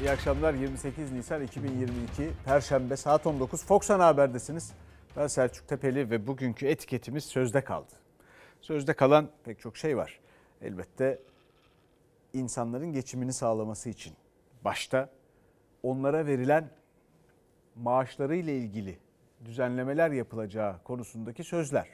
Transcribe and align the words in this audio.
İyi 0.00 0.10
akşamlar. 0.10 0.54
28 0.54 1.12
Nisan 1.12 1.42
2022 1.42 2.30
Perşembe 2.44 2.96
saat 2.96 3.26
19 3.26 3.64
Fox 3.64 3.90
Ana 3.90 4.06
Haber'desiniz. 4.06 4.72
Ben 5.16 5.26
Selçuk 5.26 5.68
Tepeli 5.68 6.10
ve 6.10 6.26
bugünkü 6.26 6.66
etiketimiz 6.66 7.24
sözde 7.24 7.64
kaldı. 7.64 7.92
Sözde 8.60 8.92
kalan 8.92 9.28
pek 9.44 9.60
çok 9.60 9.76
şey 9.76 9.96
var. 9.96 10.20
Elbette 10.62 11.18
insanların 12.32 12.92
geçimini 12.92 13.32
sağlaması 13.32 13.88
için 13.88 14.12
başta 14.64 15.10
onlara 15.82 16.26
verilen 16.26 16.70
maaşları 17.76 18.36
ile 18.36 18.56
ilgili 18.56 18.98
düzenlemeler 19.44 20.10
yapılacağı 20.10 20.82
konusundaki 20.82 21.44
sözler. 21.44 21.88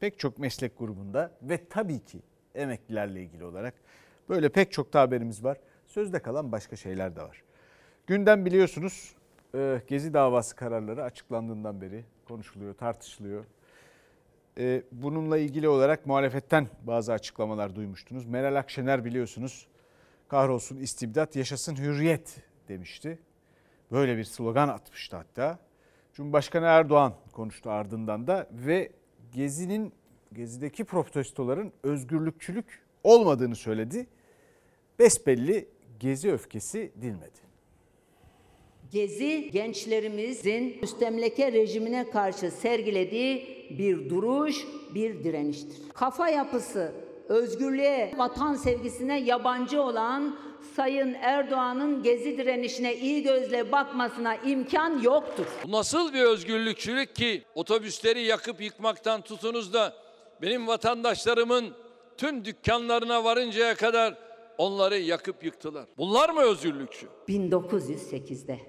Pek 0.00 0.18
çok 0.18 0.38
meslek 0.38 0.78
grubunda 0.78 1.30
ve 1.42 1.68
tabii 1.68 2.04
ki 2.04 2.18
emeklilerle 2.54 3.22
ilgili 3.22 3.44
olarak 3.44 3.74
böyle 4.28 4.48
pek 4.48 4.72
çok 4.72 4.92
da 4.92 5.00
haberimiz 5.00 5.44
var. 5.44 5.56
Sözde 5.90 6.18
kalan 6.18 6.52
başka 6.52 6.76
şeyler 6.76 7.16
de 7.16 7.22
var. 7.22 7.42
Gündem 8.06 8.46
biliyorsunuz 8.46 9.14
e, 9.54 9.82
Gezi 9.86 10.14
davası 10.14 10.56
kararları 10.56 11.02
açıklandığından 11.04 11.80
beri 11.80 12.04
konuşuluyor, 12.28 12.74
tartışılıyor. 12.74 13.44
E, 14.58 14.82
bununla 14.92 15.38
ilgili 15.38 15.68
olarak 15.68 16.06
muhalefetten 16.06 16.68
bazı 16.82 17.12
açıklamalar 17.12 17.74
duymuştunuz. 17.74 18.26
Meral 18.26 18.54
Akşener 18.54 19.04
biliyorsunuz 19.04 19.66
kahrolsun 20.28 20.76
istibdat 20.76 21.36
yaşasın 21.36 21.76
hürriyet 21.76 22.36
demişti. 22.68 23.18
Böyle 23.92 24.16
bir 24.16 24.24
slogan 24.24 24.68
atmıştı 24.68 25.16
hatta. 25.16 25.58
Cumhurbaşkanı 26.14 26.66
Erdoğan 26.66 27.14
konuştu 27.32 27.70
ardından 27.70 28.26
da 28.26 28.48
ve 28.52 28.92
Gezi'nin 29.32 29.92
Gezi'deki 30.32 30.84
protestoların 30.84 31.72
özgürlükçülük 31.82 32.82
olmadığını 33.04 33.56
söyledi. 33.56 34.06
Besbelli 34.98 35.68
Gezi 36.00 36.32
öfkesi 36.32 36.92
dinmedi. 37.02 37.40
Gezi 38.92 39.50
gençlerimizin 39.52 40.78
müstemleke 40.80 41.52
rejimine 41.52 42.10
karşı 42.10 42.50
sergilediği 42.50 43.66
bir 43.78 44.10
duruş, 44.10 44.56
bir 44.94 45.24
direniştir. 45.24 45.76
Kafa 45.94 46.28
yapısı, 46.28 46.92
özgürlüğe, 47.28 48.14
vatan 48.16 48.54
sevgisine 48.54 49.20
yabancı 49.20 49.82
olan 49.82 50.38
Sayın 50.76 51.14
Erdoğan'ın 51.14 52.02
gezi 52.02 52.38
direnişine 52.38 52.96
iyi 52.96 53.22
gözle 53.22 53.72
bakmasına 53.72 54.36
imkan 54.36 55.02
yoktur. 55.02 55.46
Bu 55.64 55.72
nasıl 55.72 56.12
bir 56.12 56.22
özgürlükçülük 56.22 57.14
ki 57.14 57.42
otobüsleri 57.54 58.22
yakıp 58.22 58.60
yıkmaktan 58.60 59.20
tutunuz 59.20 59.72
da 59.72 59.94
benim 60.42 60.66
vatandaşlarımın 60.66 61.74
tüm 62.16 62.44
dükkanlarına 62.44 63.24
varıncaya 63.24 63.74
kadar 63.74 64.29
onları 64.60 64.98
yakıp 64.98 65.44
yıktılar. 65.44 65.86
Bunlar 65.98 66.30
mı 66.30 66.40
özgürlükçü? 66.40 67.06
1908'de 67.28 68.60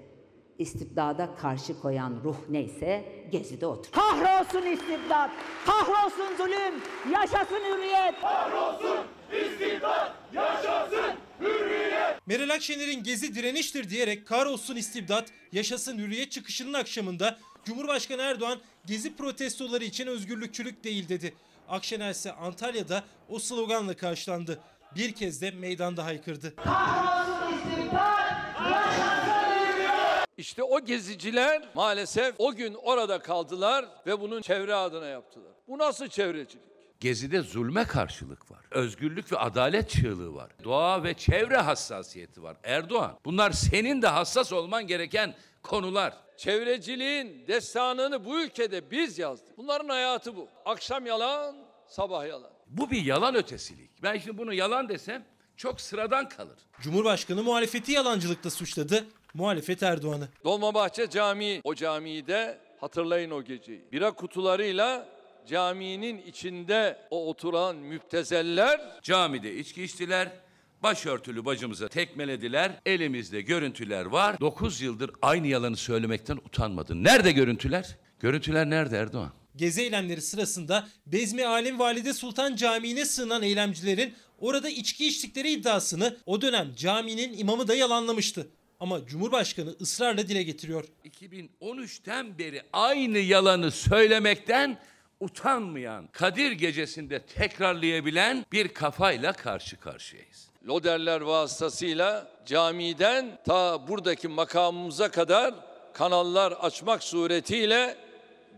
istibdada 0.58 1.34
karşı 1.34 1.80
koyan 1.80 2.20
ruh 2.24 2.36
neyse 2.48 3.04
gezide 3.32 3.66
otur. 3.66 3.92
Kahrolsun 3.92 4.66
istibdat, 4.66 5.30
kahrolsun 5.66 6.36
zulüm, 6.36 6.74
yaşasın 7.12 7.54
hürriyet. 7.54 8.20
Kahrolsun 8.20 8.98
istibdat, 9.32 10.12
yaşasın 10.32 11.14
hürriyet. 11.40 12.26
Meral 12.26 12.50
Akşener'in 12.50 13.02
gezi 13.02 13.34
direniştir 13.34 13.90
diyerek 13.90 14.26
kahrolsun 14.26 14.76
istibdat, 14.76 15.32
yaşasın 15.52 15.98
hürriyet 15.98 16.32
çıkışının 16.32 16.72
akşamında 16.72 17.38
Cumhurbaşkanı 17.64 18.22
Erdoğan 18.22 18.58
gezi 18.86 19.16
protestoları 19.16 19.84
için 19.84 20.06
özgürlükçülük 20.06 20.84
değil 20.84 21.08
dedi. 21.08 21.34
Akşener 21.68 22.10
ise 22.10 22.32
Antalya'da 22.32 23.04
o 23.28 23.38
sloganla 23.38 23.96
karşılandı. 23.96 24.60
Bir 24.96 25.12
kez 25.12 25.42
de 25.42 25.50
meydanda 25.50 26.04
haykırdı. 26.04 26.56
Kahrolsun 26.56 27.80
yaşasın 27.82 29.12
işte 30.36 30.62
o 30.62 30.84
geziciler 30.84 31.62
maalesef 31.74 32.34
o 32.38 32.54
gün 32.54 32.74
orada 32.74 33.18
kaldılar 33.18 33.84
ve 34.06 34.20
bunun 34.20 34.42
çevre 34.42 34.74
adına 34.74 35.06
yaptılar. 35.06 35.52
Bu 35.68 35.78
nasıl 35.78 36.08
çevrecilik? 36.08 36.64
Gezide 37.00 37.40
zulme 37.40 37.84
karşılık 37.84 38.50
var. 38.50 38.60
Özgürlük 38.70 39.32
ve 39.32 39.38
adalet 39.38 39.90
çığlığı 39.90 40.34
var. 40.34 40.50
Doğa 40.64 41.04
ve 41.04 41.14
çevre 41.14 41.56
hassasiyeti 41.56 42.42
var. 42.42 42.56
Erdoğan 42.64 43.18
bunlar 43.24 43.50
senin 43.50 44.02
de 44.02 44.06
hassas 44.06 44.52
olman 44.52 44.86
gereken 44.86 45.34
konular. 45.62 46.14
Çevreciliğin 46.36 47.44
destanını 47.48 48.24
bu 48.24 48.40
ülkede 48.40 48.90
biz 48.90 49.18
yazdık. 49.18 49.58
Bunların 49.58 49.88
hayatı 49.88 50.36
bu. 50.36 50.48
Akşam 50.64 51.06
yalan, 51.06 51.56
sabah 51.86 52.26
yalan. 52.26 52.51
Bu 52.72 52.90
bir 52.90 53.04
yalan 53.04 53.34
ötesilik. 53.34 53.90
Ben 54.02 54.18
şimdi 54.18 54.38
bunu 54.38 54.54
yalan 54.54 54.88
desem 54.88 55.24
çok 55.56 55.80
sıradan 55.80 56.28
kalır. 56.28 56.58
Cumhurbaşkanı 56.80 57.42
muhalefeti 57.42 57.92
yalancılıkla 57.92 58.50
suçladı 58.50 59.04
muhalefet 59.34 59.82
Erdoğan'ı. 59.82 60.28
Dolmabahçe 60.44 61.10
Camii, 61.10 61.60
o 61.64 61.74
camiyi 61.74 62.26
de 62.26 62.58
hatırlayın 62.80 63.30
o 63.30 63.44
geceyi. 63.44 63.84
Bira 63.92 64.10
kutularıyla 64.10 65.08
caminin 65.46 66.18
içinde 66.18 66.98
o 67.10 67.28
oturan 67.28 67.76
müptezeller 67.76 68.80
camide 69.02 69.56
içki 69.56 69.82
içtiler. 69.82 70.28
Başörtülü 70.82 71.44
bacımıza 71.44 71.88
tekmelediler. 71.88 72.72
Elimizde 72.86 73.40
görüntüler 73.40 74.04
var. 74.06 74.40
9 74.40 74.80
yıldır 74.80 75.10
aynı 75.22 75.46
yalanı 75.46 75.76
söylemekten 75.76 76.36
utanmadın. 76.36 77.04
Nerede 77.04 77.32
görüntüler? 77.32 77.96
Görüntüler 78.20 78.70
nerede 78.70 78.96
Erdoğan? 78.98 79.32
Gezi 79.56 79.82
eylemleri 79.82 80.22
sırasında 80.22 80.88
Bezmi 81.06 81.46
Alim 81.46 81.78
Valide 81.78 82.12
Sultan 82.12 82.56
Camii'ne 82.56 83.04
sığınan 83.04 83.42
eylemcilerin 83.42 84.14
orada 84.38 84.68
içki 84.68 85.06
içtikleri 85.06 85.50
iddiasını 85.50 86.16
o 86.26 86.40
dönem 86.40 86.74
caminin 86.76 87.38
imamı 87.38 87.68
da 87.68 87.74
yalanlamıştı. 87.74 88.48
Ama 88.80 89.06
Cumhurbaşkanı 89.06 89.74
ısrarla 89.80 90.28
dile 90.28 90.42
getiriyor. 90.42 90.84
2013'ten 91.04 92.38
beri 92.38 92.62
aynı 92.72 93.18
yalanı 93.18 93.70
söylemekten 93.70 94.78
utanmayan, 95.20 96.08
Kadir 96.12 96.52
gecesinde 96.52 97.22
tekrarlayabilen 97.22 98.46
bir 98.52 98.68
kafayla 98.68 99.32
karşı 99.32 99.76
karşıyayız. 99.76 100.48
Loderler 100.66 101.20
vasıtasıyla 101.20 102.28
camiden 102.46 103.38
ta 103.46 103.88
buradaki 103.88 104.28
makamımıza 104.28 105.10
kadar 105.10 105.54
kanallar 105.92 106.52
açmak 106.52 107.02
suretiyle 107.02 107.96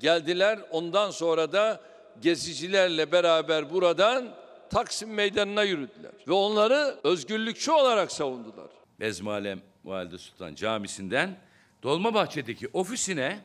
geldiler. 0.00 0.58
Ondan 0.70 1.10
sonra 1.10 1.52
da 1.52 1.80
gezicilerle 2.20 3.12
beraber 3.12 3.70
buradan 3.70 4.34
Taksim 4.70 5.14
Meydanı'na 5.14 5.62
yürüdüler. 5.62 6.12
Ve 6.28 6.32
onları 6.32 6.96
özgürlükçü 7.04 7.72
olarak 7.72 8.12
savundular. 8.12 8.70
Bezmalem 9.00 9.60
Valide 9.84 10.18
Sultan 10.18 10.54
Camisi'nden 10.54 11.36
Dolmabahçe'deki 11.82 12.68
ofisine 12.72 13.40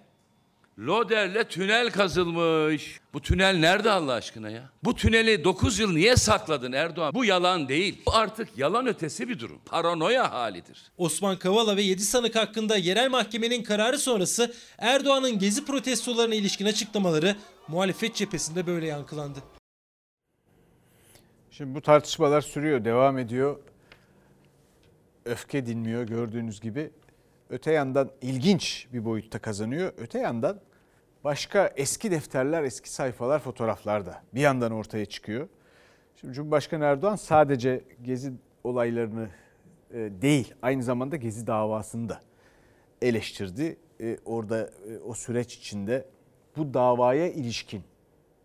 loderle 0.80 1.44
tünel 1.44 1.92
kazılmış. 1.92 3.00
Bu 3.14 3.22
tünel 3.22 3.58
nerede 3.58 3.92
Allah 3.92 4.14
aşkına 4.14 4.50
ya? 4.50 4.70
Bu 4.84 4.96
tüneli 4.96 5.44
9 5.44 5.80
yıl 5.80 5.94
niye 5.94 6.16
sakladın 6.16 6.72
Erdoğan? 6.72 7.14
Bu 7.14 7.26
yalan 7.26 7.70
değil. 7.70 8.02
Bu 8.06 8.16
artık 8.16 8.58
yalan 8.58 8.88
ötesi 8.88 9.30
bir 9.30 9.40
durum. 9.40 9.62
Paranoya 9.66 10.32
halidir. 10.32 10.92
Osman 10.98 11.40
Kavala 11.40 11.78
ve 11.78 11.82
7 11.82 12.02
sanık 12.02 12.36
hakkında 12.36 12.78
yerel 12.78 13.10
mahkemenin 13.10 13.64
kararı 13.64 13.98
sonrası 13.98 14.54
Erdoğan'ın 14.78 15.40
gezi 15.40 15.66
protestolarına 15.66 16.36
ilişkin 16.36 16.66
açıklamaları 16.66 17.36
muhalefet 17.68 18.16
cephesinde 18.16 18.68
böyle 18.68 18.88
yankılandı. 18.88 19.40
Şimdi 21.52 21.76
bu 21.76 21.82
tartışmalar 21.82 22.42
sürüyor, 22.42 22.86
devam 22.86 23.18
ediyor 23.18 23.60
öfke 25.26 25.66
dinmiyor 25.66 26.04
gördüğünüz 26.04 26.62
gibi. 26.62 26.92
Öte 27.50 27.72
yandan 27.72 28.12
ilginç 28.22 28.88
bir 28.94 29.06
boyutta 29.06 29.40
kazanıyor. 29.40 29.94
Öte 29.98 30.20
yandan 30.20 30.60
başka 31.24 31.74
eski 31.76 32.12
defterler, 32.12 32.64
eski 32.64 32.90
sayfalar, 32.94 33.40
fotoğraflar 33.40 34.06
da 34.06 34.22
bir 34.34 34.42
yandan 34.42 34.72
ortaya 34.72 35.06
çıkıyor. 35.06 35.48
Şimdi 36.16 36.34
Cumhurbaşkanı 36.34 36.84
Erdoğan 36.84 37.16
sadece 37.16 37.84
gezi 38.02 38.34
olaylarını 38.64 39.30
e, 39.94 39.98
değil, 39.98 40.54
aynı 40.62 40.84
zamanda 40.84 41.16
gezi 41.16 41.48
davasını 41.48 42.10
da 42.10 42.20
eleştirdi. 43.02 43.78
E, 44.02 44.18
orada 44.26 44.62
e, 44.62 44.98
o 45.06 45.14
süreç 45.14 45.56
içinde 45.56 46.06
bu 46.58 46.74
davaya 46.74 47.32
ilişkin 47.32 47.84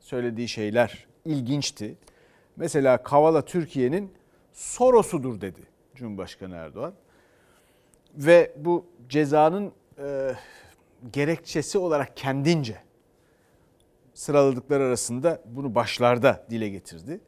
söylediği 0.01 0.49
şeyler 0.49 1.07
ilginçti. 1.25 1.97
Mesela 2.57 3.03
Kavala 3.03 3.45
Türkiye'nin 3.45 4.13
Soros'udur 4.53 5.41
dedi. 5.41 5.61
Cumhurbaşkanı 5.95 6.55
Erdoğan. 6.55 6.95
Ve 8.17 8.53
bu 8.57 8.87
cezanın 9.09 9.73
gerekçesi 11.13 11.79
olarak 11.79 12.17
kendince 12.17 12.77
sıraladıkları 14.15 14.85
arasında 14.85 15.43
bunu 15.47 15.75
başlarda 15.75 16.47
dile 16.51 16.69
getirdi. 16.69 17.21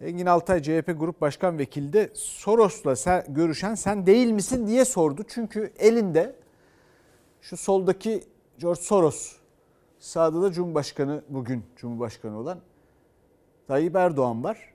Engin 0.00 0.26
Altay 0.26 0.62
CHP 0.62 0.94
Grup 0.96 1.20
Başkan 1.20 1.58
Vekili 1.58 1.92
de 1.92 2.10
Soros'la 2.14 2.96
sen, 2.96 3.24
görüşen 3.28 3.74
sen 3.74 4.06
değil 4.06 4.30
misin 4.30 4.66
diye 4.66 4.84
sordu. 4.84 5.22
Çünkü 5.28 5.72
elinde 5.78 6.36
şu 7.40 7.56
soldaki 7.56 8.24
George 8.58 8.80
Soros, 8.80 9.32
sağda 9.98 10.42
da 10.42 10.52
Cumhurbaşkanı 10.52 11.22
bugün 11.28 11.64
Cumhurbaşkanı 11.76 12.38
olan 12.38 12.60
Tayyip 13.68 13.96
Erdoğan 13.96 14.44
var. 14.44 14.74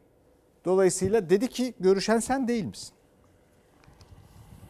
Dolayısıyla 0.66 1.30
dedi 1.30 1.48
ki 1.48 1.74
görüşen 1.80 2.20
sen 2.20 2.48
değil 2.48 2.66
misin? 2.66 2.94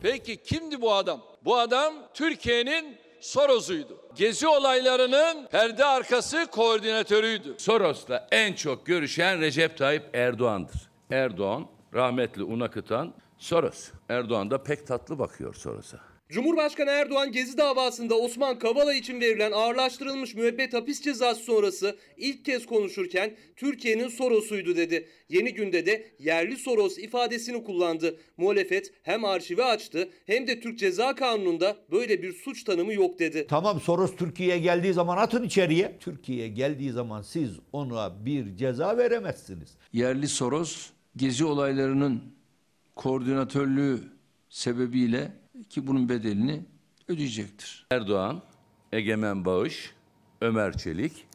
Peki 0.01 0.37
kimdi 0.37 0.81
bu 0.81 0.93
adam? 0.93 1.21
Bu 1.45 1.57
adam 1.57 1.93
Türkiye'nin 2.13 2.97
Soros'uydu. 3.23 3.97
Gezi 4.15 4.47
olaylarının 4.47 5.47
perde 5.47 5.85
arkası 5.85 6.47
koordinatörüydü. 6.51 7.55
Soros'la 7.57 8.27
en 8.31 8.53
çok 8.53 8.85
görüşen 8.85 9.41
Recep 9.41 9.77
Tayyip 9.77 10.15
Erdoğan'dır. 10.15 10.89
Erdoğan 11.11 11.67
rahmetli 11.93 12.43
un 12.43 12.59
akıtan 12.59 13.13
Soros. 13.37 13.89
Erdoğan 14.09 14.51
da 14.51 14.63
pek 14.63 14.87
tatlı 14.87 15.19
bakıyor 15.19 15.53
Soros'a. 15.53 16.12
Cumhurbaşkanı 16.33 16.89
Erdoğan 16.89 17.31
Gezi 17.31 17.57
davasında 17.57 18.15
Osman 18.15 18.59
Kavala 18.59 18.93
için 18.93 19.21
verilen 19.21 19.51
ağırlaştırılmış 19.51 20.35
müebbet 20.35 20.73
hapis 20.73 21.01
cezası 21.01 21.43
sonrası 21.43 21.97
ilk 22.17 22.45
kez 22.45 22.65
konuşurken 22.65 23.35
Türkiye'nin 23.55 24.07
Soros'uydu 24.07 24.75
dedi. 24.75 25.07
Yeni 25.29 25.53
günde 25.53 25.85
de 25.85 26.11
yerli 26.19 26.57
Soros 26.57 26.97
ifadesini 26.97 27.63
kullandı. 27.63 28.19
Muhalefet 28.37 28.93
hem 29.03 29.25
arşivi 29.25 29.63
açtı 29.63 30.09
hem 30.25 30.47
de 30.47 30.59
Türk 30.59 30.79
Ceza 30.79 31.15
Kanunu'nda 31.15 31.77
böyle 31.91 32.21
bir 32.21 32.33
suç 32.33 32.63
tanımı 32.63 32.93
yok 32.93 33.19
dedi. 33.19 33.45
Tamam 33.49 33.81
Soros 33.81 34.15
Türkiye'ye 34.15 34.59
geldiği 34.59 34.93
zaman 34.93 35.17
atın 35.17 35.43
içeriye. 35.43 35.97
Türkiye'ye 35.99 36.47
geldiği 36.47 36.91
zaman 36.91 37.21
siz 37.21 37.51
ona 37.73 38.25
bir 38.25 38.57
ceza 38.57 38.97
veremezsiniz. 38.97 39.77
Yerli 39.93 40.27
Soros 40.27 40.89
gezi 41.15 41.45
olaylarının 41.45 42.23
koordinatörlüğü 42.95 43.99
sebebiyle 44.49 45.42
ki 45.69 45.87
bunun 45.87 46.09
bedelini 46.09 46.61
ödeyecektir. 47.07 47.85
Erdoğan, 47.91 48.41
Egemen 48.91 49.45
Bağış, 49.45 49.93
Ömer 50.41 50.77
Çelik, 50.77 51.25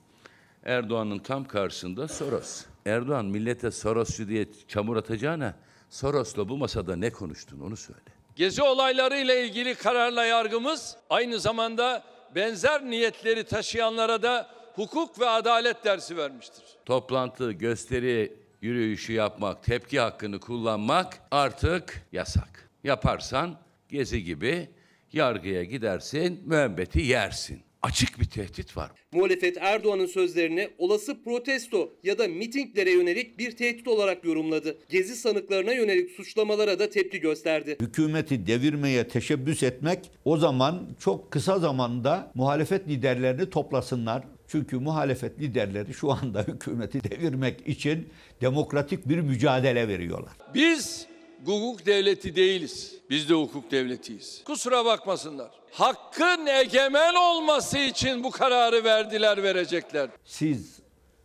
Erdoğan'ın 0.65 1.19
tam 1.19 1.45
karşısında 1.45 2.09
Soros. 2.09 2.65
Erdoğan 2.87 3.27
millete 3.27 3.71
Sorosçu 3.71 4.29
diye 4.29 4.47
çamur 4.69 4.97
atacağına 4.97 5.55
Soros'la 5.91 6.49
bu 6.49 6.57
masada 6.57 6.97
ne 6.97 7.11
konuştun 7.11 7.61
onu 7.61 7.77
söyle. 7.77 8.01
Gezi 8.37 8.63
olaylarıyla 8.63 9.35
ilgili 9.35 9.75
kararla 9.75 10.25
yargımız 10.25 10.97
aynı 11.11 11.41
zamanda 11.41 12.05
benzer 12.35 12.85
niyetleri 12.85 13.45
taşıyanlara 13.45 14.23
da 14.23 14.51
hukuk 14.75 15.21
ve 15.21 15.29
adalet 15.29 15.85
dersi 15.85 16.17
vermiştir. 16.17 16.65
Toplantı, 16.87 17.53
gösteri, 17.53 18.37
yürüyüşü 18.63 19.13
yapmak, 19.13 19.63
tepki 19.63 20.01
hakkını 20.01 20.41
kullanmak 20.41 21.21
artık 21.31 22.03
yasak. 22.13 22.71
Yaparsan 22.85 23.57
gezi 23.89 24.25
gibi 24.25 24.69
yargıya 25.13 25.65
gidersin, 25.65 26.41
müebbeti 26.45 27.01
yersin. 27.01 27.61
Açık 27.83 28.21
bir 28.21 28.25
tehdit 28.25 28.77
var. 28.77 28.91
Muhalefet 29.13 29.57
Erdoğan'ın 29.61 30.07
sözlerini 30.07 30.69
olası 30.79 31.23
protesto 31.25 31.93
ya 32.03 32.19
da 32.19 32.29
mitinglere 32.29 32.91
yönelik 32.91 33.39
bir 33.39 33.57
tehdit 33.57 33.89
olarak 33.89 34.25
yorumladı. 34.25 34.79
Gezi 34.89 35.17
sanıklarına 35.17 35.73
yönelik 35.73 36.11
suçlamalara 36.11 36.79
da 36.79 36.91
tepki 36.91 37.21
gösterdi. 37.21 37.77
Hükümeti 37.81 38.47
devirmeye 38.47 39.09
teşebbüs 39.09 39.63
etmek 39.63 40.11
o 40.25 40.37
zaman 40.37 40.89
çok 41.01 41.31
kısa 41.31 41.59
zamanda 41.59 42.33
muhalefet 42.35 42.89
liderlerini 42.89 43.51
toplasınlar. 43.51 44.25
Çünkü 44.49 44.79
muhalefet 44.79 45.41
liderleri 45.41 45.95
şu 45.95 46.13
anda 46.13 46.43
hükümeti 46.43 47.11
devirmek 47.11 47.69
için 47.69 48.09
demokratik 48.41 49.09
bir 49.09 49.21
mücadele 49.21 49.89
veriyorlar. 49.89 50.33
Biz 50.55 51.07
hukuk 51.45 51.87
devleti 51.87 52.37
değiliz. 52.37 52.95
Biz 53.11 53.29
de 53.29 53.35
hukuk 53.35 53.71
devletiyiz. 53.71 54.43
Kusura 54.45 54.85
bakmasınlar. 54.85 55.51
Hakkın 55.73 56.47
egemen 56.47 57.15
olması 57.15 57.79
için 57.79 58.25
bu 58.25 58.31
kararı 58.31 58.85
verdiler, 58.85 59.43
verecekler. 59.43 60.11
Siz 60.25 60.79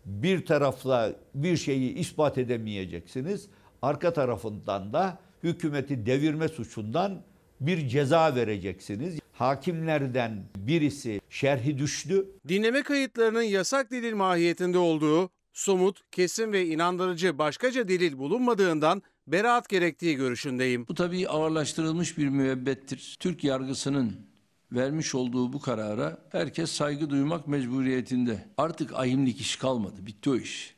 bir 0.06 0.46
tarafla 0.46 1.14
bir 1.36 1.58
şeyi 1.58 1.94
ispat 1.94 2.38
edemeyeceksiniz. 2.38 3.48
Arka 3.82 4.14
tarafından 4.14 4.94
da 4.94 5.18
hükümeti 5.44 6.06
devirme 6.06 6.48
suçundan 6.48 7.22
bir 7.62 7.88
ceza 7.88 8.36
vereceksiniz. 8.36 9.20
Hakimlerden 9.34 10.44
birisi 10.56 11.22
şerhi 11.30 11.78
düştü. 11.78 12.26
Dinleme 12.48 12.84
kayıtlarının 12.84 13.42
yasak 13.42 13.92
delil 13.92 14.14
mahiyetinde 14.14 14.78
olduğu, 14.78 15.30
somut, 15.54 16.02
kesin 16.12 16.54
ve 16.54 16.66
inandırıcı 16.66 17.38
başkaca 17.38 17.88
delil 17.88 18.18
bulunmadığından 18.18 19.02
beraat 19.28 19.70
gerektiği 19.70 20.16
görüşündeyim. 20.16 20.88
Bu 20.88 20.94
tabii 20.96 21.30
ağırlaştırılmış 21.30 22.18
bir 22.18 22.28
müebbettir. 22.30 23.18
Türk 23.20 23.44
yargısının 23.44 24.28
vermiş 24.72 25.16
olduğu 25.16 25.54
bu 25.54 25.60
karara 25.62 26.18
herkes 26.32 26.72
saygı 26.72 27.10
duymak 27.10 27.48
mecburiyetinde. 27.48 28.48
Artık 28.58 28.94
ahimlik 28.94 29.42
iş 29.42 29.56
kalmadı. 29.56 30.06
Bitti 30.06 30.30
o 30.30 30.36
iş. 30.36 30.76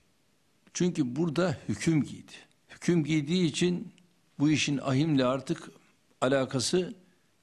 Çünkü 0.74 1.16
burada 1.16 1.58
hüküm 1.70 2.04
giydi. 2.04 2.32
Hüküm 2.70 3.04
giydiği 3.04 3.46
için 3.46 3.94
bu 4.40 4.50
işin 4.50 4.78
ahimle 4.78 5.26
artık 5.26 5.70
alakası 6.22 6.94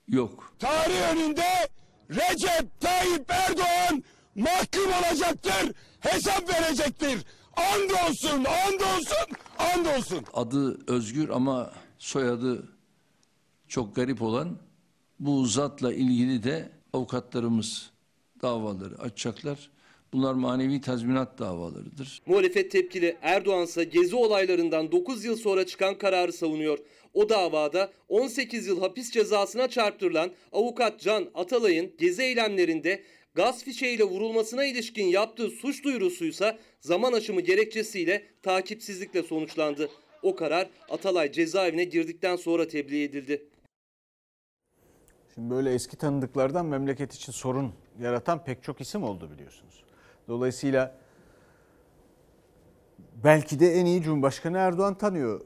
yok. 0.09 0.55
tarih 0.59 1.13
önünde 1.13 1.69
Recep 2.11 2.81
Tayyip 2.81 3.31
Erdoğan 3.31 4.05
mahkum 4.35 4.87
olacaktır, 4.87 5.73
hesap 6.01 6.55
verecektir. 6.55 7.19
Andolsun, 7.57 8.45
andolsun, 8.45 9.27
andolsun. 9.59 10.25
Adı 10.35 10.93
Özgür 10.93 11.29
ama 11.29 11.73
soyadı 11.99 12.69
çok 13.69 13.97
garip 13.97 14.23
olan 14.23 14.59
bu 15.21 15.47
zatla 15.47 15.95
ilgili 15.95 16.43
de 16.43 16.69
avukatlarımız 16.93 17.91
davaları 18.43 18.99
açacaklar. 18.99 19.71
Bunlar 20.13 20.35
manevi 20.35 20.81
tazminat 20.81 21.39
davalarıdır. 21.39 22.23
Muhalefet 22.27 22.71
tepkili 22.71 23.17
Erdoğan 23.23 23.65
ise 23.65 23.85
gezi 23.85 24.17
olaylarından 24.17 24.93
9 24.93 25.25
yıl 25.25 25.37
sonra 25.37 25.67
çıkan 25.67 25.99
kararı 25.99 26.33
savunuyor. 26.33 26.79
O 27.15 27.29
davada 27.29 27.93
18 28.09 28.67
yıl 28.67 28.81
hapis 28.81 29.11
cezasına 29.11 29.69
çarptırılan 29.69 30.31
avukat 30.53 31.01
Can 31.01 31.29
Atalay'ın 31.35 31.93
gezi 31.99 32.23
eylemlerinde 32.23 33.03
gaz 33.35 33.65
fişeğiyle 33.65 34.05
vurulmasına 34.05 34.65
ilişkin 34.65 35.07
yaptığı 35.07 35.51
suç 35.51 35.85
duyurusuysa 35.85 36.59
zaman 36.81 37.13
aşımı 37.13 37.41
gerekçesiyle 37.41 38.27
takipsizlikle 38.43 39.23
sonuçlandı. 39.23 39.91
O 40.23 40.37
karar 40.37 40.71
Atalay 40.91 41.33
cezaevine 41.33 41.85
girdikten 41.85 42.37
sonra 42.37 42.69
tebliğ 42.69 43.03
edildi. 43.03 43.49
Şimdi 45.35 45.51
böyle 45.51 45.75
eski 45.75 45.97
tanıdıklardan 45.97 46.67
memleket 46.67 47.15
için 47.15 47.33
sorun 47.33 47.73
yaratan 48.01 48.45
pek 48.45 48.63
çok 48.63 48.81
isim 48.81 49.03
oldu 49.03 49.31
biliyorsunuz. 49.31 49.85
Dolayısıyla 50.29 50.99
belki 53.25 53.61
de 53.61 53.73
en 53.73 53.87
iyi 53.87 54.03
Cumhurbaşkanı 54.03 54.59
Erdoğan 54.59 54.99
tanıyor 54.99 55.41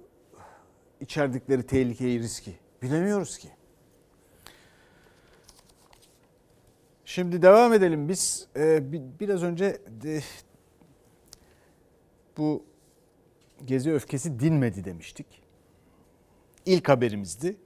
içerdikleri 1.00 1.66
tehlikeyi, 1.66 2.20
riski. 2.20 2.52
Bilemiyoruz 2.82 3.38
ki. 3.38 3.48
Şimdi 7.06 7.43
devam 7.43 7.72
edelim. 7.72 8.08
Biz 8.08 8.48
e, 8.56 8.93
bi- 8.93 9.03
biraz 9.20 9.43
önce 9.43 9.81
de, 10.03 10.20
bu 12.36 12.65
gezi 13.65 13.93
öfkesi 13.93 14.41
dinmedi 14.41 14.84
demiştik. 14.84 15.27
İlk 16.67 16.89
haberimizdi. 16.89 17.56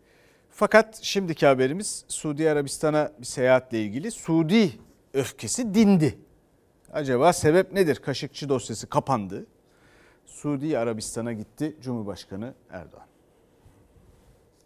Fakat 0.50 0.98
şimdiki 1.02 1.46
haberimiz 1.46 2.04
Suudi 2.08 2.50
Arabistan'a 2.50 3.12
bir 3.20 3.26
seyahatle 3.26 3.82
ilgili. 3.82 4.10
Suudi 4.10 4.72
öfkesi 5.14 5.74
dindi. 5.74 6.18
Acaba 6.92 7.32
sebep 7.32 7.72
nedir? 7.72 7.96
Kaşıkçı 7.96 8.48
dosyası 8.48 8.86
kapandı. 8.88 9.46
Suudi 10.26 10.78
Arabistan'a 10.78 11.32
gitti 11.32 11.76
Cumhurbaşkanı 11.82 12.54
Erdoğan. 12.70 13.06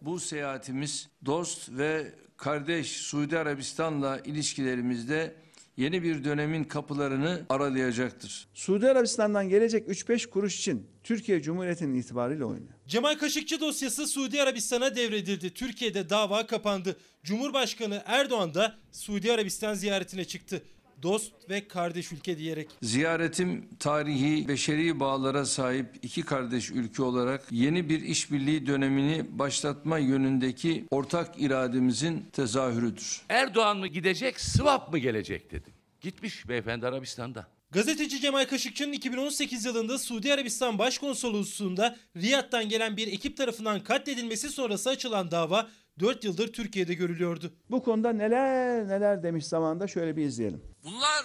Bu 0.05 0.21
seyahatimiz 0.21 1.09
dost 1.27 1.69
ve 1.71 2.13
kardeş 2.37 2.91
Suudi 2.91 3.39
Arabistan'la 3.39 4.19
ilişkilerimizde 4.19 5.35
yeni 5.77 6.03
bir 6.03 6.25
dönemin 6.25 6.65
kapılarını 6.65 7.43
aralayacaktır. 7.49 8.49
Suudi 8.55 8.91
Arabistan'dan 8.91 9.49
gelecek 9.49 9.89
3-5 9.89 10.29
kuruş 10.31 10.59
için 10.59 10.87
Türkiye 11.03 11.43
Cumhuriyeti'nin 11.43 11.95
itibarıyla 11.95 12.47
oynuyor. 12.47 12.73
Cemal 12.87 13.15
Kaşıkçı 13.15 13.61
dosyası 13.61 14.07
Suudi 14.07 14.43
Arabistan'a 14.43 14.97
devredildi. 14.97 15.55
Türkiye'de 15.55 16.11
dava 16.11 16.47
kapandı. 16.47 16.97
Cumhurbaşkanı 17.23 18.03
Erdoğan 18.07 18.55
da 18.55 18.75
Suudi 18.93 19.33
Arabistan 19.33 19.75
ziyaretine 19.75 20.25
çıktı. 20.25 20.63
Dost 21.05 21.33
ve 21.51 21.69
kardeş 21.69 22.13
ülke 22.13 22.39
diyerek. 22.39 22.69
Ziyaretim 22.83 23.69
tarihi, 23.79 24.49
beşeri 24.49 25.01
bağlara 25.01 25.45
sahip 25.45 25.87
iki 26.03 26.23
kardeş 26.23 26.71
ülke 26.71 27.03
olarak 27.03 27.47
yeni 27.51 27.89
bir 27.89 28.01
işbirliği 28.01 28.67
dönemini 28.67 29.39
başlatma 29.39 29.99
yönündeki 29.99 30.85
ortak 30.91 31.35
irademizin 31.39 32.27
tezahürüdür. 32.33 33.23
Erdoğan 33.29 33.79
mı 33.79 33.87
gidecek, 33.87 34.41
Sıvap 34.41 34.93
mı 34.93 34.99
gelecek 34.99 35.51
dedim. 35.51 35.73
Gitmiş 36.01 36.49
beyefendi 36.49 36.87
Arabistan'da. 36.87 37.47
Gazeteci 37.71 38.21
Cemal 38.21 38.45
Kaşıkçı'nın 38.45 38.93
2018 38.93 39.65
yılında 39.65 39.99
Suudi 39.99 40.35
Arabistan 40.35 40.79
Başkonsolosluğu'nda 40.79 41.97
Riyad'dan 42.17 42.69
gelen 42.69 42.97
bir 42.97 43.07
ekip 43.07 43.37
tarafından 43.37 43.81
katledilmesi 43.81 44.49
sonrası 44.49 44.91
açılan 44.91 45.31
dava 45.31 45.69
4 46.01 46.25
yıldır 46.25 46.53
Türkiye'de 46.53 46.95
görülüyordu. 46.95 47.53
Bu 47.71 47.83
konuda 47.83 48.13
neler 48.13 48.89
neler 48.89 49.23
demiş 49.23 49.47
zamanında 49.47 49.87
şöyle 49.87 50.17
bir 50.17 50.25
izleyelim. 50.25 50.63
Bunlar 50.85 51.25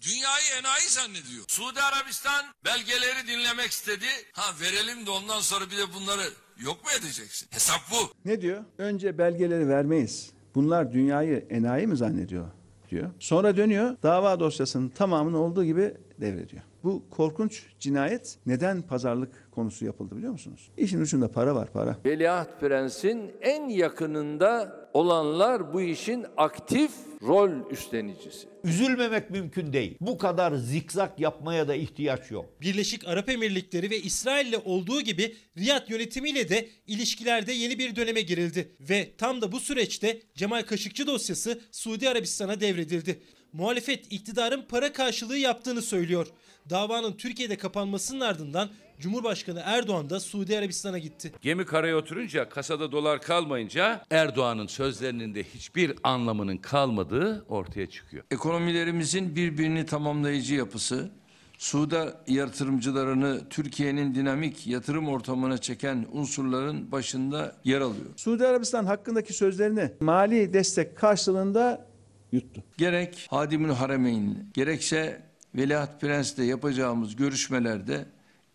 dünyayı 0.00 0.46
enayi 0.60 0.88
zannediyor. 0.88 1.44
Suudi 1.48 1.80
Arabistan 1.80 2.44
belgeleri 2.64 3.26
dinlemek 3.26 3.70
istedi. 3.70 4.04
Ha 4.32 4.54
verelim 4.60 5.06
de 5.06 5.10
ondan 5.10 5.40
sonra 5.40 5.64
bir 5.70 5.76
de 5.76 5.94
bunları 5.94 6.22
yok 6.58 6.84
mu 6.84 6.90
edeceksin? 7.00 7.48
Hesap 7.50 7.80
bu. 7.90 8.12
Ne 8.24 8.40
diyor? 8.40 8.64
Önce 8.78 9.18
belgeleri 9.18 9.68
vermeyiz. 9.68 10.30
Bunlar 10.54 10.92
dünyayı 10.92 11.46
enayi 11.50 11.86
mi 11.86 11.96
zannediyor 11.96 12.46
diyor. 12.90 13.10
Sonra 13.20 13.56
dönüyor 13.56 13.96
dava 14.02 14.40
dosyasının 14.40 14.88
tamamını 14.88 15.38
olduğu 15.38 15.64
gibi 15.64 15.94
devrediyor. 16.20 16.62
Bu 16.86 17.04
korkunç 17.10 17.62
cinayet 17.80 18.38
neden 18.46 18.82
pazarlık 18.82 19.48
konusu 19.50 19.84
yapıldı 19.84 20.16
biliyor 20.16 20.32
musunuz? 20.32 20.70
İşin 20.76 21.00
ucunda 21.00 21.30
para 21.30 21.54
var 21.54 21.72
para. 21.72 21.96
Veliaht 22.04 22.60
Prens'in 22.60 23.32
en 23.40 23.68
yakınında 23.68 24.80
olanlar 24.94 25.72
bu 25.72 25.80
işin 25.80 26.26
aktif 26.36 26.90
rol 27.22 27.70
üstlenicisi. 27.70 28.48
Üzülmemek 28.64 29.30
mümkün 29.30 29.72
değil. 29.72 29.96
Bu 30.00 30.18
kadar 30.18 30.52
zikzak 30.54 31.20
yapmaya 31.20 31.68
da 31.68 31.74
ihtiyaç 31.74 32.30
yok. 32.30 32.46
Birleşik 32.60 33.08
Arap 33.08 33.28
Emirlikleri 33.28 33.90
ve 33.90 33.98
İsrail'le 33.98 34.58
olduğu 34.64 35.00
gibi 35.00 35.36
Riyad 35.58 35.90
yönetimiyle 35.90 36.48
de 36.48 36.68
ilişkilerde 36.86 37.52
yeni 37.52 37.78
bir 37.78 37.96
döneme 37.96 38.20
girildi. 38.20 38.76
Ve 38.80 39.10
tam 39.18 39.40
da 39.40 39.52
bu 39.52 39.60
süreçte 39.60 40.20
Cemal 40.34 40.62
Kaşıkçı 40.62 41.06
dosyası 41.06 41.60
Suudi 41.70 42.08
Arabistan'a 42.08 42.60
devredildi. 42.60 43.20
Muhalefet 43.52 44.12
iktidarın 44.12 44.64
para 44.68 44.92
karşılığı 44.92 45.38
yaptığını 45.38 45.82
söylüyor. 45.82 46.26
Davanın 46.70 47.12
Türkiye'de 47.12 47.56
kapanmasının 47.56 48.20
ardından 48.20 48.68
Cumhurbaşkanı 49.00 49.62
Erdoğan 49.64 50.10
da 50.10 50.20
Suudi 50.20 50.58
Arabistan'a 50.58 50.98
gitti. 50.98 51.32
Gemi 51.40 51.64
karaya 51.64 51.96
oturunca 51.96 52.48
kasada 52.48 52.92
dolar 52.92 53.22
kalmayınca 53.22 54.04
Erdoğan'ın 54.10 54.66
sözlerinin 54.66 55.34
de 55.34 55.42
hiçbir 55.42 55.94
anlamının 56.02 56.56
kalmadığı 56.56 57.44
ortaya 57.48 57.86
çıkıyor. 57.86 58.24
Ekonomilerimizin 58.30 59.36
birbirini 59.36 59.86
tamamlayıcı 59.86 60.54
yapısı, 60.54 61.10
Suda 61.58 62.20
yatırımcılarını 62.26 63.48
Türkiye'nin 63.50 64.14
dinamik 64.14 64.66
yatırım 64.66 65.08
ortamına 65.08 65.58
çeken 65.58 66.06
unsurların 66.12 66.92
başında 66.92 67.56
yer 67.64 67.80
alıyor. 67.80 68.06
Suudi 68.16 68.46
Arabistan 68.46 68.84
hakkındaki 68.84 69.32
sözlerini 69.32 69.90
mali 70.00 70.52
destek 70.52 70.96
karşılığında 70.96 71.86
yuttu. 72.32 72.62
Gerek 72.76 73.26
Hadimül 73.30 73.70
Haremeyn, 73.70 74.50
gerekse 74.54 75.22
Veliaht 75.56 76.00
Prens'le 76.00 76.38
yapacağımız 76.38 77.16
görüşmelerde 77.16 78.06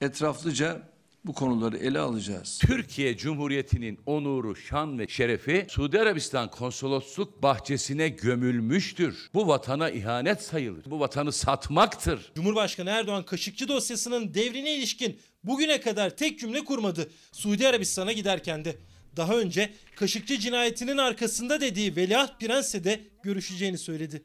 etraflıca 0.02 0.82
bu 1.26 1.34
konuları 1.34 1.78
ele 1.78 2.00
alacağız. 2.00 2.60
Türkiye 2.62 3.18
Cumhuriyeti'nin 3.18 4.00
onuru, 4.06 4.56
şan 4.56 5.00
ve 5.00 5.08
şerefi 5.08 5.66
Suudi 5.70 6.00
Arabistan 6.00 6.52
konsolosluk 6.52 7.44
bahçesine 7.44 8.10
gömülmüştür. 8.10 9.30
Bu 9.34 9.48
vatana 9.48 9.90
ihanet 9.90 10.42
sayılır. 10.42 10.86
Bu 10.86 11.00
vatanı 11.00 11.32
satmaktır. 11.32 12.32
Cumhurbaşkanı 12.36 12.90
Erdoğan 12.90 13.24
Kaşıkçı 13.24 13.68
dosyasının 13.68 14.34
devrine 14.34 14.76
ilişkin 14.76 15.20
bugüne 15.44 15.82
kadar 15.82 16.10
tek 16.10 16.40
cümle 16.40 16.64
kurmadı. 16.64 17.10
Suudi 17.32 17.68
Arabistan'a 17.68 18.12
giderken 18.12 18.66
de. 18.66 18.76
Daha 19.18 19.38
önce 19.38 19.74
Kaşıkçı 19.96 20.40
cinayetinin 20.40 20.98
arkasında 20.98 21.62
dediği 21.62 21.96
Veliaht 21.96 22.40
Prens'le 22.40 22.84
de 22.84 23.00
görüşeceğini 23.24 23.78
söyledi. 23.78 24.24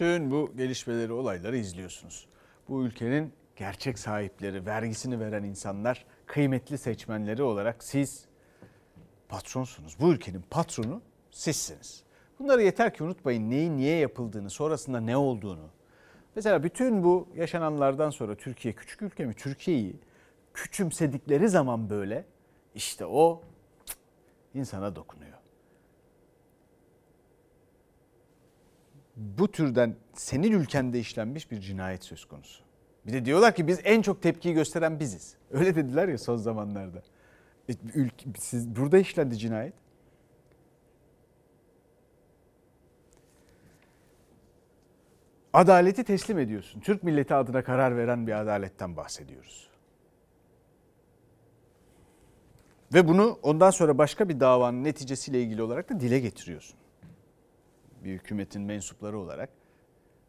Bütün 0.00 0.30
bu 0.30 0.52
gelişmeleri, 0.56 1.12
olayları 1.12 1.56
izliyorsunuz. 1.56 2.26
Bu 2.68 2.84
ülkenin 2.84 3.32
gerçek 3.56 3.98
sahipleri, 3.98 4.66
vergisini 4.66 5.20
veren 5.20 5.44
insanlar, 5.44 6.06
kıymetli 6.26 6.78
seçmenleri 6.78 7.42
olarak 7.42 7.84
siz 7.84 8.24
patronsunuz. 9.28 9.96
Bu 10.00 10.12
ülkenin 10.12 10.44
patronu 10.50 11.02
sizsiniz. 11.30 12.02
Bunları 12.38 12.62
yeter 12.62 12.94
ki 12.94 13.04
unutmayın 13.04 13.50
neyin 13.50 13.76
niye 13.76 13.96
yapıldığını, 13.96 14.50
sonrasında 14.50 15.00
ne 15.00 15.16
olduğunu. 15.16 15.68
Mesela 16.34 16.62
bütün 16.62 17.04
bu 17.04 17.28
yaşananlardan 17.36 18.10
sonra 18.10 18.34
Türkiye 18.34 18.74
küçük 18.74 19.02
ülke 19.02 19.26
mi? 19.26 19.34
Türkiye'yi 19.34 19.96
küçümsedikleri 20.54 21.48
zaman 21.48 21.90
böyle 21.90 22.24
işte 22.74 23.06
o 23.06 23.42
insana 24.54 24.96
dokunuyor. 24.96 25.39
Bu 29.20 29.50
türden 29.50 29.96
senin 30.14 30.52
ülkende 30.52 31.00
işlenmiş 31.00 31.50
bir 31.50 31.60
cinayet 31.60 32.04
söz 32.04 32.24
konusu. 32.24 32.64
Bir 33.06 33.12
de 33.12 33.24
diyorlar 33.24 33.54
ki 33.54 33.66
biz 33.66 33.80
en 33.84 34.02
çok 34.02 34.22
tepkiyi 34.22 34.54
gösteren 34.54 35.00
biziz. 35.00 35.36
Öyle 35.50 35.74
dediler 35.74 36.08
ya 36.08 36.18
son 36.18 36.36
zamanlarda. 36.36 37.02
E, 37.68 37.72
ülke, 37.94 38.26
siz, 38.38 38.76
burada 38.76 38.98
işlendi 38.98 39.38
cinayet. 39.38 39.74
Adaleti 45.52 46.04
teslim 46.04 46.38
ediyorsun. 46.38 46.80
Türk 46.80 47.02
milleti 47.02 47.34
adına 47.34 47.64
karar 47.64 47.96
veren 47.96 48.26
bir 48.26 48.40
adaletten 48.40 48.96
bahsediyoruz. 48.96 49.70
Ve 52.94 53.08
bunu 53.08 53.38
ondan 53.42 53.70
sonra 53.70 53.98
başka 53.98 54.28
bir 54.28 54.40
davanın 54.40 54.84
neticesiyle 54.84 55.42
ilgili 55.42 55.62
olarak 55.62 55.90
da 55.90 56.00
dile 56.00 56.18
getiriyorsun. 56.18 56.79
Bir 58.04 58.12
hükümetin 58.12 58.62
mensupları 58.62 59.18
olarak 59.18 59.50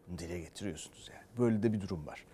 bunu 0.08 0.18
dile 0.18 0.40
getiriyorsunuz 0.40 1.10
yani. 1.14 1.24
Böyle 1.38 1.64
de 1.64 1.74
bir 1.74 1.82
durum 1.82 2.08
var. 2.08 2.26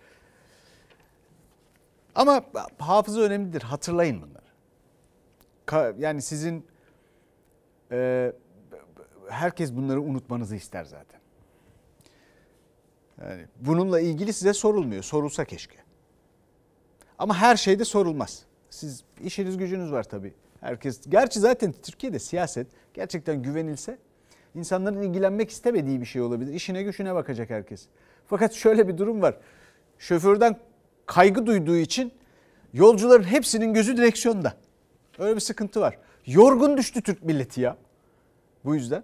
Ama 2.14 2.44
hafıza 2.78 3.20
önemlidir. 3.20 3.62
Hatırlayın 3.62 4.22
bunları. 4.22 4.48
Yani 5.98 6.22
sizin 6.22 6.66
e, 7.92 8.32
herkes 9.28 9.72
bunları 9.72 10.00
unutmanızı 10.00 10.56
ister 10.56 10.84
zaten. 10.84 11.20
Yani 13.22 13.46
bununla 13.60 14.00
ilgili 14.00 14.32
size 14.32 14.52
sorulmuyor. 14.52 15.02
Sorulsa 15.02 15.44
keşke. 15.44 15.76
Ama 17.18 17.36
her 17.36 17.56
şeyde 17.56 17.84
sorulmaz. 17.84 18.44
Siz 18.70 19.04
işiniz 19.20 19.56
gücünüz 19.56 19.92
var 19.92 20.04
tabii. 20.04 20.34
Herkes 20.60 21.00
gerçi 21.08 21.40
zaten 21.40 21.72
Türkiye'de 21.72 22.18
siyaset 22.18 22.66
gerçekten 22.94 23.42
güvenilse 23.42 23.98
insanların 24.58 25.02
ilgilenmek 25.02 25.50
istemediği 25.50 26.00
bir 26.00 26.06
şey 26.06 26.22
olabilir. 26.22 26.54
İşine 26.54 26.82
gücüne 26.82 27.14
bakacak 27.14 27.50
herkes. 27.50 27.86
Fakat 28.26 28.52
şöyle 28.52 28.88
bir 28.88 28.98
durum 28.98 29.22
var. 29.22 29.36
Şoförden 29.98 30.58
kaygı 31.06 31.46
duyduğu 31.46 31.76
için 31.76 32.12
yolcuların 32.72 33.24
hepsinin 33.24 33.74
gözü 33.74 33.96
direksiyonda. 33.96 34.54
Öyle 35.18 35.34
bir 35.36 35.40
sıkıntı 35.40 35.80
var. 35.80 35.98
Yorgun 36.26 36.76
düştü 36.76 37.02
Türk 37.02 37.24
milleti 37.24 37.60
ya. 37.60 37.76
Bu 38.64 38.74
yüzden. 38.74 39.02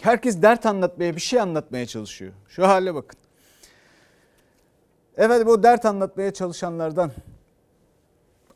Herkes 0.00 0.42
dert 0.42 0.66
anlatmaya, 0.66 1.16
bir 1.16 1.20
şey 1.20 1.40
anlatmaya 1.40 1.86
çalışıyor. 1.86 2.32
Şu 2.48 2.68
hale 2.68 2.94
bakın. 2.94 3.18
Efendim 5.16 5.48
o 5.48 5.62
dert 5.62 5.84
anlatmaya 5.84 6.32
çalışanlardan 6.32 7.12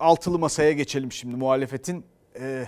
altılı 0.01 0.39
masaya 0.39 0.73
geçelim 0.73 1.13
şimdi. 1.13 1.37
Muhalefetin 1.37 2.05
e, 2.41 2.67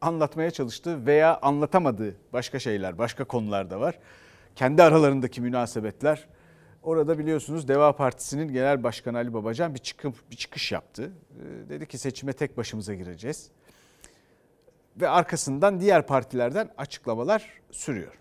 anlatmaya 0.00 0.50
çalıştığı 0.50 1.06
veya 1.06 1.38
anlatamadığı 1.42 2.16
başka 2.32 2.58
şeyler, 2.58 2.98
başka 2.98 3.24
konular 3.24 3.70
da 3.70 3.80
var. 3.80 3.98
Kendi 4.56 4.82
aralarındaki 4.82 5.40
münasebetler. 5.40 6.28
Orada 6.82 7.18
biliyorsunuz 7.18 7.68
Deva 7.68 7.96
Partisi'nin 7.96 8.52
Genel 8.52 8.82
Başkanı 8.82 9.16
Ali 9.16 9.34
Babacan 9.34 9.74
bir, 9.74 9.78
çıkım, 9.78 10.14
bir 10.30 10.36
çıkış 10.36 10.72
yaptı. 10.72 11.12
E, 11.40 11.68
dedi 11.68 11.86
ki 11.86 11.98
seçime 11.98 12.32
tek 12.32 12.56
başımıza 12.56 12.94
gireceğiz. 12.94 13.50
Ve 15.00 15.08
arkasından 15.08 15.80
diğer 15.80 16.06
partilerden 16.06 16.70
açıklamalar 16.78 17.60
sürüyor. 17.70 18.19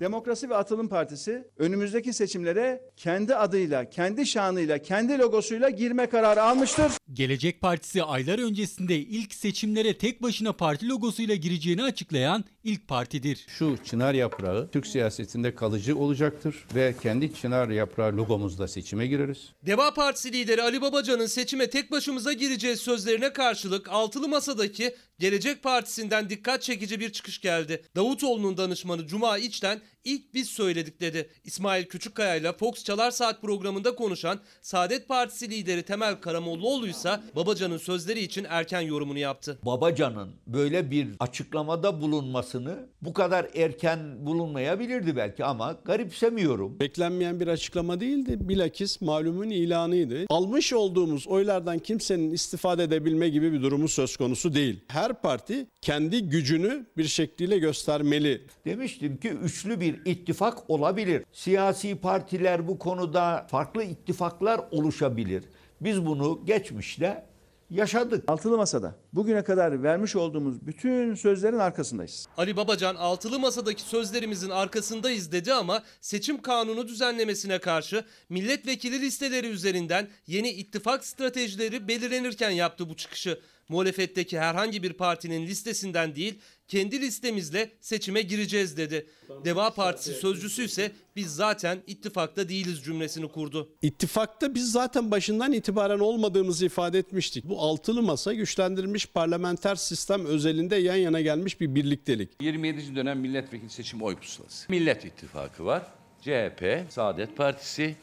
Demokrasi 0.00 0.50
ve 0.50 0.56
Atılım 0.56 0.88
Partisi 0.88 1.44
önümüzdeki 1.58 2.12
seçimlere 2.12 2.80
kendi 2.96 3.34
adıyla, 3.34 3.90
kendi 3.90 4.26
şanıyla, 4.26 4.78
kendi 4.78 5.18
logosuyla 5.18 5.70
girme 5.70 6.06
kararı 6.06 6.42
almıştır. 6.42 6.92
Gelecek 7.12 7.60
Partisi 7.60 8.02
aylar 8.02 8.38
öncesinde 8.38 8.96
ilk 8.96 9.34
seçimlere 9.34 9.98
tek 9.98 10.22
başına 10.22 10.52
parti 10.52 10.88
logosuyla 10.88 11.34
gireceğini 11.34 11.82
açıklayan 11.82 12.44
ilk 12.64 12.88
partidir. 12.88 13.44
Şu 13.48 13.78
çınar 13.84 14.14
yaprağı 14.14 14.70
Türk 14.70 14.86
siyasetinde 14.86 15.54
kalıcı 15.54 15.96
olacaktır 15.98 16.66
ve 16.74 16.94
kendi 17.02 17.34
çınar 17.34 17.68
yaprağı 17.68 18.16
logomuzla 18.16 18.68
seçime 18.68 19.06
gireriz. 19.06 19.52
Deva 19.66 19.94
Partisi 19.94 20.32
lideri 20.32 20.62
Ali 20.62 20.80
Babacan'ın 20.80 21.26
seçime 21.26 21.70
tek 21.70 21.90
başımıza 21.90 22.32
gireceğiz 22.32 22.80
sözlerine 22.80 23.32
karşılık 23.32 23.88
altılı 23.88 24.28
masadaki 24.28 24.94
Gelecek 25.18 25.62
Partisi'nden 25.62 26.30
dikkat 26.30 26.62
çekici 26.62 27.00
bir 27.00 27.12
çıkış 27.12 27.40
geldi. 27.40 27.82
Davutoğlu'nun 27.96 28.56
danışmanı 28.56 29.06
Cuma 29.06 29.38
İç'ten 29.38 29.80
ilk 30.06 30.34
biz 30.34 30.48
söyledik 30.48 31.00
dedi. 31.00 31.28
İsmail 31.44 31.84
Küçükkaya 31.84 32.36
ile 32.36 32.52
Fox 32.52 32.84
Çalar 32.84 33.10
Saat 33.10 33.42
programında 33.42 33.94
konuşan 33.94 34.40
Saadet 34.62 35.08
Partisi 35.08 35.50
lideri 35.50 35.82
Temel 35.82 36.14
Karamollaoğlu 36.20 36.88
ise 36.88 37.20
Babacan'ın 37.36 37.78
sözleri 37.78 38.20
için 38.20 38.46
erken 38.48 38.80
yorumunu 38.80 39.18
yaptı. 39.18 39.58
Babacan'ın 39.62 40.30
böyle 40.46 40.90
bir 40.90 41.08
açıklamada 41.20 42.00
bulunmasını 42.00 42.86
bu 43.02 43.12
kadar 43.12 43.46
erken 43.54 44.26
bulunmayabilirdi 44.26 45.16
belki 45.16 45.44
ama 45.44 45.76
garipsemiyorum. 45.84 46.80
Beklenmeyen 46.80 47.40
bir 47.40 47.46
açıklama 47.48 48.00
değildi. 48.00 48.36
Bilakis 48.40 49.00
malumun 49.00 49.50
ilanıydı. 49.50 50.26
Almış 50.28 50.72
olduğumuz 50.72 51.26
oylardan 51.26 51.78
kimsenin 51.78 52.30
istifade 52.30 52.82
edebilme 52.82 53.28
gibi 53.28 53.52
bir 53.52 53.62
durumu 53.62 53.88
söz 53.88 54.16
konusu 54.16 54.54
değil. 54.54 54.80
Her 54.88 55.20
parti 55.22 55.66
kendi 55.80 56.22
gücünü 56.22 56.86
bir 56.96 57.04
şekliyle 57.04 57.58
göstermeli. 57.58 58.46
Demiştim 58.64 59.16
ki 59.16 59.28
üçlü 59.28 59.80
bir 59.80 59.95
ittifak 60.04 60.70
olabilir. 60.70 61.24
Siyasi 61.32 61.96
partiler 61.96 62.68
bu 62.68 62.78
konuda 62.78 63.46
farklı 63.50 63.82
ittifaklar 63.84 64.60
oluşabilir. 64.70 65.44
Biz 65.80 66.06
bunu 66.06 66.40
geçmişte 66.44 67.26
yaşadık. 67.70 68.24
Altılı 68.28 68.56
Masa'da 68.56 68.94
bugüne 69.12 69.44
kadar 69.44 69.82
vermiş 69.82 70.16
olduğumuz 70.16 70.66
bütün 70.66 71.14
sözlerin 71.14 71.58
arkasındayız. 71.58 72.26
Ali 72.36 72.56
Babacan 72.56 72.94
altılı 72.94 73.38
masadaki 73.38 73.82
sözlerimizin 73.82 74.50
arkasındayız 74.50 75.32
dedi 75.32 75.52
ama 75.52 75.82
seçim 76.00 76.42
kanunu 76.42 76.88
düzenlemesine 76.88 77.58
karşı 77.58 78.04
milletvekili 78.28 79.00
listeleri 79.00 79.46
üzerinden 79.46 80.08
yeni 80.26 80.50
ittifak 80.50 81.04
stratejileri 81.04 81.88
belirlenirken 81.88 82.50
yaptı 82.50 82.88
bu 82.88 82.96
çıkışı. 82.96 83.40
Muhalefetteki 83.68 84.38
herhangi 84.38 84.82
bir 84.82 84.92
partinin 84.92 85.46
listesinden 85.46 86.14
değil 86.14 86.38
kendi 86.68 87.00
listemizle 87.00 87.70
seçime 87.80 88.22
gireceğiz 88.22 88.76
dedi. 88.76 89.06
Deva 89.44 89.70
Partisi 89.74 90.12
sözcüsü 90.12 90.64
ise 90.64 90.92
biz 91.16 91.34
zaten 91.34 91.78
ittifakta 91.86 92.48
değiliz 92.48 92.84
cümlesini 92.84 93.28
kurdu. 93.28 93.68
İttifakta 93.82 94.54
biz 94.54 94.72
zaten 94.72 95.10
başından 95.10 95.52
itibaren 95.52 95.98
olmadığımızı 95.98 96.66
ifade 96.66 96.98
etmiştik. 96.98 97.44
Bu 97.44 97.60
altılı 97.60 98.02
masa 98.02 98.34
güçlendirilmiş 98.34 99.06
parlamenter 99.06 99.74
sistem 99.74 100.26
özelinde 100.26 100.76
yan 100.76 100.96
yana 100.96 101.20
gelmiş 101.20 101.60
bir 101.60 101.74
birliktelik. 101.74 102.30
27. 102.40 102.96
dönem 102.96 103.20
milletvekili 103.20 103.70
seçim 103.70 104.02
oy 104.02 104.16
pusulası. 104.16 104.66
Millet 104.72 105.04
İttifakı 105.04 105.64
var. 105.64 105.82
CHP, 106.20 106.92
Saadet 106.92 107.36
Partisi, 107.36 107.96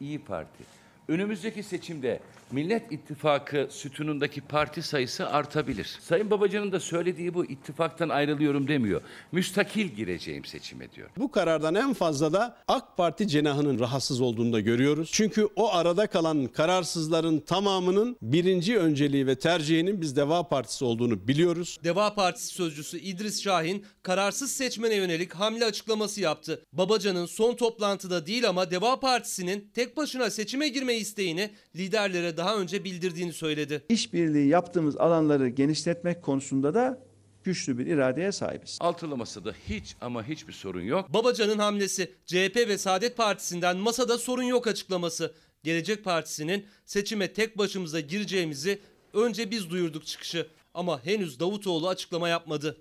İyi 0.00 0.18
Parti. 0.18 0.64
Önümüzdeki 1.08 1.62
seçimde 1.62 2.20
Millet 2.52 2.92
İttifakı 2.92 3.66
sütunundaki 3.70 4.40
parti 4.40 4.82
sayısı 4.82 5.28
artabilir. 5.28 5.98
Sayın 6.00 6.30
Babacan'ın 6.30 6.72
da 6.72 6.80
söylediği 6.80 7.34
bu 7.34 7.44
ittifaktan 7.44 8.08
ayrılıyorum 8.08 8.68
demiyor. 8.68 9.00
Müstakil 9.32 9.86
gireceğim 9.86 10.44
seçime 10.44 10.92
diyor. 10.92 11.10
Bu 11.16 11.30
karardan 11.30 11.74
en 11.74 11.92
fazla 11.94 12.32
da 12.32 12.56
AK 12.68 12.96
Parti 12.96 13.28
cenahının 13.28 13.78
rahatsız 13.78 14.20
olduğunu 14.20 14.52
da 14.52 14.60
görüyoruz. 14.60 15.10
Çünkü 15.12 15.48
o 15.56 15.72
arada 15.72 16.06
kalan 16.06 16.46
kararsızların 16.46 17.40
tamamının 17.40 18.16
birinci 18.22 18.78
önceliği 18.78 19.26
ve 19.26 19.38
tercihinin 19.38 20.00
biz 20.00 20.16
Deva 20.16 20.48
Partisi 20.48 20.84
olduğunu 20.84 21.28
biliyoruz. 21.28 21.78
Deva 21.84 22.14
Partisi 22.14 22.54
sözcüsü 22.54 22.98
İdris 22.98 23.42
Şahin 23.42 23.84
kararsız 24.02 24.52
seçmene 24.52 24.94
yönelik 24.94 25.34
hamle 25.34 25.64
açıklaması 25.64 26.20
yaptı. 26.20 26.64
Babacan'ın 26.72 27.26
son 27.26 27.54
toplantıda 27.54 28.26
değil 28.26 28.48
ama 28.48 28.70
Deva 28.70 29.00
Partisi'nin 29.00 29.70
tek 29.74 29.96
başına 29.96 30.30
seçime 30.30 30.68
girme 30.68 30.94
isteğini 30.94 31.50
liderlere 31.76 32.36
daha 32.40 32.56
önce 32.56 32.84
bildirdiğini 32.84 33.32
söyledi. 33.32 33.82
İşbirliği 33.88 34.48
yaptığımız 34.48 34.96
alanları 34.96 35.48
genişletmek 35.48 36.22
konusunda 36.22 36.74
da 36.74 36.98
güçlü 37.44 37.78
bir 37.78 37.86
iradeye 37.86 38.32
sahibiz. 38.32 38.78
Altılı 38.80 39.16
masada 39.16 39.54
hiç 39.68 39.96
ama 40.00 40.28
hiçbir 40.28 40.52
sorun 40.52 40.82
yok. 40.82 41.14
Babacan'ın 41.14 41.58
hamlesi 41.58 42.12
CHP 42.26 42.56
ve 42.56 42.78
Saadet 42.78 43.16
Partisi'nden 43.16 43.76
masada 43.76 44.18
sorun 44.18 44.42
yok 44.42 44.66
açıklaması. 44.66 45.34
Gelecek 45.62 46.04
Partisi'nin 46.04 46.66
seçime 46.84 47.32
tek 47.32 47.58
başımıza 47.58 48.00
gireceğimizi 48.00 48.78
önce 49.12 49.50
biz 49.50 49.70
duyurduk 49.70 50.06
çıkışı. 50.06 50.48
Ama 50.74 51.04
henüz 51.04 51.40
Davutoğlu 51.40 51.88
açıklama 51.88 52.28
yapmadı. 52.28 52.76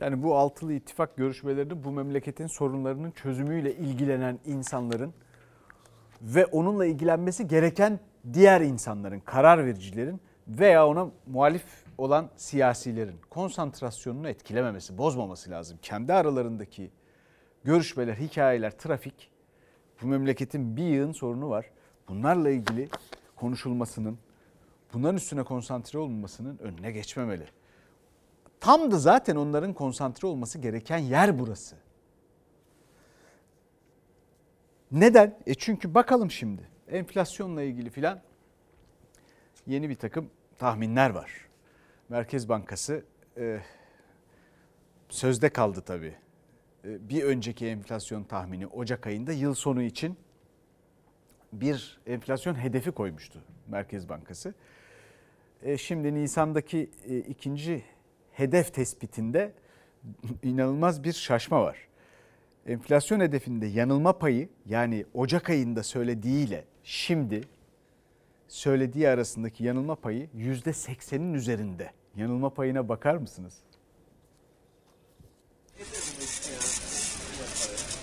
Yani 0.00 0.22
bu 0.22 0.36
altılı 0.36 0.72
ittifak 0.72 1.16
görüşmelerinde 1.16 1.84
bu 1.84 1.90
memleketin 1.90 2.46
sorunlarının 2.46 3.10
çözümüyle 3.10 3.76
ilgilenen 3.76 4.38
insanların 4.46 5.14
ve 6.22 6.46
onunla 6.46 6.86
ilgilenmesi 6.86 7.48
gereken 7.48 8.00
diğer 8.32 8.60
insanların, 8.60 9.20
karar 9.20 9.66
vericilerin 9.66 10.20
veya 10.48 10.86
ona 10.86 11.10
muhalif 11.26 11.64
olan 11.98 12.30
siyasilerin 12.36 13.16
konsantrasyonunu 13.30 14.28
etkilememesi, 14.28 14.98
bozmaması 14.98 15.50
lazım. 15.50 15.78
Kendi 15.82 16.12
aralarındaki 16.12 16.90
görüşmeler, 17.64 18.14
hikayeler, 18.14 18.78
trafik 18.78 19.30
bu 20.02 20.06
memleketin 20.06 20.76
bir 20.76 20.82
yığın 20.82 21.12
sorunu 21.12 21.50
var. 21.50 21.66
Bunlarla 22.08 22.50
ilgili 22.50 22.88
konuşulmasının, 23.36 24.18
bunların 24.94 25.16
üstüne 25.16 25.42
konsantre 25.42 25.98
olunmasının 25.98 26.58
önüne 26.58 26.92
geçmemeli. 26.92 27.46
Tam 28.60 28.90
da 28.90 28.98
zaten 28.98 29.36
onların 29.36 29.74
konsantre 29.74 30.28
olması 30.28 30.58
gereken 30.58 30.98
yer 30.98 31.38
burası. 31.38 31.76
Neden? 34.92 35.38
E 35.46 35.54
çünkü 35.54 35.94
bakalım 35.94 36.30
şimdi 36.30 36.62
enflasyonla 36.88 37.62
ilgili 37.62 37.90
filan 37.90 38.20
yeni 39.66 39.88
bir 39.88 39.94
takım 39.94 40.30
tahminler 40.58 41.10
var. 41.10 41.30
Merkez 42.08 42.48
Bankası 42.48 43.04
e, 43.36 43.60
sözde 45.08 45.48
kaldı 45.48 45.82
tabii. 45.86 46.14
E, 46.84 47.08
bir 47.08 47.22
önceki 47.22 47.66
enflasyon 47.66 48.24
tahmini 48.24 48.66
Ocak 48.66 49.06
ayında 49.06 49.32
yıl 49.32 49.54
sonu 49.54 49.82
için 49.82 50.16
bir 51.52 52.00
enflasyon 52.06 52.54
hedefi 52.54 52.90
koymuştu 52.90 53.38
Merkez 53.68 54.08
Bankası. 54.08 54.54
E, 55.62 55.78
şimdi 55.78 56.14
Nisan'daki 56.14 56.90
e, 57.08 57.18
ikinci 57.18 57.84
hedef 58.32 58.74
tespitinde 58.74 59.52
inanılmaz 60.42 61.04
bir 61.04 61.12
şaşma 61.12 61.62
var. 61.62 61.88
Enflasyon 62.66 63.20
hedefinde 63.20 63.66
yanılma 63.66 64.18
payı 64.18 64.48
yani 64.66 65.04
Ocak 65.14 65.50
ayında 65.50 65.82
söylediğiyle 65.82 66.64
şimdi 66.82 67.40
söylediği 68.48 69.08
arasındaki 69.08 69.64
yanılma 69.64 69.94
payı 69.94 70.28
yüzde 70.34 70.72
seksenin 70.72 71.34
üzerinde. 71.34 71.90
Yanılma 72.16 72.50
payına 72.50 72.88
bakar 72.88 73.16
mısınız? 73.16 73.54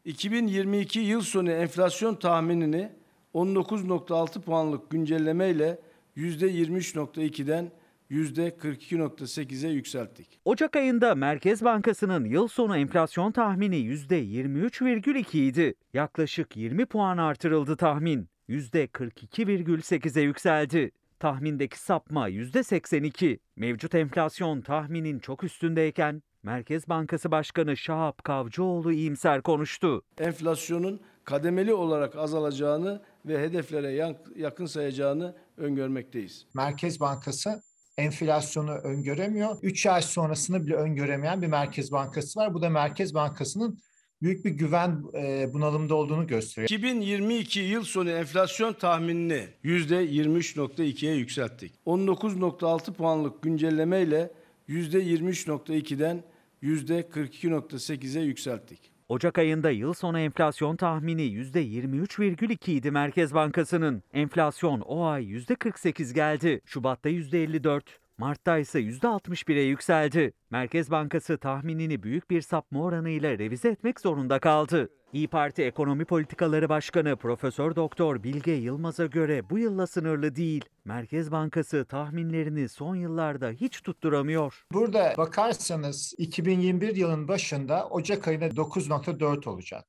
2022 0.05 0.99
yıl 0.99 1.21
sonu 1.21 1.51
enflasyon 1.51 2.15
tahminini 2.15 2.89
19.6 3.35 4.41
puanlık 4.41 4.89
güncellemeyle 4.89 5.79
%23.2'den 6.17 7.71
%42.8'e 8.11 9.69
yükselttik. 9.69 10.39
Ocak 10.45 10.75
ayında 10.75 11.15
Merkez 11.15 11.63
Bankası'nın 11.63 12.25
yıl 12.25 12.47
sonu 12.47 12.77
enflasyon 12.77 13.31
tahmini 13.31 13.75
%23,2 13.75 15.37
idi. 15.37 15.73
Yaklaşık 15.93 16.57
20 16.57 16.85
puan 16.85 17.17
artırıldı 17.17 17.75
tahmin. 17.75 18.29
%42,8'e 18.49 20.21
yükseldi. 20.21 20.91
Tahmindeki 21.19 21.79
sapma 21.79 22.29
%82. 22.29 23.39
Mevcut 23.55 23.95
enflasyon 23.95 24.61
tahminin 24.61 25.19
çok 25.19 25.43
üstündeyken 25.43 26.23
Merkez 26.43 26.89
Bankası 26.89 27.31
Başkanı 27.31 27.77
Şahap 27.77 28.23
Kavcıoğlu 28.23 28.91
iyimser 28.91 29.41
konuştu. 29.41 30.01
Enflasyonun 30.17 31.01
kademeli 31.23 31.73
olarak 31.73 32.15
azalacağını 32.15 33.01
ve 33.25 33.39
hedeflere 33.39 34.15
yakın 34.35 34.65
sayacağını 34.65 35.35
öngörmekteyiz. 35.57 36.45
Merkez 36.53 36.99
Bankası 36.99 37.61
enflasyonu 37.99 38.71
öngöremiyor. 38.71 39.57
3 39.61 39.85
ay 39.85 40.01
sonrasını 40.01 40.65
bile 40.65 40.75
öngöremeyen 40.75 41.41
bir 41.41 41.47
Merkez 41.47 41.91
Bankası 41.91 42.39
var. 42.39 42.53
Bu 42.53 42.61
da 42.61 42.69
Merkez 42.69 43.13
Bankası'nın 43.13 43.79
büyük 44.21 44.45
bir 44.45 44.51
güven 44.51 45.03
e, 45.13 45.53
bunalımda 45.53 45.95
olduğunu 45.95 46.27
gösteriyor. 46.27 46.69
2022 46.69 47.59
yıl 47.59 47.83
sonu 47.83 48.09
enflasyon 48.09 48.73
tahminini 48.73 49.47
%23.2'ye 49.63 51.15
yükselttik. 51.15 51.73
19.6 51.85 52.93
puanlık 52.93 53.41
güncellemeyle 53.41 54.31
%23.2'den 54.69 56.23
%42.8'e 56.63 58.21
yükselttik. 58.21 58.91
Ocak 59.09 59.37
ayında 59.37 59.71
yıl 59.71 59.93
sonu 59.93 60.19
enflasyon 60.19 60.75
tahmini 60.75 61.21
%23,2 61.21 62.71
idi 62.71 62.91
Merkez 62.91 63.33
Bankası'nın. 63.33 64.03
Enflasyon 64.13 64.81
o 64.81 65.05
ay 65.05 65.23
%48 65.23 66.13
geldi. 66.13 66.61
Şubat'ta 66.65 67.09
%54, 67.09 67.81
Mart'ta 68.17 68.57
ise 68.57 68.79
%61'e 68.79 69.61
yükseldi. 69.61 70.33
Merkez 70.49 70.91
Bankası 70.91 71.37
tahminini 71.37 72.03
büyük 72.03 72.29
bir 72.29 72.41
sapma 72.41 72.83
oranıyla 72.83 73.37
revize 73.39 73.69
etmek 73.69 73.99
zorunda 73.99 74.39
kaldı. 74.39 74.89
İyi 75.13 75.27
Parti 75.27 75.63
Ekonomi 75.63 76.05
Politikaları 76.05 76.69
Başkanı 76.69 77.15
Profesör 77.15 77.75
Doktor 77.75 78.23
Bilge 78.23 78.51
Yılmaz'a 78.51 79.05
göre 79.05 79.49
bu 79.49 79.59
yılla 79.59 79.87
sınırlı 79.87 80.35
değil. 80.35 80.65
Merkez 80.85 81.31
Bankası 81.31 81.85
tahminlerini 81.85 82.69
son 82.69 82.95
yıllarda 82.95 83.49
hiç 83.49 83.81
tutturamıyor. 83.81 84.65
Burada 84.73 85.13
bakarsanız 85.17 86.13
2021 86.17 86.95
yılın 86.95 87.27
başında 87.27 87.87
Ocak 87.89 88.27
ayında 88.27 88.47
9.4 88.47 89.49
olacak. 89.49 89.85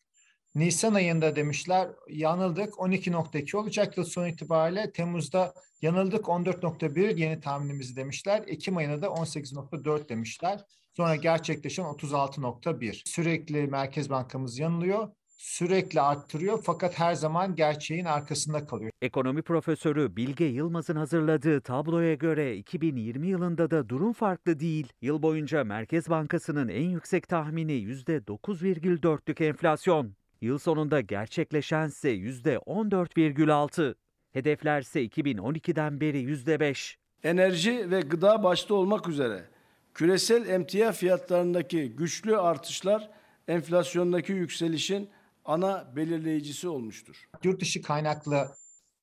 Nisan 0.55 0.95
ayında 0.95 1.37
demişler 1.37 1.89
yanıldık 2.09 2.75
12.2 2.75 3.57
olacak 3.57 3.97
yıl 3.97 4.05
sonu 4.05 4.29
itibariyle. 4.29 4.93
Temmuz'da 4.93 5.55
yanıldık 5.83 6.25
14.1 6.25 7.21
yeni 7.21 7.41
tahminimizi 7.41 7.97
demişler. 7.97 8.45
Ekim 8.47 8.77
ayında 8.77 9.03
da 9.03 9.07
18.4 9.07 10.09
demişler. 10.09 10.61
Sonra 10.96 11.16
gerçekleşen 11.16 11.85
36.1. 11.85 13.03
Sürekli 13.05 13.66
Merkez 13.66 14.11
Bankamız 14.11 14.59
yanılıyor 14.59 15.09
sürekli 15.40 16.00
arttırıyor 16.00 16.62
fakat 16.62 16.98
her 16.98 17.14
zaman 17.14 17.55
gerçeğin 17.55 18.05
arkasında 18.05 18.66
kalıyor. 18.66 18.90
Ekonomi 19.03 19.42
profesörü 19.42 20.16
Bilge 20.16 20.44
Yılmaz'ın 20.44 20.96
hazırladığı 20.96 21.61
tabloya 21.61 22.14
göre 22.14 22.57
2020 22.57 23.26
yılında 23.26 23.70
da 23.70 23.88
durum 23.88 24.12
farklı 24.12 24.61
değil. 24.61 24.92
Yıl 25.03 25.22
boyunca 25.22 25.64
Merkez 25.64 26.11
Bankası'nın 26.11 26.68
en 26.68 26.90
yüksek 26.90 27.29
tahmini 27.29 27.72
%9,4'lük 27.72 29.44
enflasyon. 29.44 30.14
Yıl 30.40 30.59
sonunda 30.59 31.00
gerçekleşense 31.00 32.16
%14,6. 32.16 33.94
Hedeflerse 34.33 35.05
2012'den 35.05 36.00
beri 36.00 36.22
%5. 36.22 36.96
Enerji 37.22 37.90
ve 37.90 38.00
gıda 38.00 38.42
başta 38.42 38.74
olmak 38.74 39.09
üzere 39.09 39.60
küresel 39.94 40.48
emtia 40.48 40.92
fiyatlarındaki 40.92 41.96
güçlü 41.96 42.37
artışlar 42.37 43.11
enflasyondaki 43.48 44.33
yükselişin 44.33 45.11
ana 45.44 45.96
belirleyicisi 45.96 46.68
olmuştur. 46.68 47.29
Yurt 47.44 47.61
dışı 47.61 47.83
kaynaklı 47.83 48.48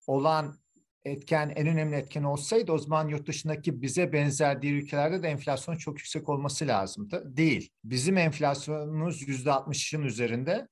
olan 0.08 0.56
etken 1.06 1.54
en 1.56 1.68
önemli 1.68 1.96
etken 1.96 2.24
olsaydı 2.24 2.72
o 2.72 2.78
zaman 2.78 3.08
yurt 3.08 3.28
dışındaki 3.28 3.82
bize 3.82 4.14
benzer 4.14 4.62
diğer 4.62 4.74
ülkelerde 4.74 5.24
de 5.24 5.28
enflasyon 5.28 5.76
çok 5.76 5.98
yüksek 5.98 6.30
olması 6.30 6.68
lazımdı. 6.68 7.38
Değil. 7.38 7.70
Bizim 7.84 8.18
enflasyonumuz 8.18 9.22
%60'ın 9.22 10.02
üzerinde. 10.02 10.68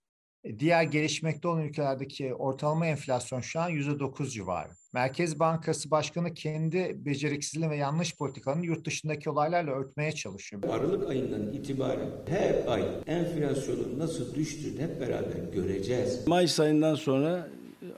E, 0.46 0.60
Diğer 0.60 0.84
gelişmekte 0.84 1.48
olan 1.48 1.64
ülkelerdeki 1.64 2.34
ortalama 2.34 2.88
enflasyon 2.88 3.42
şu 3.42 3.60
an 3.60 3.72
%9 3.72 4.30
civarı. 4.30 4.70
Merkez 4.94 5.40
Bankası 5.40 5.92
Başkanı 5.92 6.34
kendi 6.34 7.06
beceriksizliğini 7.06 7.72
ve 7.72 7.76
yanlış 7.76 8.18
politikalarını 8.18 8.66
yurt 8.66 8.86
dışındaki 8.86 9.30
olaylarla 9.30 9.72
örtmeye 9.72 10.12
çalışıyor. 10.12 10.64
Aralık 10.72 11.10
ayından 11.10 11.54
itibaren 11.54 12.10
her 12.28 12.68
ay 12.68 12.84
enflasyonun 13.08 14.00
nasıl 14.00 14.36
düştüğünü 14.36 14.82
hep 14.82 15.02
beraber 15.02 15.54
göreceğiz. 15.54 16.28
Mayıs 16.28 16.60
ayından 16.60 16.96
sonra 16.96 17.48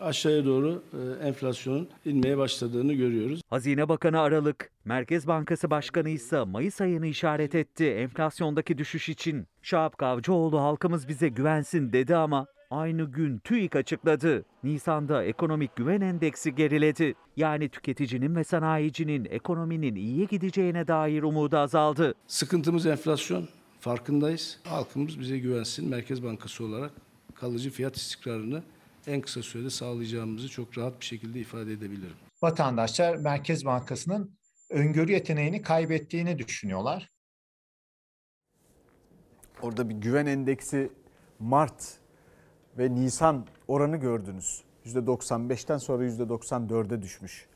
aşağıya 0.01 0.45
doğru 0.45 0.83
e, 0.93 1.27
enflasyonun 1.27 1.87
inmeye 2.05 2.37
başladığını 2.37 2.93
görüyoruz. 2.93 3.41
Hazine 3.49 3.89
Bakanı 3.89 4.19
Aralık, 4.19 4.71
Merkez 4.85 5.27
Bankası 5.27 5.69
Başkanı 5.69 6.09
ise 6.09 6.43
Mayıs 6.43 6.81
ayını 6.81 7.07
işaret 7.07 7.55
etti 7.55 7.85
enflasyondaki 7.85 8.77
düşüş 8.77 9.09
için. 9.09 9.47
Şahap 9.61 9.97
Kavcıoğlu 9.97 10.61
halkımız 10.61 11.07
bize 11.07 11.29
güvensin 11.29 11.93
dedi 11.93 12.15
ama 12.15 12.47
aynı 12.69 13.03
gün 13.03 13.37
TÜİK 13.39 13.75
açıkladı. 13.75 14.45
Nisan'da 14.63 15.23
ekonomik 15.23 15.75
güven 15.75 16.01
endeksi 16.01 16.55
geriledi. 16.55 17.15
Yani 17.37 17.69
tüketicinin 17.69 18.35
ve 18.35 18.43
sanayicinin 18.43 19.27
ekonominin 19.29 19.95
iyiye 19.95 20.25
gideceğine 20.25 20.87
dair 20.87 21.23
umudu 21.23 21.57
azaldı. 21.57 22.13
Sıkıntımız 22.27 22.85
enflasyon. 22.85 23.47
Farkındayız. 23.79 24.59
Halkımız 24.63 25.19
bize 25.19 25.39
güvensin. 25.39 25.89
Merkez 25.89 26.23
Bankası 26.23 26.65
olarak 26.65 26.91
kalıcı 27.35 27.69
fiyat 27.69 27.95
istikrarını 27.95 28.63
en 29.07 29.21
kısa 29.21 29.41
sürede 29.41 29.69
sağlayacağımızı 29.69 30.49
çok 30.49 30.77
rahat 30.77 30.99
bir 30.99 31.05
şekilde 31.05 31.39
ifade 31.39 31.73
edebilirim. 31.73 32.15
Vatandaşlar 32.41 33.15
Merkez 33.15 33.65
Bankası'nın 33.65 34.37
öngörü 34.69 35.11
yeteneğini 35.11 35.61
kaybettiğini 35.61 36.39
düşünüyorlar. 36.39 37.09
Orada 39.61 39.89
bir 39.89 39.95
güven 39.95 40.25
endeksi 40.25 40.91
Mart 41.39 41.97
ve 42.77 42.95
Nisan 42.95 43.45
oranı 43.67 43.97
gördünüz. 43.97 44.63
%95'ten 44.85 45.77
sonra 45.77 46.05
%94'e 46.05 47.01
düşmüş. 47.01 47.47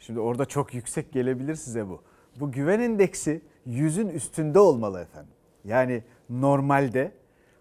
Şimdi 0.00 0.20
orada 0.20 0.44
çok 0.44 0.74
yüksek 0.74 1.12
gelebilir 1.12 1.54
size 1.54 1.88
bu. 1.88 2.02
Bu 2.40 2.52
güven 2.52 2.80
endeksi 2.80 3.42
yüzün 3.66 4.08
üstünde 4.08 4.58
olmalı 4.58 5.00
efendim. 5.00 5.32
Yani 5.64 6.04
normalde 6.30 7.12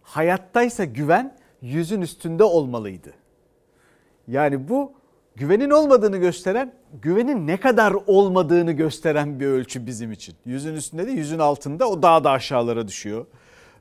hayattaysa 0.02 0.86
güven 0.86 1.38
yüzün 1.62 2.02
üstünde 2.02 2.44
olmalıydı. 2.44 3.14
Yani 4.28 4.70
bu 4.70 4.94
güvenin 5.36 5.70
olmadığını 5.70 6.18
gösteren, 6.18 6.74
güvenin 7.02 7.48
ne 7.48 7.60
kadar 7.60 7.94
olmadığını 8.08 8.72
gösteren 8.72 9.40
bir 9.40 9.48
ölçü 9.48 9.86
bizim 9.86 10.12
için. 10.12 10.36
Yüzün 10.46 10.76
üstünde 10.76 11.08
de 11.08 11.12
yüzün 11.12 11.40
altında 11.40 11.90
o 11.90 12.02
daha 12.02 12.24
da 12.24 12.32
aşağılara 12.32 12.88
düşüyor. 12.88 13.26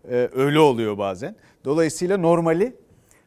Ee, 0.08 0.28
öyle 0.34 0.58
oluyor 0.58 0.98
bazen. 0.98 1.36
Dolayısıyla 1.64 2.16
normali 2.16 2.76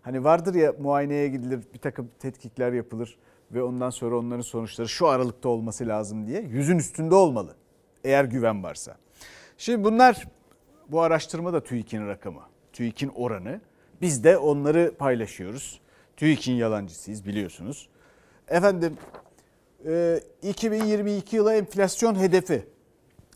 hani 0.02 0.24
vardır 0.24 0.56
ya 0.56 0.74
muayeneye 0.80 1.28
gidilir 1.28 1.60
bir 1.74 1.80
takım 1.80 2.10
tetkikler 2.20 2.74
yapılır 2.74 3.18
ve 3.52 3.64
ondan 3.64 3.90
sonra 3.90 4.18
onların 4.18 4.42
sonuçları 4.42 4.90
şu 4.90 5.08
aralıkta 5.08 5.50
olması 5.50 5.88
lazım 5.88 6.28
diye 6.28 6.42
yüzün 6.42 6.78
üstünde 6.78 7.16
olmalı 7.16 7.56
eğer 8.04 8.26
güven 8.26 8.64
varsa. 8.64 8.98
Şimdi 9.58 9.84
bunlar 9.84 10.28
bu 10.90 11.02
araştırma 11.02 11.54
da 11.54 11.64
TÜİK'in 11.64 12.08
rakamı. 12.08 12.42
TÜİK'in 12.74 13.12
oranı. 13.16 13.62
Biz 14.02 14.24
de 14.24 14.38
onları 14.38 14.94
paylaşıyoruz. 14.98 15.82
TÜİK'in 16.18 16.54
yalancısıyız 16.54 17.26
biliyorsunuz. 17.26 17.90
Efendim 18.48 18.98
2022 20.42 21.36
yılı 21.36 21.54
enflasyon 21.54 22.16
hedefi. 22.16 22.68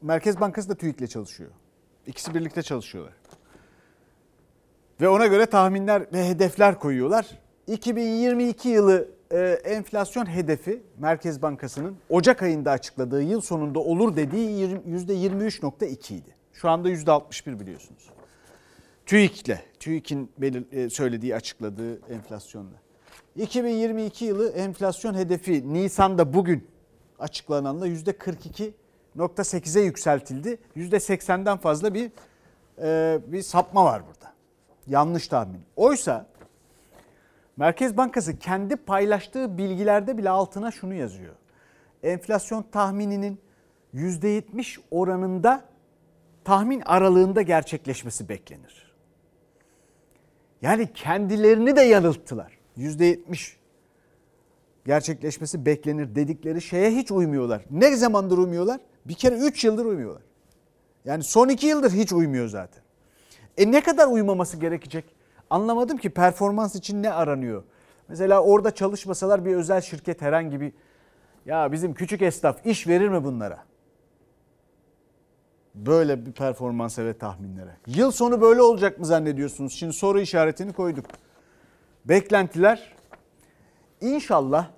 Merkez 0.01 0.39
Bankası 0.39 0.69
da 0.69 0.75
TÜİK'le 0.75 1.09
çalışıyor. 1.09 1.49
İkisi 2.07 2.33
birlikte 2.33 2.61
çalışıyorlar. 2.61 3.13
Ve 5.01 5.09
ona 5.09 5.27
göre 5.27 5.45
tahminler 5.45 6.13
ve 6.13 6.27
hedefler 6.27 6.79
koyuyorlar. 6.79 7.27
2022 7.67 8.69
yılı 8.69 9.07
enflasyon 9.63 10.25
hedefi 10.25 10.83
Merkez 10.97 11.41
Bankası'nın 11.41 11.97
Ocak 12.09 12.43
ayında 12.43 12.71
açıkladığı 12.71 13.23
yıl 13.23 13.41
sonunda 13.41 13.79
olur 13.79 14.15
dediği 14.15 14.67
%23.2 14.67 16.13
idi. 16.13 16.35
Şu 16.53 16.69
anda 16.69 16.89
%61 16.89 17.59
biliyorsunuz. 17.59 18.09
TÜİK'le, 19.05 19.57
TÜİK'in 19.79 20.31
söylediği, 20.89 21.35
açıkladığı 21.35 22.13
enflasyonla. 22.13 22.75
2022 23.35 24.25
yılı 24.25 24.49
enflasyon 24.49 25.13
hedefi 25.13 25.73
Nisan'da 25.73 26.33
bugün 26.33 26.67
açıklananla 27.19 27.87
%42.8'e 27.87 29.81
yükseltildi. 29.81 30.57
%80'den 30.77 31.57
fazla 31.57 31.93
bir 31.93 32.11
bir 33.31 33.41
sapma 33.41 33.85
var 33.85 34.01
burada. 34.07 34.33
Yanlış 34.87 35.27
tahmin. 35.27 35.61
Oysa 35.75 36.25
Merkez 37.57 37.97
Bankası 37.97 38.39
kendi 38.39 38.75
paylaştığı 38.75 39.57
bilgilerde 39.57 40.17
bile 40.17 40.29
altına 40.29 40.71
şunu 40.71 40.93
yazıyor. 40.93 41.35
Enflasyon 42.03 42.65
tahmininin 42.71 43.39
%70 43.93 44.79
oranında 44.91 45.65
tahmin 46.43 46.81
aralığında 46.81 47.41
gerçekleşmesi 47.41 48.29
beklenir. 48.29 48.88
Yani 50.61 50.93
kendilerini 50.93 51.75
de 51.75 51.81
yanılttılar. 51.81 52.57
%70 52.77 53.53
gerçekleşmesi 54.85 55.65
beklenir 55.65 56.15
dedikleri 56.15 56.61
şeye 56.61 56.91
hiç 56.91 57.11
uymuyorlar. 57.11 57.65
Ne 57.71 57.95
zamandır 57.95 58.37
uymuyorlar? 58.37 58.79
Bir 59.05 59.13
kere 59.13 59.35
3 59.35 59.63
yıldır 59.63 59.85
uymuyorlar. 59.85 60.21
Yani 61.05 61.23
son 61.23 61.49
2 61.49 61.67
yıldır 61.67 61.91
hiç 61.91 62.13
uymuyor 62.13 62.47
zaten. 62.47 62.83
E 63.57 63.71
ne 63.71 63.83
kadar 63.83 64.07
uymaması 64.07 64.57
gerekecek? 64.57 65.05
Anlamadım 65.49 65.97
ki 65.97 66.09
performans 66.09 66.75
için 66.75 67.03
ne 67.03 67.11
aranıyor? 67.11 67.63
Mesela 68.07 68.43
orada 68.43 68.71
çalışmasalar 68.71 69.45
bir 69.45 69.55
özel 69.55 69.81
şirket 69.81 70.21
herhangi 70.21 70.61
bir 70.61 70.73
ya 71.45 71.71
bizim 71.71 71.93
küçük 71.93 72.21
esnaf 72.21 72.65
iş 72.65 72.87
verir 72.87 73.09
mi 73.09 73.23
bunlara? 73.23 73.68
Böyle 75.85 76.25
bir 76.25 76.31
performansa 76.31 77.05
ve 77.05 77.17
tahminlere. 77.17 77.77
Yıl 77.87 78.11
sonu 78.11 78.41
böyle 78.41 78.61
olacak 78.61 78.99
mı 78.99 79.05
zannediyorsunuz? 79.05 79.73
Şimdi 79.73 79.93
soru 79.93 80.19
işaretini 80.19 80.73
koyduk. 80.73 81.05
Beklentiler 82.05 82.95
inşallah 84.01 84.69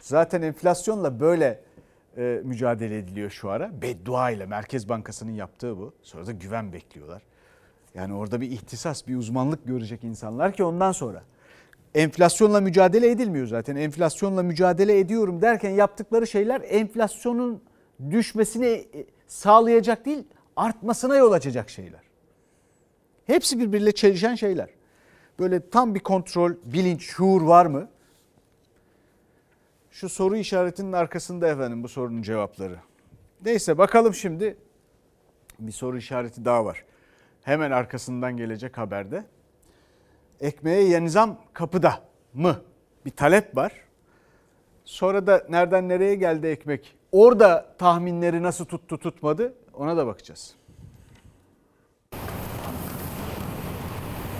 zaten 0.00 0.42
enflasyonla 0.42 1.20
böyle 1.20 1.60
e, 2.16 2.40
mücadele 2.44 2.98
ediliyor 2.98 3.30
şu 3.30 3.50
ara. 3.50 3.82
Beddua 3.82 4.30
ile 4.30 4.46
Merkez 4.46 4.88
Bankası'nın 4.88 5.32
yaptığı 5.32 5.78
bu. 5.78 5.94
Sonra 6.02 6.26
da 6.26 6.32
güven 6.32 6.72
bekliyorlar. 6.72 7.22
Yani 7.94 8.14
orada 8.14 8.40
bir 8.40 8.50
ihtisas, 8.50 9.06
bir 9.06 9.16
uzmanlık 9.16 9.66
görecek 9.66 10.04
insanlar 10.04 10.52
ki 10.52 10.64
ondan 10.64 10.92
sonra. 10.92 11.22
Enflasyonla 11.94 12.60
mücadele 12.60 13.10
edilmiyor 13.10 13.46
zaten. 13.46 13.76
Enflasyonla 13.76 14.42
mücadele 14.42 14.98
ediyorum 14.98 15.42
derken 15.42 15.70
yaptıkları 15.70 16.26
şeyler 16.26 16.60
enflasyonun 16.60 17.62
düşmesini 18.10 18.86
sağlayacak 19.26 20.04
değil, 20.04 20.24
artmasına 20.56 21.16
yol 21.16 21.32
açacak 21.32 21.70
şeyler. 21.70 22.00
Hepsi 23.26 23.58
birbiriyle 23.58 23.92
çelişen 23.92 24.34
şeyler. 24.34 24.68
Böyle 25.38 25.70
tam 25.70 25.94
bir 25.94 26.00
kontrol, 26.00 26.52
bilinç, 26.64 27.02
şuur 27.02 27.42
var 27.42 27.66
mı? 27.66 27.88
Şu 29.90 30.08
soru 30.08 30.36
işaretinin 30.36 30.92
arkasında 30.92 31.48
efendim 31.48 31.82
bu 31.82 31.88
sorunun 31.88 32.22
cevapları. 32.22 32.78
Neyse 33.44 33.78
bakalım 33.78 34.14
şimdi 34.14 34.56
bir 35.58 35.72
soru 35.72 35.98
işareti 35.98 36.44
daha 36.44 36.64
var. 36.64 36.84
Hemen 37.42 37.70
arkasından 37.70 38.36
gelecek 38.36 38.78
haberde. 38.78 39.24
Ekmeğe 40.40 40.82
yeni 40.82 41.10
zam 41.10 41.40
kapıda 41.52 42.00
mı? 42.34 42.60
Bir 43.06 43.10
talep 43.10 43.56
var. 43.56 43.72
Sonra 44.84 45.26
da 45.26 45.46
nereden 45.48 45.88
nereye 45.88 46.14
geldi 46.14 46.46
ekmek? 46.46 46.96
Orada 47.16 47.74
tahminleri 47.78 48.42
nasıl 48.42 48.64
tuttu 48.64 48.98
tutmadı 48.98 49.54
ona 49.74 49.96
da 49.96 50.06
bakacağız. 50.06 50.54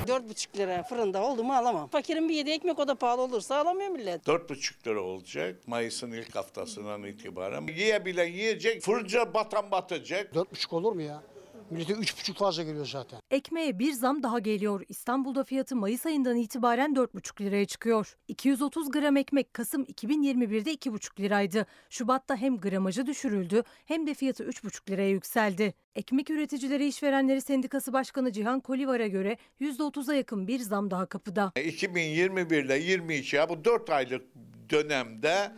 4,5 0.07 0.59
lira 0.59 0.83
fırında 0.83 1.23
oldu 1.23 1.45
mu 1.45 1.53
alamam. 1.55 1.89
Fakirin 1.89 2.29
bir 2.29 2.35
yedi 2.35 2.51
ekmek 2.51 2.79
o 2.79 2.89
da 2.89 2.95
pahalı 2.95 3.23
olursa 3.23 3.57
alamıyor 3.57 3.91
millet. 3.91 4.27
4,5 4.27 4.87
lira 4.87 5.01
olacak 5.01 5.57
Mayıs'ın 5.67 6.13
ilk 6.13 6.37
haftasından 6.37 7.03
itibaren. 7.03 7.67
Yiye 7.67 8.05
bile 8.05 8.25
yiyecek, 8.25 8.83
fırınca 8.83 9.35
batan 9.35 9.71
batacak. 9.71 10.35
4,5 10.35 10.75
olur 10.75 10.93
mu 10.93 11.03
ya? 11.03 11.23
Millete 11.71 11.93
üç 11.93 12.19
buçuk 12.19 12.37
fazla 12.37 12.63
geliyor 12.63 12.87
zaten. 12.87 13.21
Ekmeğe 13.31 13.79
bir 13.79 13.93
zam 13.93 14.23
daha 14.23 14.39
geliyor. 14.39 14.83
İstanbul'da 14.89 15.45
fiyatı 15.45 15.77
Mayıs 15.77 16.07
ayından 16.07 16.37
itibaren 16.37 16.95
4,5 16.95 17.41
liraya 17.41 17.67
çıkıyor. 17.67 18.17
230 18.29 18.91
gram 18.91 19.17
ekmek 19.17 19.55
Kasım 19.55 19.85
2021'de 19.85 20.75
2,5 20.75 21.21
liraydı. 21.21 21.67
Şubat'ta 21.91 22.37
hem 22.37 22.57
gramajı 22.57 23.07
düşürüldü 23.07 23.63
hem 23.87 24.07
de 24.07 24.15
fiyatı 24.15 24.45
3,5 24.45 24.91
liraya 24.91 25.11
yükseldi. 25.11 25.75
Ekmek 25.95 26.31
Üreticileri 26.31 26.87
İşverenleri 26.87 27.41
Sendikası 27.41 27.93
Başkanı 27.93 28.33
Cihan 28.33 28.61
Kolivar'a 28.61 29.07
göre 29.07 29.37
%30'a 29.61 30.15
yakın 30.15 30.49
bir 30.49 30.59
zam 30.59 30.91
daha 30.91 31.07
kapıda. 31.07 31.53
2021 31.65 32.65
ile 32.65 32.79
22 32.79 33.37
ya 33.37 33.49
bu 33.49 33.65
4 33.65 33.91
aylık 33.91 34.23
dönemde 34.71 35.53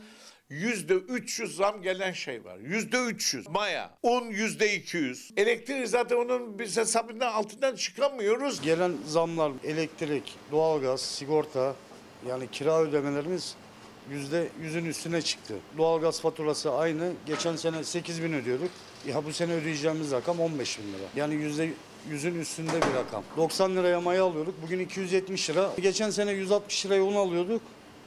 yüzde 0.51 0.95
300 0.95 1.57
zam 1.57 1.83
gelen 1.83 2.13
şey 2.13 2.45
var. 2.45 2.59
Yüzde 2.59 2.99
300. 2.99 3.49
Maya. 3.49 3.91
Un 4.03 4.25
yüzde 4.25 4.75
200. 4.75 5.31
Elektrik 5.37 5.89
zaten 5.89 6.17
onun 6.17 6.59
biz 6.59 6.77
hesabından 6.77 7.33
altından 7.33 7.75
çıkamıyoruz. 7.75 8.61
Gelen 8.61 8.93
zamlar 9.07 9.53
elektrik, 9.65 10.35
doğalgaz, 10.53 11.01
sigorta 11.01 11.75
yani 12.29 12.51
kira 12.51 12.81
ödemelerimiz 12.81 13.55
yüzde 14.11 14.49
yüzün 14.63 14.85
üstüne 14.85 15.23
çıktı. 15.23 15.55
Doğalgaz 15.79 16.21
faturası 16.21 16.73
aynı. 16.73 17.13
Geçen 17.27 17.57
sene 17.57 17.85
8 17.85 18.23
bin 18.23 18.33
ödüyorduk. 18.33 18.71
Ya 19.07 19.25
bu 19.25 19.33
sene 19.33 19.53
ödeyeceğimiz 19.53 20.13
rakam 20.13 20.41
15 20.41 20.79
bin 20.79 20.85
lira. 20.85 21.09
Yani 21.17 21.35
yüzde 21.35 21.71
yüzün 22.11 22.41
üstünde 22.41 22.73
bir 22.73 22.95
rakam. 22.95 23.25
90 23.37 23.77
liraya 23.77 24.01
maya 24.01 24.25
alıyorduk. 24.25 24.55
Bugün 24.63 24.81
270 24.81 25.51
lira. 25.51 25.71
Geçen 25.83 26.11
sene 26.11 26.33
160 26.33 26.87
liraya 26.87 27.03
un 27.03 27.15
alıyorduk. 27.15 27.63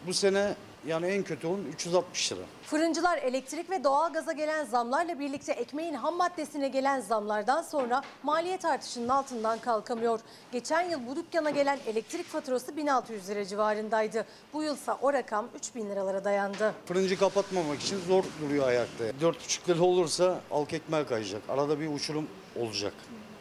Bu 0.07 0.13
sene 0.13 0.55
yani 0.87 1.07
en 1.07 1.23
kötü 1.23 1.47
un 1.47 1.65
360 1.73 2.31
lira. 2.31 2.41
Fırıncılar 2.63 3.17
elektrik 3.17 3.69
ve 3.69 3.83
doğalgaza 3.83 4.31
gelen 4.31 4.65
zamlarla 4.65 5.19
birlikte 5.19 5.51
ekmeğin 5.51 5.93
ham 5.93 6.15
maddesine 6.15 6.67
gelen 6.67 6.99
zamlardan 6.99 7.61
sonra 7.61 8.01
maliyet 8.23 8.65
artışının 8.65 9.09
altından 9.09 9.59
kalkamıyor. 9.59 10.19
Geçen 10.51 10.89
yıl 10.89 11.07
bu 11.07 11.15
dükkana 11.15 11.49
gelen 11.49 11.79
elektrik 11.87 12.25
faturası 12.25 12.77
1600 12.77 13.29
lira 13.29 13.45
civarındaydı. 13.45 14.25
Bu 14.53 14.63
yılsa 14.63 14.97
o 15.01 15.13
rakam 15.13 15.47
3000 15.55 15.89
liralara 15.89 16.23
dayandı. 16.23 16.73
Fırıncı 16.85 17.19
kapatmamak 17.19 17.81
için 17.81 17.99
zor 18.07 18.23
duruyor 18.41 18.67
ayakta. 18.67 19.03
4,5 19.03 19.69
lira 19.69 19.83
olursa 19.83 20.39
halk 20.49 20.73
ekmeğe 20.73 21.05
kayacak. 21.05 21.41
Arada 21.49 21.79
bir 21.79 21.93
uçurum 21.93 22.27
olacak. 22.59 22.93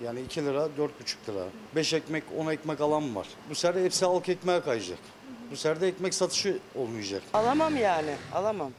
Yani 0.05 0.21
2 0.21 0.45
lira, 0.45 0.59
4,5 0.59 0.69
lira. 1.29 1.45
5 1.77 1.93
ekmek, 1.93 2.25
10 2.39 2.47
ekmek 2.47 2.81
alan 2.81 3.15
var. 3.15 3.27
Bu 3.51 3.55
sefer 3.55 3.83
hepsi 3.85 4.05
halk 4.05 4.29
ekmeğe 4.29 4.61
kayacak. 4.61 4.99
Bu 5.51 5.57
sefer 5.57 5.81
de 5.81 5.89
ekmek 5.89 6.15
satışı 6.15 6.59
olmayacak. 6.75 7.23
Alamam 7.35 7.77
yani, 7.77 8.15
alamam. 8.35 8.73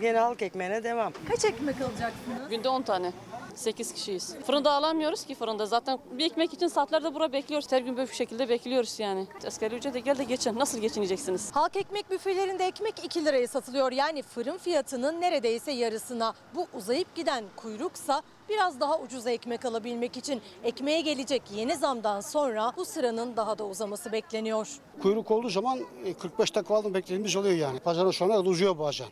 Yine 0.00 0.18
halk 0.18 0.42
ekmeğine 0.42 0.84
devam. 0.84 1.12
Kaç 1.28 1.44
ekmek 1.44 1.80
alacaksınız? 1.80 2.48
Günde 2.50 2.68
10 2.68 2.82
tane. 2.82 3.12
8 3.54 3.94
kişiyiz. 3.94 4.36
Fırında 4.46 4.72
alamıyoruz 4.72 5.24
ki 5.24 5.34
fırında. 5.34 5.66
Zaten 5.66 5.98
bir 6.10 6.24
ekmek 6.24 6.52
için 6.52 6.66
saatlerde 6.68 7.14
bura 7.14 7.32
bekliyoruz. 7.32 7.72
Her 7.72 7.80
gün 7.80 7.96
böyle 7.96 8.10
bir 8.10 8.14
şekilde 8.16 8.48
bekliyoruz 8.48 9.00
yani. 9.00 9.26
Asgari 9.46 9.74
ücrete 9.74 10.00
gel 10.00 10.18
de 10.18 10.24
geçin. 10.24 10.58
Nasıl 10.58 10.78
geçineceksiniz? 10.78 11.50
Halk 11.56 11.76
ekmek 11.76 12.10
büfelerinde 12.10 12.66
ekmek 12.66 13.04
2 13.04 13.24
liraya 13.24 13.48
satılıyor. 13.48 13.92
Yani 13.92 14.22
fırın 14.22 14.58
fiyatının 14.58 15.20
neredeyse 15.20 15.72
yarısına. 15.72 16.34
Bu 16.54 16.66
uzayıp 16.74 17.14
giden 17.14 17.44
kuyruksa 17.56 18.22
biraz 18.48 18.80
daha 18.80 18.98
ucuza 18.98 19.30
ekmek 19.30 19.64
alabilmek 19.64 20.16
için 20.16 20.42
ekmeğe 20.64 21.00
gelecek 21.00 21.42
yeni 21.54 21.76
zamdan 21.76 22.20
sonra 22.20 22.72
bu 22.76 22.84
sıranın 22.84 23.36
daha 23.36 23.58
da 23.58 23.64
uzaması 23.66 24.12
bekleniyor. 24.12 24.68
Kuyruk 25.02 25.30
olduğu 25.30 25.48
zaman 25.48 25.80
e, 26.04 26.14
45 26.14 26.54
dakika 26.54 26.74
aldım 26.74 26.94
beklediğimiz 26.94 27.36
oluyor 27.36 27.56
yani. 27.56 27.80
Pazarın 27.80 28.10
sonuna 28.10 28.36
kadar 28.36 28.50
uzuyor 28.50 28.78
bazen. 28.78 29.06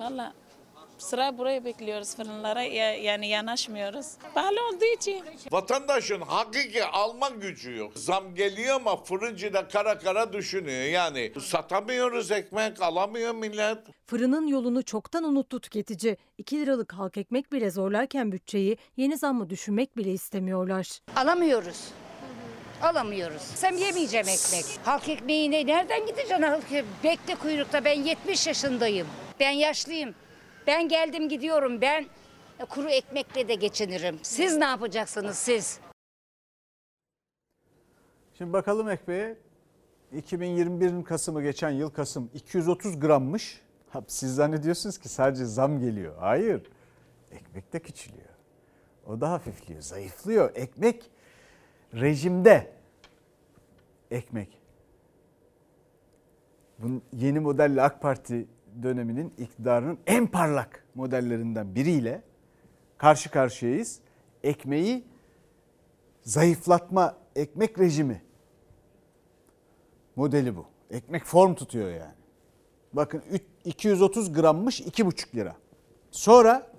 Valla 0.00 0.32
sıra 0.98 1.38
buraya 1.38 1.64
bekliyoruz 1.64 2.16
fırınlara 2.16 2.62
ya- 2.62 2.94
yani 2.96 3.28
yanaşmıyoruz. 3.28 4.06
Pahalı 4.34 4.56
olduğu 4.68 4.84
için. 4.96 5.24
Vatandaşın 5.52 6.20
hakiki 6.20 6.84
alma 6.84 7.28
gücü 7.28 7.76
yok. 7.76 7.92
Zam 7.94 8.34
geliyor 8.34 8.76
ama 8.76 9.04
fırıncı 9.04 9.52
da 9.54 9.68
kara 9.68 9.98
kara 9.98 10.32
düşünüyor. 10.32 10.84
Yani 10.84 11.32
satamıyoruz 11.40 12.30
ekmek, 12.30 12.82
alamıyor 12.82 13.34
millet. 13.34 13.78
Fırının 14.06 14.46
yolunu 14.46 14.82
çoktan 14.82 15.24
unuttu 15.24 15.60
tüketici. 15.60 16.16
2 16.38 16.58
liralık 16.60 16.92
halk 16.92 17.16
ekmek 17.16 17.52
bile 17.52 17.70
zorlarken 17.70 18.32
bütçeyi 18.32 18.76
yeni 18.96 19.16
zammı 19.18 19.50
düşünmek 19.50 19.96
bile 19.96 20.10
istemiyorlar. 20.12 20.98
Alamıyoruz. 21.16 21.80
Alamıyoruz. 22.82 23.42
Sen 23.42 23.72
yemeyeceğim 23.76 24.28
ekmek. 24.28 24.64
Halk 24.84 25.08
ekmeğine 25.08 25.66
nereden 25.66 26.06
gideceksin? 26.06 26.42
Halk 26.42 26.64
bekle 27.04 27.34
kuyrukta. 27.34 27.84
Ben 27.84 28.02
70 28.02 28.46
yaşındayım. 28.46 29.06
Ben 29.40 29.50
yaşlıyım. 29.50 30.14
Ben 30.66 30.88
geldim 30.88 31.28
gidiyorum. 31.28 31.80
Ben 31.80 32.06
kuru 32.68 32.88
ekmekle 32.88 33.48
de 33.48 33.54
geçinirim. 33.54 34.18
Siz 34.22 34.56
ne 34.56 34.64
yapacaksınız 34.64 35.36
siz? 35.36 35.80
Şimdi 38.38 38.52
bakalım 38.52 38.88
ekmeğe. 38.88 39.36
2021'in 40.14 41.02
Kasım'ı 41.02 41.42
geçen 41.42 41.70
yıl 41.70 41.90
Kasım 41.90 42.30
230 42.34 43.00
grammış. 43.00 43.60
Ha, 43.90 44.02
Siz 44.08 44.34
zannediyorsunuz 44.34 44.98
ki 44.98 45.08
sadece 45.08 45.44
zam 45.44 45.80
geliyor. 45.80 46.14
Hayır. 46.18 46.62
Ekmek 47.32 47.72
de 47.72 47.80
küçülüyor. 47.80 48.28
O 49.06 49.20
da 49.20 49.30
hafifliyor, 49.30 49.82
zayıflıyor. 49.82 50.50
Ekmek 50.54 51.10
rejimde. 51.94 52.72
Ekmek. 54.10 54.58
Bu 56.78 57.02
yeni 57.12 57.40
modelle 57.40 57.82
AK 57.82 58.02
Parti 58.02 58.46
döneminin 58.82 59.34
iktidarının 59.38 59.98
en 60.06 60.26
parlak 60.26 60.84
modellerinden 60.94 61.74
biriyle 61.74 62.22
karşı 62.98 63.30
karşıyayız. 63.30 64.00
Ekmeği 64.42 65.04
zayıflatma 66.22 67.16
ekmek 67.36 67.78
rejimi 67.78 68.22
modeli 70.16 70.56
bu. 70.56 70.66
Ekmek 70.90 71.24
form 71.24 71.54
tutuyor 71.54 71.90
yani. 71.90 72.14
Bakın 72.92 73.22
üç- 73.30 73.42
230 73.64 74.32
grammış 74.32 74.80
2,5 74.80 75.34
lira. 75.34 75.56
Sonra 76.10 76.74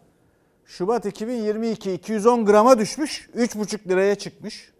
Şubat 0.65 1.05
2022 1.05 1.93
210 1.93 2.45
grama 2.45 2.79
düşmüş 2.79 3.29
3,5 3.35 3.87
liraya 3.89 4.15
çıkmış. 4.15 4.73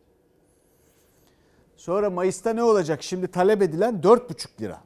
Sonra 1.75 2.09
Mayıs'ta 2.09 2.53
ne 2.53 2.63
olacak? 2.63 3.03
Şimdi 3.03 3.27
talep 3.27 3.61
edilen 3.61 4.01
4,5 4.01 4.61
lira. 4.61 4.81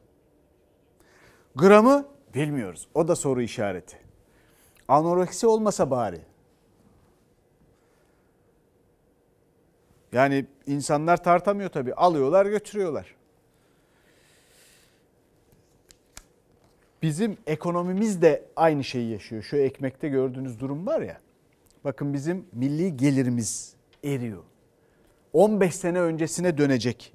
Gramı 1.56 2.08
bilmiyoruz. 2.34 2.88
O 2.94 3.08
da 3.08 3.16
soru 3.16 3.42
işareti. 3.42 3.96
Anoreksi 4.88 5.46
olmasa 5.46 5.90
bari. 5.90 6.20
Yani 10.12 10.46
insanlar 10.66 11.24
tartamıyor 11.24 11.70
tabii. 11.70 11.94
Alıyorlar 11.94 12.46
götürüyorlar. 12.46 13.14
Bizim 17.02 17.36
ekonomimiz 17.46 18.22
de 18.22 18.44
aynı 18.56 18.84
şeyi 18.84 19.10
yaşıyor. 19.10 19.42
Şu 19.42 19.56
ekmekte 19.56 20.08
gördüğünüz 20.08 20.60
durum 20.60 20.86
var 20.86 21.00
ya. 21.00 21.20
Bakın 21.84 22.14
bizim 22.14 22.46
milli 22.52 22.96
gelirimiz 22.96 23.74
eriyor. 24.04 24.42
15 25.32 25.74
sene 25.74 26.00
öncesine 26.00 26.58
dönecek. 26.58 27.12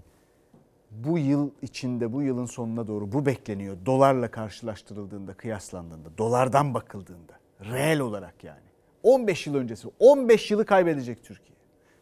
Bu 1.03 1.17
yıl 1.17 1.51
içinde, 1.61 2.13
bu 2.13 2.21
yılın 2.21 2.45
sonuna 2.45 2.87
doğru 2.87 3.11
bu 3.11 3.25
bekleniyor. 3.25 3.77
Dolarla 3.85 4.31
karşılaştırıldığında, 4.31 5.33
kıyaslandığında, 5.33 6.17
dolardan 6.17 6.73
bakıldığında. 6.73 7.39
Reel 7.61 7.99
olarak 7.99 8.43
yani. 8.43 8.65
15 9.03 9.47
yıl 9.47 9.55
öncesi, 9.55 9.87
15 9.99 10.51
yılı 10.51 10.65
kaybedecek 10.65 11.23
Türkiye. 11.23 11.57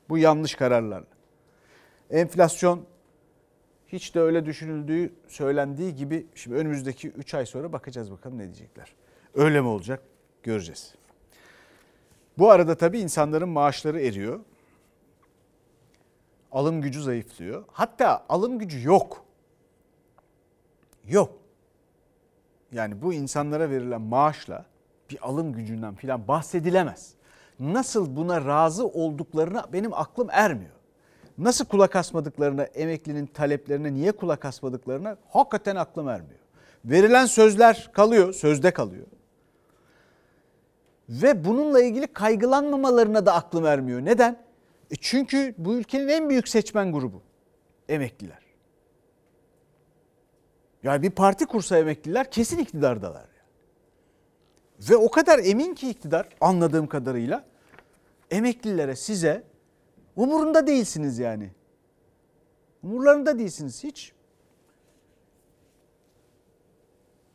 Bu 0.10 0.18
yanlış 0.18 0.56
kararlarla. 0.56 1.08
Enflasyon 2.10 2.86
hiç 3.88 4.16
de 4.16 4.20
öyle 4.20 4.46
düşünüldüğü, 4.46 5.14
söylendiği 5.28 5.96
gibi 5.96 6.28
şimdi 6.36 6.58
önümüzdeki 6.58 7.10
3 7.10 7.34
ay 7.34 7.46
sonra 7.46 7.74
bakacağız 7.74 8.12
bakalım 8.12 8.38
ne 8.38 8.44
diyecekler. 8.44 8.96
Öyle 9.34 9.62
mi 9.62 9.68
olacak? 9.68 10.04
Göreceğiz. 10.44 10.96
Bu 12.38 12.52
arada 12.52 12.76
tabii 12.76 13.00
insanların 13.00 13.50
maaşları 13.50 14.02
eriyor. 14.02 14.40
Alım 16.54 16.82
gücü 16.82 17.04
zayıflıyor. 17.04 17.64
Hatta 17.72 18.26
alım 18.30 18.60
gücü 18.60 18.88
yok. 18.88 19.26
Yok. 21.08 21.32
Yani 22.72 23.02
bu 23.02 23.14
insanlara 23.14 23.70
verilen 23.70 24.02
maaşla 24.02 24.66
bir 25.10 25.28
alım 25.28 25.54
gücünden 25.54 25.96
filan 25.96 26.28
bahsedilemez. 26.28 27.14
Nasıl 27.60 28.16
buna 28.16 28.46
razı 28.46 28.88
olduklarına 28.88 29.66
benim 29.74 29.94
aklım 29.94 30.28
ermiyor. 30.32 30.72
Nasıl 31.38 31.66
kulak 31.66 31.96
asmadıklarına, 31.96 32.64
emeklinin 32.64 33.26
taleplerine 33.26 33.94
niye 33.94 34.12
kulak 34.12 34.46
asmadıklarına 34.46 35.18
hakikaten 35.30 35.76
aklım 35.76 36.10
ermiyor. 36.10 36.40
Verilen 36.86 37.26
sözler 37.26 37.90
kalıyor, 37.94 38.34
sözde 38.34 38.72
kalıyor. 38.72 39.08
Ve 41.10 41.46
bununla 41.46 41.82
ilgili 41.82 42.08
kaygılanmamalarına 42.08 43.26
da 43.26 43.34
aklım 43.34 43.66
ermiyor. 43.66 44.06
Neden? 44.06 44.38
E 44.94 44.96
çünkü 45.02 45.56
bu 45.58 45.76
ülkenin 45.76 46.08
en 46.08 46.30
büyük 46.30 46.48
seçmen 46.48 46.92
grubu 46.92 47.22
emekliler. 47.90 48.44
Yani 50.84 51.04
bir 51.04 51.10
parti 51.10 51.46
kursa 51.46 51.78
emekliler 51.78 52.32
kesin 52.32 52.58
iktidardalar. 52.58 53.26
Ve 54.90 54.96
o 54.96 55.12
kadar 55.12 55.40
emin 55.40 55.76
ki 55.76 55.90
iktidar 55.90 56.30
anladığım 56.42 56.88
kadarıyla 56.88 57.46
emeklilere 58.32 58.96
size 58.96 59.44
Umurunda 60.16 60.68
değilsiniz 60.68 61.20
yani. 61.20 61.52
Umurlarında 62.84 63.40
değilsiniz 63.40 63.84
hiç. 63.84 64.14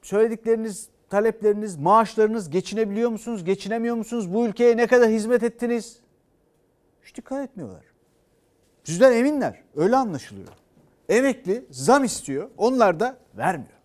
Söyledikleriniz, 0.03 0.89
talepleriniz, 1.11 1.77
maaşlarınız 1.77 2.51
geçinebiliyor 2.51 3.11
musunuz, 3.11 3.45
geçinemiyor 3.45 3.97
musunuz? 3.97 4.35
Bu 4.35 4.47
ülkeye 4.47 4.77
ne 4.77 4.87
kadar 4.87 5.09
hizmet 5.09 5.43
ettiniz? 5.43 6.01
Hiç 7.09 7.17
dikkat 7.17 7.45
etmiyorlar. 7.49 7.83
Sizden 8.85 9.13
eminler. 9.13 9.63
Öyle 9.77 9.97
anlaşılıyor. 9.97 10.49
Emekli 11.09 11.65
zam 11.71 12.05
istiyor. 12.05 12.51
Onlar 12.57 13.01
da 13.01 13.17
vermiyor. 13.37 13.79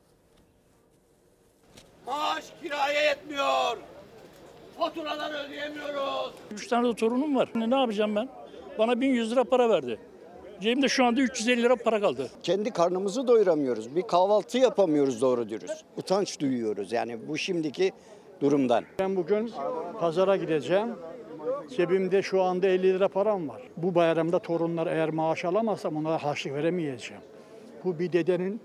Maaş 2.05 2.45
kiraya 2.61 3.09
yetmiyor. 3.09 3.77
Faturaları 4.77 5.33
ödeyemiyoruz. 5.37 6.33
Üç 6.51 6.67
tane 6.67 6.87
de 6.87 6.95
torunum 6.95 7.35
var. 7.35 7.49
Ne 7.55 7.79
yapacağım 7.79 8.15
ben? 8.15 8.29
Bana 8.79 9.01
1100 9.01 9.31
lira 9.31 9.43
para 9.43 9.69
verdi. 9.69 9.99
Cebimde 10.61 10.89
şu 10.89 11.05
anda 11.05 11.21
350 11.21 11.63
lira 11.63 11.75
para 11.75 12.01
kaldı. 12.01 12.29
Kendi 12.43 12.71
karnımızı 12.71 13.27
doyuramıyoruz. 13.27 13.95
Bir 13.95 14.01
kahvaltı 14.01 14.57
yapamıyoruz 14.57 15.21
doğru 15.21 15.49
dürüst. 15.49 15.85
Utanç 15.97 16.39
duyuyoruz 16.39 16.91
yani 16.91 17.27
bu 17.27 17.37
şimdiki 17.37 17.91
durumdan. 18.41 18.83
Ben 18.99 19.15
bugün 19.15 19.51
pazara 19.99 20.35
gideceğim. 20.37 20.95
Cebimde 21.69 22.21
şu 22.21 22.41
anda 22.41 22.67
50 22.67 22.83
lira 22.83 23.07
param 23.07 23.49
var. 23.49 23.61
Bu 23.77 23.95
bayramda 23.95 24.39
torunlar 24.39 24.87
eğer 24.87 25.09
maaş 25.09 25.45
alamazsam 25.45 25.95
onlara 25.95 26.23
harçlık 26.23 26.53
veremeyeceğim. 26.53 27.23
Bu 27.83 27.99
bir 27.99 28.13
dedenin 28.13 28.61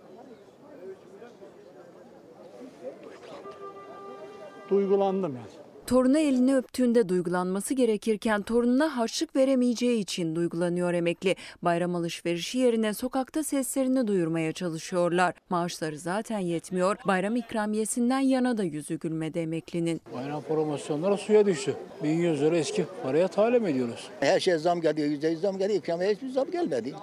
duygulandım 4.70 5.36
yani. 5.36 5.57
Torunu 5.88 6.18
elini 6.18 6.56
öptüğünde 6.56 7.08
duygulanması 7.08 7.74
gerekirken 7.74 8.42
torununa 8.42 8.96
harçlık 8.96 9.36
veremeyeceği 9.36 10.00
için 10.00 10.36
duygulanıyor 10.36 10.94
emekli. 10.94 11.36
Bayram 11.62 11.94
alışverişi 11.94 12.58
yerine 12.58 12.94
sokakta 12.94 13.44
seslerini 13.44 14.06
duyurmaya 14.06 14.52
çalışıyorlar. 14.52 15.34
Maaşları 15.50 15.98
zaten 15.98 16.38
yetmiyor. 16.38 16.96
Bayram 17.06 17.36
ikramiyesinden 17.36 18.20
yana 18.20 18.58
da 18.58 18.64
yüzü 18.64 18.98
gülmedi 18.98 19.38
emeklinin. 19.38 20.00
Bayram 20.14 20.42
promosyonları 20.42 21.16
suya 21.16 21.46
düştü. 21.46 21.76
1100 22.02 22.40
lira 22.42 22.56
eski 22.56 22.84
paraya 23.02 23.28
talim 23.28 23.66
ediyoruz. 23.66 24.08
Her 24.20 24.40
şey 24.40 24.58
zam 24.58 24.80
geliyor, 24.80 25.08
yüzde 25.08 25.28
yüz 25.28 25.40
zam 25.40 25.58
geliyor. 25.58 25.78
İkramiye 25.78 26.10
hiçbir 26.14 26.28
zam 26.28 26.50
gelmedi. 26.50 26.94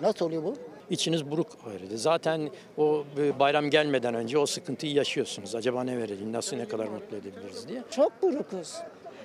Nasıl 0.00 0.26
oluyor 0.26 0.42
bu? 0.44 0.71
İçiniz 0.92 1.30
buruk 1.30 1.46
öyle. 1.72 1.96
Zaten 1.96 2.50
o 2.78 3.04
bayram 3.38 3.70
gelmeden 3.70 4.14
önce 4.14 4.38
o 4.38 4.46
sıkıntıyı 4.46 4.92
yaşıyorsunuz. 4.92 5.54
Acaba 5.54 5.84
ne 5.84 5.98
verelim, 5.98 6.32
nasıl 6.32 6.56
ne 6.56 6.68
kadar 6.68 6.86
mutlu 6.86 7.16
edebiliriz 7.16 7.68
diye. 7.68 7.82
Çok 7.90 8.22
burukuz. 8.22 8.74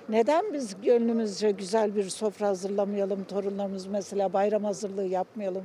Neden 0.10 0.54
biz 0.54 0.82
gönlümüzce 0.82 1.52
güzel 1.52 1.96
bir 1.96 2.10
sofra 2.10 2.48
hazırlamayalım, 2.48 3.24
torunlarımız 3.24 3.88
mesela 3.88 4.34
bayram 4.34 4.64
hazırlığı 4.64 5.06
yapmayalım, 5.06 5.64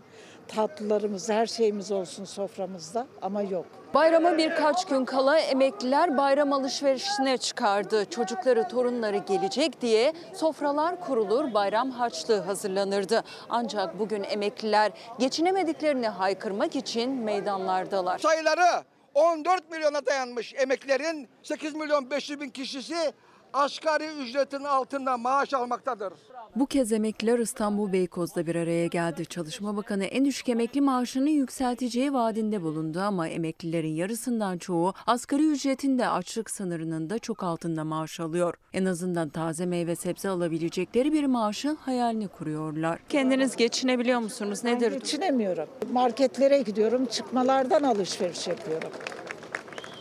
tatlılarımız, 0.54 1.28
her 1.28 1.46
şeyimiz 1.46 1.92
olsun 1.92 2.24
soframızda 2.24 3.06
ama 3.22 3.42
yok. 3.42 3.66
Bayrama 3.94 4.38
birkaç 4.38 4.84
gün 4.84 5.04
kala 5.04 5.38
emekliler 5.38 6.16
bayram 6.16 6.52
alışverişine 6.52 7.38
çıkardı. 7.38 8.04
Çocukları, 8.10 8.68
torunları 8.68 9.16
gelecek 9.16 9.80
diye 9.80 10.12
sofralar 10.34 11.00
kurulur, 11.00 11.54
bayram 11.54 11.90
harçlığı 11.90 12.40
hazırlanırdı. 12.40 13.24
Ancak 13.50 13.98
bugün 13.98 14.24
emekliler 14.24 14.92
geçinemediklerini 15.18 16.08
haykırmak 16.08 16.76
için 16.76 17.10
meydanlardalar. 17.10 18.18
Sayıları 18.18 18.84
14 19.14 19.70
milyona 19.70 20.06
dayanmış 20.06 20.54
emeklerin 20.54 21.28
8 21.42 21.74
milyon 21.74 22.10
500 22.10 22.40
bin 22.40 22.50
kişisi 22.50 23.12
asgari 23.52 24.06
ücretin 24.06 24.64
altında 24.64 25.16
maaş 25.16 25.54
almaktadır. 25.54 26.12
Bu 26.56 26.66
kez 26.66 26.92
emekliler 26.92 27.38
İstanbul 27.38 27.92
Beykoz'da 27.92 28.46
bir 28.46 28.56
araya 28.56 28.86
geldi. 28.86 29.26
Çalışma 29.26 29.76
Bakanı 29.76 30.04
en 30.04 30.24
düşük 30.24 30.48
emekli 30.48 30.80
maaşını 30.80 31.30
yükselteceği 31.30 32.12
vaadinde 32.12 32.62
bulundu 32.62 33.00
ama 33.00 33.28
emeklilerin 33.28 33.94
yarısından 33.94 34.58
çoğu 34.58 34.94
asgari 35.06 35.46
ücretin 35.46 35.98
de 35.98 36.08
açlık 36.08 36.50
sınırının 36.50 37.10
da 37.10 37.18
çok 37.18 37.42
altında 37.42 37.84
maaş 37.84 38.20
alıyor. 38.20 38.54
En 38.72 38.84
azından 38.84 39.28
taze 39.28 39.66
meyve 39.66 39.96
sebze 39.96 40.28
alabilecekleri 40.28 41.12
bir 41.12 41.24
maaşın 41.24 41.76
hayalini 41.76 42.28
kuruyorlar. 42.28 42.98
Kendiniz 43.08 43.56
geçinebiliyor 43.56 44.20
musunuz? 44.20 44.60
Ben 44.64 44.78
geçinemiyorum. 44.78 45.66
Marketlere 45.92 46.62
gidiyorum, 46.62 47.06
çıkmalardan 47.06 47.82
alışveriş 47.82 48.48
yapıyorum. 48.48 48.90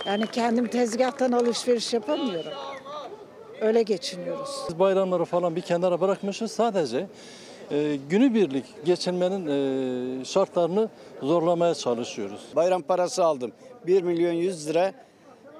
Yani 0.05 0.27
kendim 0.27 0.67
tezgahtan 0.67 1.31
alışveriş 1.31 1.93
yapamıyorum. 1.93 2.51
Öyle 3.61 3.83
geçiniyoruz. 3.83 4.49
Biz 4.69 4.79
bayramları 4.79 5.25
falan 5.25 5.55
bir 5.55 5.61
kenara 5.61 6.01
bırakmışız. 6.01 6.51
Sadece 6.51 7.07
e, 7.71 7.97
günübirlik 8.09 8.65
geçinmenin 8.85 9.47
e, 9.47 10.25
şartlarını 10.25 10.89
zorlamaya 11.21 11.73
çalışıyoruz. 11.73 12.41
Bayram 12.55 12.81
parası 12.81 13.23
aldım. 13.25 13.51
1 13.87 14.03
milyon 14.03 14.31
100 14.33 14.67
lira 14.67 14.93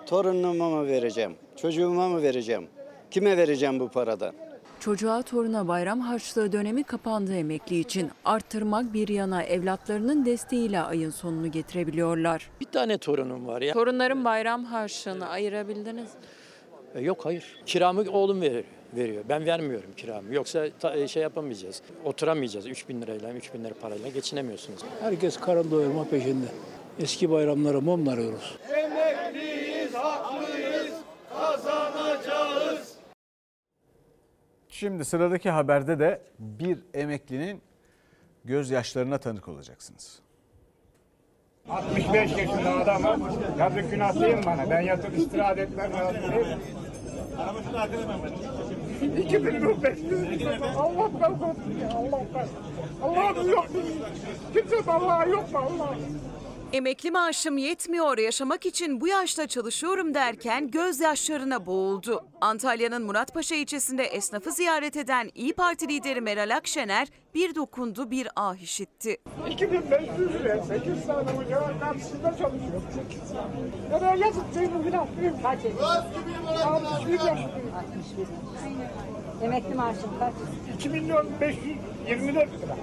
torunuma 0.06 0.70
mı 0.70 0.88
vereceğim? 0.88 1.36
Çocuğuma 1.56 2.10
mı 2.10 2.22
vereceğim? 2.22 2.68
Kime 3.12 3.38
vereceğim 3.38 3.80
bu 3.80 3.90
paradan? 3.90 4.34
Çocuğa 4.80 5.22
toruna 5.22 5.68
bayram 5.68 6.00
harçlığı 6.00 6.52
dönemi 6.52 6.84
kapandı 6.84 7.36
emekli 7.36 7.80
için. 7.80 8.12
Arttırmak 8.26 8.94
bir 8.94 9.08
yana 9.08 9.44
evlatlarının 9.44 10.26
desteğiyle 10.26 10.82
ayın 10.82 11.10
sonunu 11.10 11.52
getirebiliyorlar. 11.52 12.50
Bir 12.62 12.66
tane 12.66 12.98
torunum 12.98 13.48
var 13.48 13.62
ya. 13.62 13.74
Torunların 13.74 14.26
bayram 14.26 14.64
harçlığını 14.64 15.28
ayırabildiniz 15.30 16.16
mi? 16.16 16.22
E, 16.96 17.02
Yok 17.02 17.26
hayır. 17.26 17.56
Kiramı 17.66 18.12
oğlum 18.12 18.42
verir, 18.42 18.66
veriyor. 18.94 19.24
Ben 19.30 19.46
vermiyorum 19.46 19.90
kiramı. 19.98 20.34
Yoksa 20.34 20.68
ta- 20.80 20.96
e, 20.96 21.08
şey 21.08 21.24
yapamayacağız. 21.24 21.82
Oturamayacağız. 22.06 22.66
3 22.68 22.90
bin 22.90 23.02
lirayla, 23.02 23.34
3 23.34 23.54
bin 23.54 23.64
lira 23.64 23.74
parayla 23.82 24.10
geçinemiyorsunuz. 24.10 24.80
Herkes 25.02 25.38
karın 25.40 25.72
doyurma 25.72 26.10
peşinde. 26.10 26.46
Eski 27.00 27.30
bayramlara 27.32 27.82
mum 27.82 28.08
arıyoruz. 28.08 28.58
Emekliyiz, 28.76 29.94
haklıyız, 29.94 30.94
kazanacağız. 31.34 32.96
Şimdi 34.70 35.06
sıradaki 35.06 35.50
haberde 35.50 36.00
de 36.00 36.22
bir 36.40 36.80
emeklinin 36.94 37.62
gözyaşlarına 38.46 39.18
tanık 39.18 39.48
olacaksınız. 39.48 40.20
65 41.70 42.32
yaşında 42.32 42.72
adamım. 42.82 43.22
Yazık 43.60 43.92
günah 43.92 44.22
değil 44.22 44.36
mi 44.36 44.46
bana? 44.46 44.70
Ben 44.70 44.82
yatıp 44.82 45.18
istirahat 45.18 45.58
etmem 45.58 45.92
lazım 45.94 46.22
değil 46.32 46.48
mi? 46.48 46.58
2500 49.22 50.48
Allah'tan 50.78 51.40
korkun 51.40 51.76
ya 51.82 51.90
Allah'tan. 51.90 52.48
Allah'ım 53.04 53.50
yok. 53.50 53.66
Kimse 54.54 54.92
Allah'a 54.92 55.26
yok 55.26 55.54
mu 55.54 55.60
Allah? 55.60 55.96
Emekli 56.74 57.12
maaşım 57.12 57.58
yetmiyor, 57.58 58.18
yaşamak 58.18 58.66
için 58.66 59.02
bu 59.02 59.08
yaşta 59.08 59.48
çalışıyorum 59.48 60.14
derken 60.14 60.72
gözyaşlarına 60.72 61.66
boğuldu. 61.66 62.24
Antalya'nın 62.42 63.04
Muratpaşa 63.04 63.56
ilçesinde 63.56 64.04
esnafı 64.04 64.52
ziyaret 64.52 64.98
eden 64.98 65.30
İyi 65.36 65.54
Parti 65.54 65.88
lideri 65.88 66.22
Meral 66.22 66.56
Akşener 66.56 67.08
bir 67.36 67.56
dokundu 67.56 68.12
bir 68.12 68.28
ah 68.36 68.56
işitti. 68.56 69.18
2500 69.50 70.34
lira 70.34 70.64
8 70.64 71.06
tane 71.08 71.30
ocağın 71.32 71.80
karşısında 71.80 72.30
çalışıyorum. 72.38 72.84
8 73.12 73.30
tane. 73.34 74.02
Nereye 74.14 74.26
yazık 74.26 74.56
değil 74.56 74.72
mi 74.72 74.84
günah 74.84 75.06
değil 75.22 75.32
mi? 75.32 75.40
Kaç 75.44 75.64
yaşındasın? 75.64 76.06
61 76.66 77.12
yaşındayım. 77.12 77.50
Emekli 79.44 79.76
maaşın 79.76 80.10
kaç? 80.20 80.34
2 80.76 80.90
milyon 80.90 81.28
524 81.42 82.36
lira. 82.36 82.78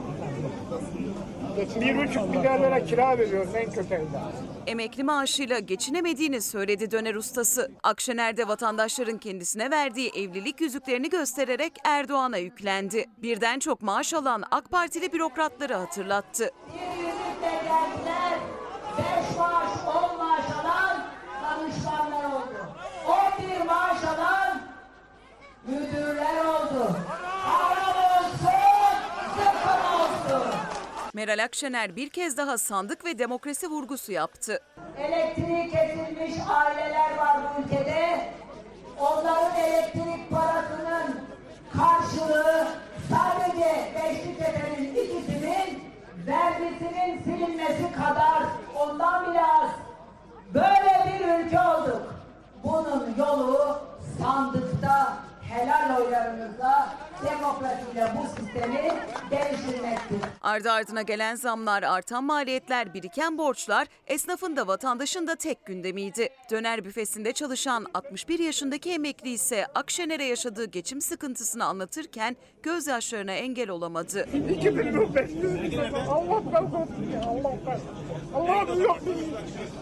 Bir 1.80 1.98
buçuk 1.98 2.28
milyar 2.30 2.58
lira 2.60 2.84
kira 2.84 3.18
veriyoruz 3.18 3.54
en 3.54 3.70
kötü 3.72 3.94
evde. 3.94 4.18
Emekli 4.66 5.04
maaşıyla 5.04 5.58
geçinemediğini 5.58 6.40
söyledi 6.40 6.90
döner 6.90 7.14
ustası. 7.14 7.70
Akşener 7.82 8.36
de 8.36 8.48
vatandaşların 8.48 9.18
kendisine 9.18 9.70
verdiği 9.70 10.10
evlilik 10.10 10.60
yüzüklerini 10.60 11.10
göstererek 11.10 11.72
Erdoğan'a 11.84 12.36
yüklendi. 12.38 13.04
Birden 13.22 13.58
çok 13.58 13.82
maaş 13.82 14.14
alan 14.14 14.44
AK 14.50 14.70
Partili 14.70 15.12
bürokratları 15.12 15.74
hatırlattı. 15.74 16.50
geldiler. 17.42 18.38
5 19.30 19.36
maaş, 19.38 19.70
10 20.12 20.18
maaş 20.18 20.44
alan 20.64 21.06
danışmanlar 21.42 22.24
oldu. 22.24 22.58
11 23.08 23.66
maaş 23.66 24.04
alan 24.04 24.60
müdürler 25.66 26.44
oldu. 26.44 26.96
Haram 27.42 27.96
olsun, 27.96 28.98
zıkkım 29.36 30.00
olsun. 30.00 30.52
Meral 31.18 31.44
Akşener 31.44 31.96
bir 31.96 32.08
kez 32.08 32.36
daha 32.36 32.58
sandık 32.58 33.04
ve 33.04 33.18
demokrasi 33.18 33.68
vurgusu 33.70 34.12
yaptı. 34.12 34.60
Elektriği 34.98 35.70
kesilmiş 35.70 36.32
aileler 36.48 37.16
var 37.16 37.36
bu 37.42 37.62
ülkede. 37.62 38.32
Onların 38.98 39.54
elektrik 39.56 40.30
parasının 40.30 41.20
karşılığı 41.76 42.68
sadece 43.10 43.92
Beşiktaş'ın 43.94 44.84
ikisinin 44.84 45.82
vergisinin 46.26 47.22
silinmesi 47.22 47.92
kadar 47.92 48.42
ondan 48.78 49.32
biraz 49.32 49.70
böyle 50.54 51.04
bir 51.06 51.44
ülke 51.44 51.60
olduk. 51.60 52.14
Bunun 52.64 53.14
yolu 53.18 53.78
sandıkta 54.18 55.27
helal 55.48 56.00
oylarımızla 56.00 56.96
demokrasiyle 57.30 58.12
bu 58.16 58.26
sistemi 58.28 58.92
devşirmektir. 59.30 60.18
Ardı 60.42 60.72
ardına 60.72 61.02
gelen 61.02 61.34
zamlar, 61.34 61.82
artan 61.82 62.24
maliyetler, 62.24 62.94
biriken 62.94 63.38
borçlar 63.38 63.88
esnafın 64.06 64.56
da 64.56 64.66
vatandaşın 64.66 65.26
da 65.26 65.36
tek 65.36 65.66
gündemiydi. 65.66 66.28
Döner 66.50 66.84
büfesinde 66.84 67.32
çalışan 67.32 67.86
61 67.94 68.38
yaşındaki 68.38 68.90
emekli 68.92 69.30
ise 69.30 69.66
Akşener'e 69.74 70.24
yaşadığı 70.24 70.64
geçim 70.64 71.00
sıkıntısını 71.00 71.64
anlatırken 71.64 72.36
gözyaşlarına 72.62 73.32
engel 73.32 73.70
olamadı. 73.70 74.28
2000 74.58 74.76
lira 74.76 75.14
bekliyorum. 75.14 75.94
Allah'tan 76.10 76.70
korkun 76.70 77.10
ya 77.14 77.20
Allah'tan. 77.22 77.80
Allah'ım 78.34 78.82
yok? 78.82 78.98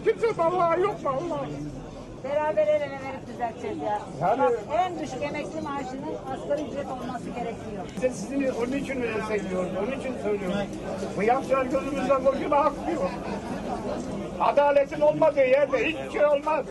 Kimse 0.03 0.43
Allah'a 0.43 0.75
yok 0.75 1.03
mu 1.03 1.09
Allah? 1.09 1.45
Beraber 2.23 2.67
el 2.67 2.81
ele 2.81 2.99
verip 3.03 3.27
düzelteceğiz 3.27 3.77
ya. 3.77 4.01
Yani- 4.21 4.39
Bak, 4.41 4.53
en 4.77 4.99
düşük 4.99 5.21
emekli 5.23 5.61
maaşının 5.61 6.15
asgari 6.33 6.61
ücret 6.67 6.85
olması 6.87 7.25
gerekiyor. 7.29 7.85
Biz 8.03 8.15
sizin 8.15 8.47
onun 8.47 8.71
için 8.71 9.03
destekliyoruz, 9.03 9.71
onun 9.77 9.99
için 9.99 10.15
söylüyorum. 10.23 10.57
Bu 11.17 11.23
yapacağın 11.23 11.69
gözümüzden 11.69 12.23
korkuyor 12.23 12.51
da 12.51 12.65
haklıyor. 12.65 13.09
Adaletin 14.39 15.01
olmadığı 15.01 15.39
yerde 15.45 15.85
hiçbir 15.87 16.11
şey 16.11 16.25
olmaz. 16.25 16.65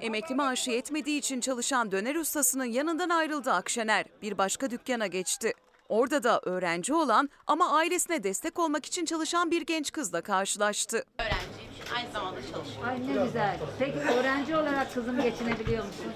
Emekli 0.00 0.34
maaşı 0.34 0.70
yetmediği 0.70 1.18
için 1.18 1.40
çalışan 1.40 1.92
döner 1.92 2.14
ustasının 2.14 2.64
yanından 2.64 3.08
ayrıldı 3.08 3.52
Akşener. 3.52 4.04
Bir 4.22 4.38
başka 4.38 4.70
dükkana 4.70 5.06
geçti. 5.06 5.52
Orada 5.88 6.22
da 6.22 6.40
öğrenci 6.44 6.94
olan 6.94 7.30
ama 7.46 7.70
ailesine 7.70 8.22
destek 8.22 8.58
olmak 8.58 8.86
için 8.86 9.04
çalışan 9.04 9.50
bir 9.50 9.62
genç 9.66 9.92
kızla 9.92 10.20
karşılaştı. 10.20 11.04
Öğrenciyim. 11.18 11.65
Aynı 11.94 12.10
zamanda 12.12 12.40
çalışıyorum. 12.40 12.88
Ay 12.88 13.06
ne 13.06 13.24
güzel. 13.24 13.56
Peki 13.78 13.98
öğrenci 13.98 14.56
olarak 14.56 14.94
kızım 14.94 15.22
geçinebiliyor 15.22 15.84
musun? 15.84 16.06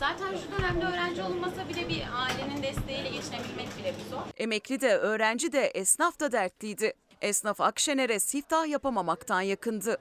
Zaten 0.00 0.26
şu 0.36 0.58
dönemde 0.58 0.84
öğrenci 0.86 1.22
olunmasa 1.22 1.68
bile 1.68 1.88
bir 1.88 2.02
ailenin 2.14 2.62
desteğiyle 2.62 3.08
geçinebilmek 3.08 3.78
bile 3.78 3.94
bir 3.98 4.10
zor. 4.10 4.20
Emekli 4.36 4.80
de 4.80 4.96
öğrenci 4.96 5.52
de 5.52 5.66
esnaf 5.66 6.20
da 6.20 6.32
dertliydi. 6.32 6.92
Esnaf 7.22 7.60
Akşener'e 7.60 8.18
siftah 8.18 8.66
yapamamaktan 8.68 9.40
yakındı. 9.40 9.98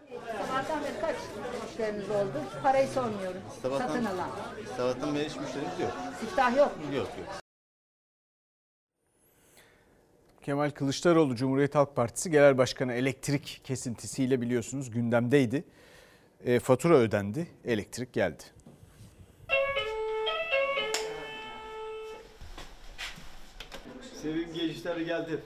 Sabahtan 0.47 0.83
beri 0.83 1.01
kaç 1.01 1.15
müşteriniz 1.67 2.09
oldu? 2.09 2.43
Parayı 2.63 2.87
sormuyorum. 2.87 3.41
Satın 3.61 4.05
alan. 4.05 4.29
Sabahtan 4.77 5.15
beri 5.15 5.29
hiç 5.29 5.35
müşterimiz 5.35 5.79
yok. 5.79 5.91
Siftah 6.19 6.57
yok 6.57 6.77
mu? 6.77 6.95
Yok 6.95 7.07
yok. 7.19 7.46
Kemal 10.47 10.69
Kılıçdaroğlu 10.69 11.35
Cumhuriyet 11.35 11.75
Halk 11.75 11.95
Partisi 11.95 12.31
Genel 12.31 12.57
Başkanı 12.57 12.93
elektrik 12.93 13.61
kesintisiyle 13.63 14.41
biliyorsunuz 14.41 14.91
gündemdeydi. 14.91 15.63
E, 16.45 16.59
fatura 16.59 16.93
ödendi, 16.93 17.47
elektrik 17.65 18.13
geldi. 18.13 18.43
Sevim 24.21 24.53
gençler 24.53 24.97
geldi. 24.97 25.39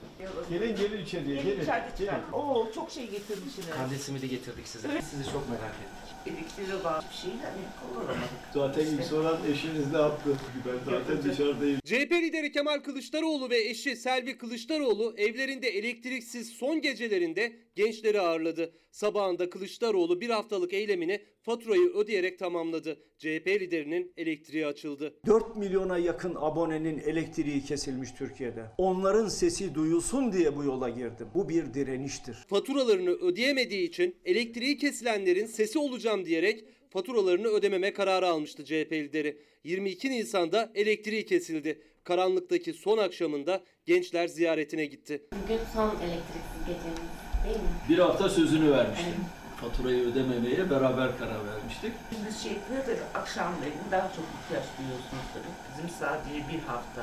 Gelin 0.50 0.76
gelin 0.76 1.04
içeriye 1.04 1.42
gelin. 1.42 1.66
gelin. 1.98 2.12
Oo 2.32 2.72
çok 2.74 2.90
şey 2.90 3.10
getirmişsiniz. 3.10 3.70
Kandil 3.70 3.98
simidi 3.98 4.28
getirdik 4.28 4.68
size. 4.68 5.02
Sizi 5.02 5.24
çok 5.32 5.48
merak 5.48 5.74
ettik. 5.74 6.11
Elektriğe 6.26 6.84
bağlı 6.84 7.02
bir 7.10 7.16
şeyler 7.16 7.52
mi? 7.52 7.62
Kullanamadık. 7.80 8.30
Zaten 8.54 9.02
soran 9.10 9.38
eşiniz 9.52 9.92
ne 9.92 9.98
yaptı? 9.98 10.30
Ben 10.66 10.90
zaten 10.92 11.30
dışarıdayım. 11.30 11.80
CHP 11.84 12.12
lideri 12.12 12.52
Kemal 12.52 12.78
Kılıçdaroğlu 12.78 13.50
ve 13.50 13.58
eşi 13.58 13.96
Selvi 13.96 14.38
Kılıçdaroğlu 14.38 15.14
evlerinde 15.16 15.68
elektriksiz 15.68 16.48
son 16.50 16.80
gecelerinde 16.80 17.52
gençleri 17.76 18.20
ağırladı. 18.20 18.72
Sabahında 18.90 19.50
Kılıçdaroğlu 19.50 20.20
bir 20.20 20.30
haftalık 20.30 20.72
eylemini 20.72 21.22
faturayı 21.42 21.88
ödeyerek 21.94 22.38
tamamladı. 22.38 22.98
CHP 23.18 23.46
liderinin 23.46 24.12
elektriği 24.16 24.66
açıldı. 24.66 25.14
4 25.26 25.56
milyona 25.56 25.98
yakın 25.98 26.34
abonenin 26.38 26.98
elektriği 26.98 27.64
kesilmiş 27.64 28.12
Türkiye'de. 28.12 28.64
Onların 28.78 29.28
sesi 29.28 29.74
duyulsun 29.74 30.32
diye 30.32 30.56
bu 30.56 30.64
yola 30.64 30.88
girdim. 30.88 31.28
Bu 31.34 31.48
bir 31.48 31.74
direniştir. 31.74 32.34
Faturalarını 32.48 33.10
ödeyemediği 33.10 33.88
için 33.88 34.16
elektriği 34.24 34.76
kesilenlerin 34.78 35.46
sesi 35.46 35.78
olacağım 35.78 36.24
diyerek 36.24 36.64
faturalarını 36.90 37.48
ödememe 37.48 37.92
kararı 37.92 38.26
almıştı 38.26 38.64
CHP 38.64 38.92
lideri. 38.92 39.38
22 39.64 40.10
Nisan'da 40.10 40.72
elektriği 40.74 41.26
kesildi. 41.26 41.82
Karanlıktaki 42.04 42.72
son 42.72 42.98
akşamında 42.98 43.62
gençler 43.86 44.28
ziyaretine 44.28 44.84
gitti. 44.84 45.22
Bugün 45.44 45.58
son 45.74 45.88
elektriksiz 45.88 46.60
gecemiz 46.66 47.10
değil 47.44 47.56
mi? 47.56 47.70
Bir 47.88 47.98
hafta 47.98 48.28
sözünü 48.28 48.70
vermiştim. 48.70 49.14
Faturayı 49.62 50.02
ödememeye 50.08 50.70
beraber 50.70 51.18
karar 51.18 51.42
vermiştik. 51.50 51.92
Biz 52.10 52.42
şey 52.42 52.52
nedir? 52.52 52.98
Akşamleyin 53.14 53.84
daha 53.90 54.08
çok 54.16 54.26
ihtiyaç 54.36 54.66
duyuyorsunuz 54.78 55.26
tabii. 55.34 55.54
Bizim 55.68 55.88
sadece 56.00 56.48
bir 56.48 56.62
hafta. 56.70 57.02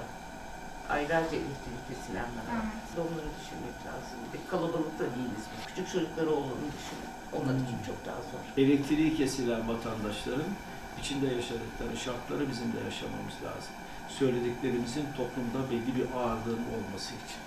Aylarca 0.89 1.35
elektrik 1.43 1.81
kesilenler 1.89 2.45
var. 2.51 2.65
Onları 3.03 3.29
düşünmek 3.39 3.77
lazım. 3.87 4.17
Bir 4.23 4.39
de 4.39 4.41
kalabalıkta 4.51 5.03
değiliz. 5.15 5.45
biz. 5.51 5.65
Küçük 5.67 5.87
çocukları 5.93 6.29
olduğunu 6.37 6.69
düşünün. 6.77 7.11
Onlar 7.37 7.55
için 7.65 7.79
çok 7.89 7.99
daha 8.07 8.19
zor. 8.29 8.41
Elektriği 8.63 9.17
kesilen 9.17 9.63
vatandaşların 9.71 10.51
içinde 11.01 11.27
yaşadıkları 11.37 11.95
şartları 12.05 12.43
bizim 12.51 12.69
de 12.73 12.79
yaşamamız 12.89 13.37
lazım. 13.47 13.73
Söylediklerimizin 14.19 15.05
toplumda 15.19 15.59
belli 15.71 15.91
bir 15.97 16.05
ağırlığın 16.17 16.65
olması 16.75 17.11
için. 17.21 17.41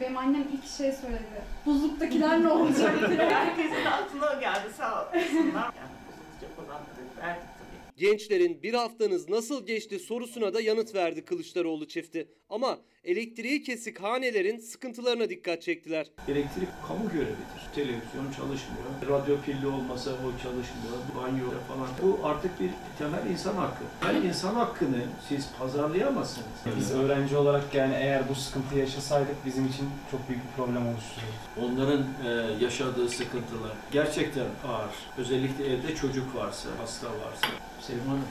Benim 0.00 0.16
annem 0.16 0.46
ilk 0.54 0.66
şey 0.76 0.92
söyledi. 0.92 1.42
Buzluktakiler 1.66 2.42
ne 2.42 2.48
olacak 2.48 3.10
diye. 3.10 3.18
Herkesin 3.30 3.84
aklına 3.84 4.34
geldi 4.40 4.68
sağ 4.76 5.04
olsunlar. 5.04 5.72
Yani 5.76 5.90
bozulacak 6.06 6.58
olanları 6.58 7.26
verdik 7.26 7.48
tabii. 7.58 7.96
Gençlerin 8.06 8.62
bir 8.62 8.74
haftanız 8.74 9.28
nasıl 9.28 9.66
geçti 9.66 9.98
sorusuna 9.98 10.54
da 10.54 10.60
yanıt 10.60 10.94
verdi 10.94 11.24
Kılıçdaroğlu 11.24 11.88
çifti. 11.88 12.28
Ama 12.50 12.78
elektriği 13.08 13.62
kesik 13.62 14.02
hanelerin 14.02 14.58
sıkıntılarına 14.58 15.28
dikkat 15.28 15.62
çektiler. 15.62 16.06
Elektrik 16.28 16.68
kamu 16.88 17.10
görevidir. 17.10 17.60
Televizyon 17.74 18.32
çalışmıyor. 18.36 18.84
Radyo 19.08 19.40
pilli 19.40 19.66
olmasa 19.66 20.10
o 20.10 20.42
çalışmıyor. 20.42 20.96
Banyo 21.16 21.50
falan. 21.68 21.88
Bu 22.02 22.26
artık 22.26 22.60
bir 22.60 22.70
temel 22.98 23.26
insan 23.30 23.54
hakkı. 23.54 23.84
Her 24.00 24.14
insan 24.14 24.54
hakkını 24.54 25.02
siz 25.28 25.48
pazarlayamazsınız. 25.58 26.46
Biz 26.76 26.90
öğrenci 26.90 27.36
olarak 27.36 27.74
yani 27.74 27.94
eğer 27.94 28.28
bu 28.28 28.34
sıkıntıyı 28.34 28.80
yaşasaydık 28.80 29.46
bizim 29.46 29.66
için 29.66 29.88
çok 30.10 30.28
büyük 30.28 30.42
bir 30.44 30.56
problem 30.56 30.86
oluştururdu. 30.86 31.66
Onların 31.66 32.06
e, 32.26 32.28
yaşadığı 32.64 33.08
sıkıntılar 33.08 33.72
gerçekten 33.92 34.46
ağır. 34.68 34.94
Özellikle 35.18 35.66
evde 35.66 35.94
çocuk 35.94 36.34
varsa, 36.34 36.68
hasta 36.78 37.06
varsa. 37.06 37.46
Sevim 37.80 38.06
Hanım, 38.06 38.24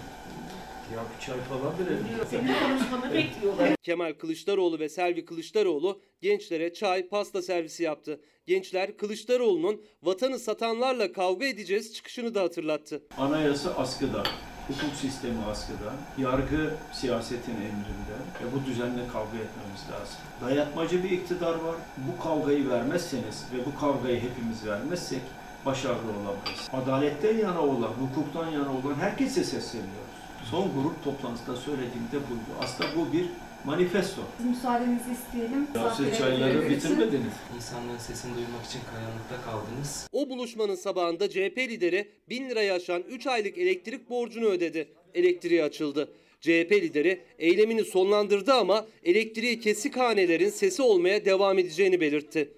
ya 0.95 1.03
bir 1.15 1.25
çay 1.25 1.37
falan 1.39 1.73
verelim. 1.79 2.05
Senin 2.29 2.53
konuşmanı 2.53 3.13
bekliyorlar. 3.13 3.75
Kemal 3.83 4.13
Kılıçdaroğlu 4.13 4.79
ve 4.79 4.89
Selvi 4.89 5.25
Kılıçdaroğlu 5.25 6.01
gençlere 6.21 6.73
çay, 6.73 7.07
pasta 7.07 7.41
servisi 7.41 7.83
yaptı. 7.83 8.21
Gençler 8.45 8.97
Kılıçdaroğlu'nun 8.97 9.81
vatanı 10.03 10.39
satanlarla 10.39 11.11
kavga 11.11 11.45
edeceğiz 11.45 11.93
çıkışını 11.93 12.35
da 12.35 12.41
hatırlattı. 12.41 13.03
Anayasa 13.17 13.73
askıda, 13.75 14.23
hukuk 14.67 14.95
sistemi 15.01 15.45
askıda, 15.51 15.93
yargı 16.17 16.73
siyasetin 16.93 17.55
emrinde 17.55 18.17
ve 18.43 18.55
bu 18.55 18.65
düzenle 18.65 19.07
kavga 19.13 19.37
etmemiz 19.37 19.81
lazım. 19.91 20.17
Dayatmacı 20.41 21.03
bir 21.03 21.11
iktidar 21.11 21.53
var. 21.53 21.75
Bu 21.97 22.23
kavgayı 22.23 22.69
vermezseniz 22.69 23.45
ve 23.53 23.65
bu 23.65 23.79
kavgayı 23.79 24.19
hepimiz 24.21 24.65
vermezsek 24.67 25.21
başarılı 25.65 26.11
olamayız. 26.11 26.69
Adaletten 26.73 27.37
yana 27.37 27.61
olan, 27.61 27.91
hukuktan 27.91 28.49
yana 28.51 28.69
olan 28.69 28.95
herkese 28.99 29.43
sesleniyoruz. 29.43 30.06
Son 30.51 30.71
grup 30.73 31.03
toplantısında 31.03 31.55
söylediğimde 31.55 32.13
buydu. 32.13 32.59
Aslında 32.61 32.89
bu 32.95 33.13
bir 33.13 33.25
manifesto. 33.65 34.21
Müsaadenizi 34.49 35.11
isteyelim. 35.11 35.67
Ya 35.75 35.89
siz 35.89 36.17
çayları 36.17 36.69
bitirmediniz. 36.69 37.33
İnsanların 37.55 37.97
sesini 37.97 38.35
duymak 38.35 38.65
için 38.65 38.79
karanlıkta 38.91 39.51
kaldınız. 39.51 40.07
O 40.11 40.29
buluşmanın 40.29 40.75
sabahında 40.75 41.29
CHP 41.29 41.57
lideri 41.57 42.07
1000 42.29 42.49
lirayı 42.49 42.73
aşan 42.73 43.01
3 43.01 43.27
aylık 43.27 43.57
elektrik 43.57 44.09
borcunu 44.09 44.45
ödedi. 44.45 44.87
Elektriği 45.13 45.63
açıldı. 45.63 46.09
CHP 46.41 46.71
lideri 46.71 47.21
eylemini 47.39 47.83
sonlandırdı 47.83 48.53
ama 48.53 48.85
elektriği 49.03 49.59
kesik 49.59 49.97
hanelerin 49.97 50.49
sesi 50.49 50.81
olmaya 50.81 51.25
devam 51.25 51.57
edeceğini 51.59 52.01
belirtti. 52.01 52.49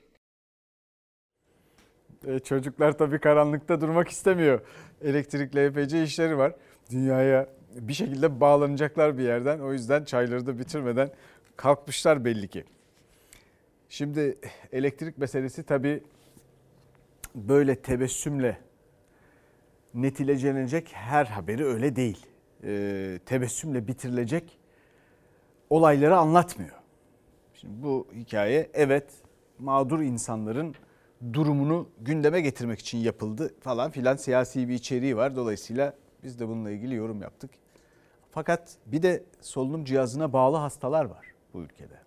E, 2.28 2.40
çocuklar 2.40 2.98
tabii 2.98 3.20
karanlıkta 3.20 3.82
durmak 3.82 4.10
istemiyor. 4.10 4.62
Elektrikle 5.04 5.66
epeyce 5.66 6.04
işleri 6.04 6.38
var. 6.38 6.54
Dünyaya 6.92 7.59
bir 7.76 7.94
şekilde 7.94 8.40
bağlanacaklar 8.40 9.18
bir 9.18 9.24
yerden. 9.24 9.60
O 9.60 9.74
yüzden 9.74 10.04
çayları 10.04 10.48
da 10.48 10.60
bitirmeden 10.60 11.12
kalkmışlar 11.58 12.26
belli 12.26 12.48
ki. 12.48 12.64
Şimdi 13.90 14.38
elektrik 14.72 15.18
meselesi 15.18 15.64
tabii 15.64 16.04
böyle 17.36 17.76
tebessümle 17.76 18.58
neticelenecek 19.94 20.90
her 20.94 21.26
haberi 21.26 21.66
öyle 21.66 21.96
değil. 21.96 22.26
Ee, 22.64 23.20
tebessümle 23.26 23.88
bitirilecek 23.88 24.60
olayları 25.70 26.18
anlatmıyor. 26.18 26.76
Şimdi 27.54 27.84
bu 27.84 28.08
hikaye 28.16 28.70
evet 28.74 29.12
mağdur 29.60 30.00
insanların 30.00 30.76
durumunu 31.34 31.90
gündeme 32.02 32.42
getirmek 32.42 32.80
için 32.80 32.98
yapıldı 32.98 33.54
falan 33.60 33.92
filan 33.92 34.16
siyasi 34.16 34.70
bir 34.70 34.74
içeriği 34.74 35.18
var. 35.18 35.36
Dolayısıyla 35.36 35.94
biz 36.24 36.40
de 36.40 36.48
bununla 36.48 36.72
ilgili 36.72 36.96
yorum 36.96 37.22
yaptık. 37.22 37.52
Fakat 38.32 38.78
bir 38.86 39.04
de 39.04 39.24
solunum 39.42 39.86
cihazına 39.86 40.34
bağlı 40.34 40.58
hastalar 40.58 41.06
var. 41.06 41.26
bu 41.54 41.62
ülkede. 41.62 42.00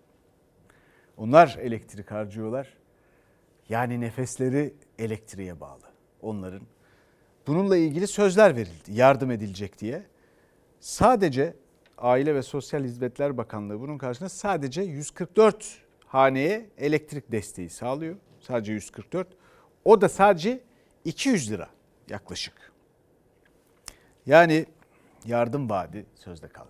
Onlar 1.17 1.57
elektrik 1.61 2.11
harcıyorlar. 2.11 2.73
Yani 3.69 4.01
nefesleri 4.01 4.73
elektriğe 4.99 5.59
bağlı. 5.59 5.83
Onların 6.21 6.61
bununla 7.47 7.77
ilgili 7.77 8.07
sözler 8.07 8.55
verildi. 8.55 8.91
Yardım 8.93 9.31
edilecek 9.31 9.79
diye. 9.79 10.03
Sadece 10.79 11.55
Aile 11.97 12.35
ve 12.35 12.41
Sosyal 12.41 12.83
Hizmetler 12.83 13.37
Bakanlığı 13.37 13.79
bunun 13.79 13.97
karşısında 13.97 14.29
sadece 14.29 14.81
144 14.81 15.77
haneye 16.05 16.69
elektrik 16.77 17.31
desteği 17.31 17.69
sağlıyor. 17.69 18.15
Sadece 18.39 18.73
144. 18.73 19.27
O 19.85 20.01
da 20.01 20.09
sadece 20.09 20.61
200 21.05 21.51
lira 21.51 21.69
yaklaşık. 22.09 22.72
Yani 24.25 24.65
yardım 25.25 25.69
vaadi 25.69 26.05
sözde 26.15 26.47
kaldı. 26.47 26.69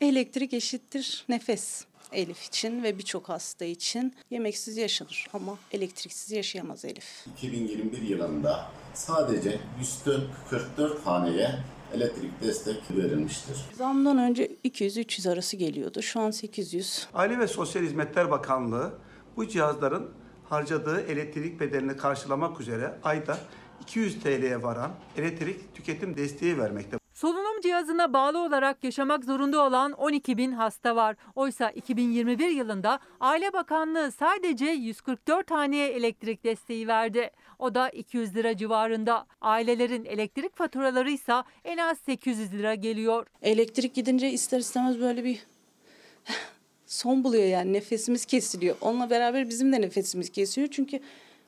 Elektrik 0.00 0.54
eşittir 0.54 1.24
nefes. 1.28 1.84
Elif 2.12 2.44
için 2.44 2.82
ve 2.82 2.98
birçok 2.98 3.28
hasta 3.28 3.64
için 3.64 4.14
yemeksiz 4.30 4.76
yaşanır 4.76 5.28
ama 5.32 5.58
elektriksiz 5.72 6.30
yaşayamaz 6.32 6.84
Elif. 6.84 7.26
2021 7.36 8.02
yılında 8.02 8.66
sadece 8.94 9.60
144 9.78 11.06
haneye 11.06 11.58
elektrik 11.94 12.42
destek 12.42 12.76
verilmiştir. 12.90 13.56
Zamdan 13.72 14.18
önce 14.18 14.46
200-300 14.64 15.32
arası 15.32 15.56
geliyordu. 15.56 16.02
Şu 16.02 16.20
an 16.20 16.30
800. 16.30 17.08
Aile 17.14 17.38
ve 17.38 17.46
Sosyal 17.46 17.82
Hizmetler 17.82 18.30
Bakanlığı 18.30 18.94
bu 19.36 19.48
cihazların 19.48 20.10
harcadığı 20.48 21.00
elektrik 21.00 21.60
bedelini 21.60 21.96
karşılamak 21.96 22.60
üzere 22.60 22.98
ayda 23.02 23.38
200 23.82 24.20
TL'ye 24.20 24.62
varan 24.62 24.90
elektrik 25.16 25.74
tüketim 25.74 26.16
desteği 26.16 26.58
vermekte. 26.58 26.96
Solunum 27.14 27.60
cihazına 27.60 28.12
bağlı 28.12 28.38
olarak 28.38 28.84
yaşamak 28.84 29.24
zorunda 29.24 29.64
olan 29.64 29.92
12 29.92 30.36
bin 30.36 30.52
hasta 30.52 30.96
var. 30.96 31.16
Oysa 31.34 31.70
2021 31.70 32.48
yılında 32.48 32.98
Aile 33.20 33.52
Bakanlığı 33.52 34.12
sadece 34.12 34.66
144 34.66 35.50
haneye 35.50 35.88
elektrik 35.88 36.44
desteği 36.44 36.88
verdi. 36.88 37.30
O 37.58 37.74
da 37.74 37.90
200 37.90 38.34
lira 38.34 38.56
civarında. 38.56 39.26
Ailelerin 39.40 40.04
elektrik 40.04 40.56
faturaları 40.56 41.10
ise 41.10 41.34
en 41.64 41.78
az 41.78 41.98
800 41.98 42.52
lira 42.52 42.74
geliyor. 42.74 43.26
Elektrik 43.42 43.94
gidince 43.94 44.30
ister 44.30 44.58
istemez 44.58 45.00
böyle 45.00 45.24
bir 45.24 45.46
son 46.86 47.24
buluyor 47.24 47.44
yani 47.44 47.72
nefesimiz 47.72 48.24
kesiliyor. 48.24 48.76
Onunla 48.80 49.10
beraber 49.10 49.48
bizim 49.48 49.72
de 49.72 49.80
nefesimiz 49.80 50.30
kesiyor 50.30 50.68
çünkü 50.70 51.00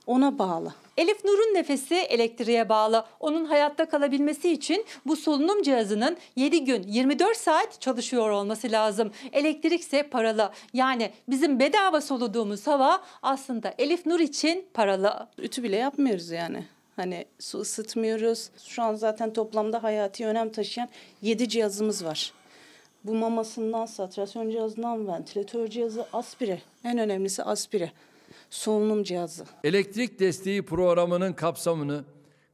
ona 0.07 0.39
bağlı. 0.39 0.75
Elif 0.97 1.25
Nur'un 1.25 1.55
nefesi 1.55 1.95
elektriğe 1.95 2.69
bağlı. 2.69 3.05
Onun 3.21 3.45
hayatta 3.45 3.89
kalabilmesi 3.89 4.53
için 4.53 4.85
bu 5.07 5.17
solunum 5.17 5.63
cihazının 5.63 6.17
7 6.37 6.65
gün 6.65 6.83
24 6.83 7.37
saat 7.37 7.81
çalışıyor 7.81 8.31
olması 8.31 8.71
lazım. 8.71 9.13
Elektrik 9.33 9.81
ise 9.81 10.03
paralı. 10.03 10.51
Yani 10.73 11.11
bizim 11.29 11.61
bedava 11.61 12.01
soluduğumuz 12.01 12.67
hava 12.67 13.03
aslında 13.23 13.75
Elif 13.79 14.07
Nur 14.07 14.21
için 14.21 14.67
paralı. 14.75 15.27
Ütü 15.39 15.63
bile 15.63 15.77
yapmıyoruz 15.77 16.31
yani. 16.31 16.65
Hani 16.97 17.25
su 17.39 17.59
ısıtmıyoruz. 17.59 18.51
Şu 18.67 18.83
an 18.83 18.95
zaten 18.95 19.33
toplamda 19.33 19.83
hayati 19.83 20.27
önem 20.27 20.53
taşıyan 20.53 20.89
7 21.23 21.49
cihazımız 21.49 22.05
var. 22.05 22.33
Bu 23.05 23.15
mamasından, 23.15 23.87
saturasyon 23.87 24.51
cihazından, 24.51 25.09
ventilatör 25.09 25.69
cihazı, 25.69 26.07
aspire. 26.13 26.63
En 26.85 26.99
önemlisi 26.99 27.43
aspire 27.43 27.93
solunum 28.51 29.03
cihazı. 29.03 29.45
Elektrik 29.65 30.21
desteği 30.21 30.63
programının 30.63 31.33
kapsamını 31.33 32.05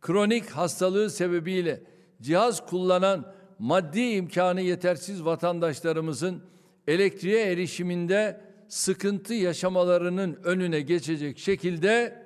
kronik 0.00 0.50
hastalığı 0.50 1.10
sebebiyle 1.10 1.82
cihaz 2.22 2.66
kullanan 2.66 3.32
maddi 3.58 4.00
imkanı 4.00 4.60
yetersiz 4.60 5.24
vatandaşlarımızın 5.24 6.42
elektriğe 6.88 7.44
erişiminde 7.52 8.40
sıkıntı 8.68 9.34
yaşamalarının 9.34 10.38
önüne 10.44 10.80
geçecek 10.80 11.38
şekilde 11.38 12.22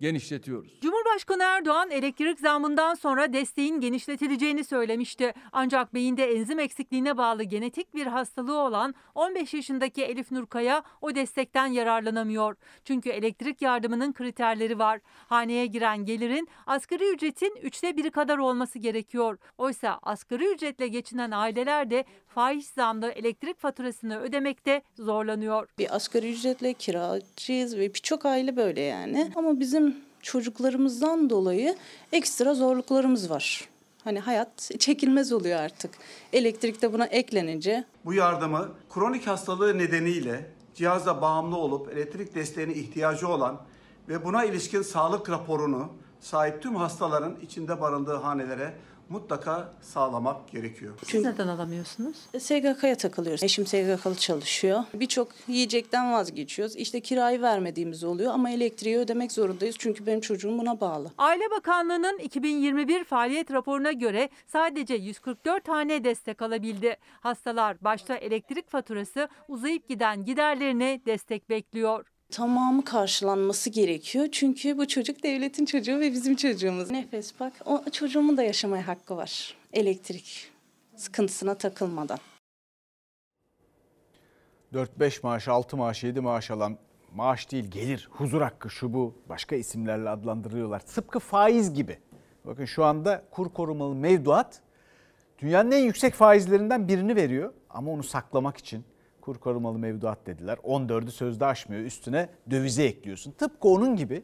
genişletiyoruz. 0.00 0.78
Cumhurbaşkanı 1.16 1.42
Erdoğan 1.42 1.90
elektrik 1.90 2.40
zamından 2.40 2.94
sonra 2.94 3.32
desteğin 3.32 3.80
genişletileceğini 3.80 4.64
söylemişti. 4.64 5.32
Ancak 5.52 5.94
beyinde 5.94 6.32
enzim 6.32 6.58
eksikliğine 6.58 7.16
bağlı 7.16 7.42
genetik 7.42 7.94
bir 7.94 8.06
hastalığı 8.06 8.58
olan 8.58 8.94
15 9.14 9.54
yaşındaki 9.54 10.04
Elif 10.04 10.30
Nurkaya 10.30 10.82
o 11.00 11.14
destekten 11.14 11.66
yararlanamıyor. 11.66 12.56
Çünkü 12.84 13.10
elektrik 13.10 13.62
yardımının 13.62 14.12
kriterleri 14.12 14.78
var. 14.78 15.00
Haneye 15.28 15.66
giren 15.66 16.04
gelirin 16.04 16.48
asgari 16.66 17.14
ücretin 17.14 17.56
üçte 17.62 17.96
biri 17.96 18.10
kadar 18.10 18.38
olması 18.38 18.78
gerekiyor. 18.78 19.38
Oysa 19.58 19.98
asgari 20.02 20.54
ücretle 20.54 20.88
geçinen 20.88 21.30
aileler 21.30 21.90
de 21.90 22.04
faiz 22.26 22.66
zamlı 22.66 23.10
elektrik 23.10 23.58
faturasını 23.58 24.20
ödemekte 24.20 24.82
zorlanıyor. 24.94 25.68
Bir 25.78 25.96
asgari 25.96 26.32
ücretle 26.32 26.72
kiracıyız 26.72 27.76
ve 27.76 27.94
birçok 27.94 28.26
aile 28.26 28.56
böyle 28.56 28.80
yani. 28.80 29.30
Ama 29.34 29.60
bizim 29.60 30.05
çocuklarımızdan 30.26 31.30
dolayı 31.30 31.76
ekstra 32.12 32.54
zorluklarımız 32.54 33.30
var. 33.30 33.68
Hani 34.04 34.20
hayat 34.20 34.70
çekilmez 34.78 35.32
oluyor 35.32 35.60
artık. 35.60 35.90
Elektrik 36.32 36.82
de 36.82 36.92
buna 36.92 37.06
eklenince. 37.06 37.84
Bu 38.04 38.14
yardımı 38.14 38.68
kronik 38.94 39.26
hastalığı 39.26 39.78
nedeniyle 39.78 40.50
cihaza 40.74 41.22
bağımlı 41.22 41.56
olup 41.56 41.92
elektrik 41.92 42.34
desteğine 42.34 42.72
ihtiyacı 42.74 43.28
olan 43.28 43.60
ve 44.08 44.24
buna 44.24 44.44
ilişkin 44.44 44.82
sağlık 44.82 45.30
raporunu 45.30 45.88
sahip 46.20 46.62
tüm 46.62 46.76
hastaların 46.76 47.36
içinde 47.42 47.80
barındığı 47.80 48.16
hanelere 48.16 48.74
mutlaka 49.08 49.72
sağlamak 49.82 50.50
gerekiyor. 50.50 50.94
Siz 51.04 51.24
neden 51.24 51.48
alamıyorsunuz? 51.48 52.16
SGK'ya 52.38 52.96
takılıyoruz. 52.96 53.42
Eşim 53.42 53.66
SGK'lı 53.66 54.14
çalışıyor. 54.14 54.84
Birçok 54.94 55.28
yiyecekten 55.48 56.12
vazgeçiyoruz. 56.12 56.76
İşte 56.76 57.00
kirayı 57.00 57.42
vermediğimiz 57.42 58.04
oluyor 58.04 58.32
ama 58.32 58.50
elektriği 58.50 58.98
ödemek 58.98 59.32
zorundayız. 59.32 59.76
Çünkü 59.78 60.06
benim 60.06 60.20
çocuğum 60.20 60.58
buna 60.58 60.80
bağlı. 60.80 61.10
Aile 61.18 61.50
Bakanlığı'nın 61.50 62.18
2021 62.18 63.04
faaliyet 63.04 63.50
raporuna 63.50 63.92
göre 63.92 64.28
sadece 64.46 64.94
144 64.94 65.64
tane 65.64 66.04
destek 66.04 66.42
alabildi. 66.42 66.96
Hastalar 67.20 67.76
başta 67.80 68.16
elektrik 68.16 68.70
faturası 68.70 69.28
uzayıp 69.48 69.88
giden 69.88 70.24
giderlerine 70.24 71.00
destek 71.06 71.50
bekliyor 71.50 72.04
tamamı 72.30 72.84
karşılanması 72.84 73.70
gerekiyor. 73.70 74.28
Çünkü 74.32 74.78
bu 74.78 74.88
çocuk 74.88 75.22
devletin 75.22 75.64
çocuğu 75.64 76.00
ve 76.00 76.12
bizim 76.12 76.36
çocuğumuz. 76.36 76.90
Nefes 76.90 77.40
bak 77.40 77.52
o 77.64 77.84
çocuğumun 77.92 78.36
da 78.36 78.42
yaşamaya 78.42 78.86
hakkı 78.86 79.16
var. 79.16 79.56
Elektrik 79.72 80.50
sıkıntısına 80.96 81.54
takılmadan. 81.54 82.18
4-5 84.74 85.20
maaş, 85.22 85.48
6 85.48 85.76
maaş, 85.76 86.04
7 86.04 86.20
maaş 86.20 86.50
alan 86.50 86.78
maaş 87.14 87.52
değil 87.52 87.70
gelir, 87.70 88.08
huzur 88.10 88.42
hakkı 88.42 88.70
şu 88.70 88.92
bu 88.92 89.14
başka 89.28 89.56
isimlerle 89.56 90.08
adlandırıyorlar. 90.08 90.80
Tıpkı 90.80 91.18
faiz 91.18 91.74
gibi. 91.74 91.98
Bakın 92.44 92.64
şu 92.64 92.84
anda 92.84 93.24
kur 93.30 93.52
korumalı 93.52 93.94
mevduat 93.94 94.60
dünyanın 95.38 95.70
en 95.70 95.84
yüksek 95.84 96.14
faizlerinden 96.14 96.88
birini 96.88 97.16
veriyor 97.16 97.52
ama 97.70 97.90
onu 97.90 98.02
saklamak 98.02 98.56
için 98.56 98.84
kur 99.26 99.38
korumalı 99.38 99.78
mevduat 99.78 100.26
dediler. 100.26 100.58
14'ü 100.64 101.10
sözde 101.10 101.46
aşmıyor. 101.46 101.82
Üstüne 101.82 102.28
dövize 102.50 102.84
ekliyorsun. 102.84 103.32
Tıpkı 103.32 103.68
onun 103.68 103.96
gibi 103.96 104.22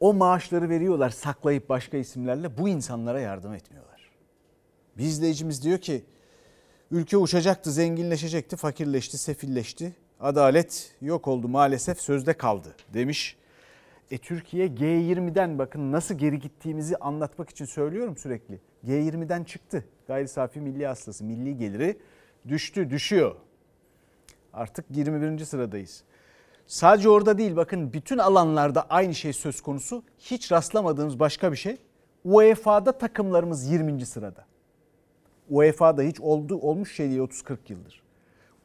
o 0.00 0.14
maaşları 0.14 0.68
veriyorlar 0.68 1.10
saklayıp 1.10 1.68
başka 1.68 1.96
isimlerle 1.96 2.58
bu 2.58 2.68
insanlara 2.68 3.20
yardım 3.20 3.54
etmiyorlar. 3.54 4.10
Bir 4.98 5.04
izleyicimiz 5.04 5.62
diyor 5.62 5.78
ki 5.78 6.04
ülke 6.90 7.16
uçacaktı, 7.16 7.70
zenginleşecekti, 7.70 8.56
fakirleşti, 8.56 9.18
sefilleşti. 9.18 9.92
Adalet 10.20 10.96
yok 11.00 11.28
oldu 11.28 11.48
maalesef 11.48 12.00
sözde 12.00 12.32
kaldı 12.32 12.74
demiş. 12.94 13.36
E 14.10 14.18
Türkiye 14.18 14.66
G20'den 14.66 15.58
bakın 15.58 15.92
nasıl 15.92 16.14
geri 16.14 16.38
gittiğimizi 16.38 16.96
anlatmak 16.96 17.50
için 17.50 17.64
söylüyorum 17.64 18.16
sürekli. 18.16 18.60
G20'den 18.86 19.44
çıktı. 19.44 19.84
Gayri 20.06 20.28
safi 20.28 20.60
milli 20.60 20.86
hastası, 20.86 21.24
milli 21.24 21.56
geliri 21.56 21.96
düştü, 22.48 22.90
düşüyor. 22.90 23.36
Artık 24.52 24.84
21. 24.90 25.44
sıradayız. 25.44 26.02
Sadece 26.66 27.08
orada 27.08 27.38
değil 27.38 27.56
bakın 27.56 27.92
bütün 27.92 28.18
alanlarda 28.18 28.86
aynı 28.90 29.14
şey 29.14 29.32
söz 29.32 29.60
konusu. 29.60 30.02
Hiç 30.18 30.52
rastlamadığımız 30.52 31.20
başka 31.20 31.52
bir 31.52 31.56
şey. 31.56 31.76
UEFA'da 32.24 32.98
takımlarımız 32.98 33.70
20. 33.70 34.06
sırada. 34.06 34.44
UEFA'da 35.50 36.02
hiç 36.02 36.20
oldu 36.20 36.56
olmuş 36.56 36.94
şey 36.94 37.10
değil 37.10 37.20
30-40 37.20 37.56
yıldır. 37.68 38.02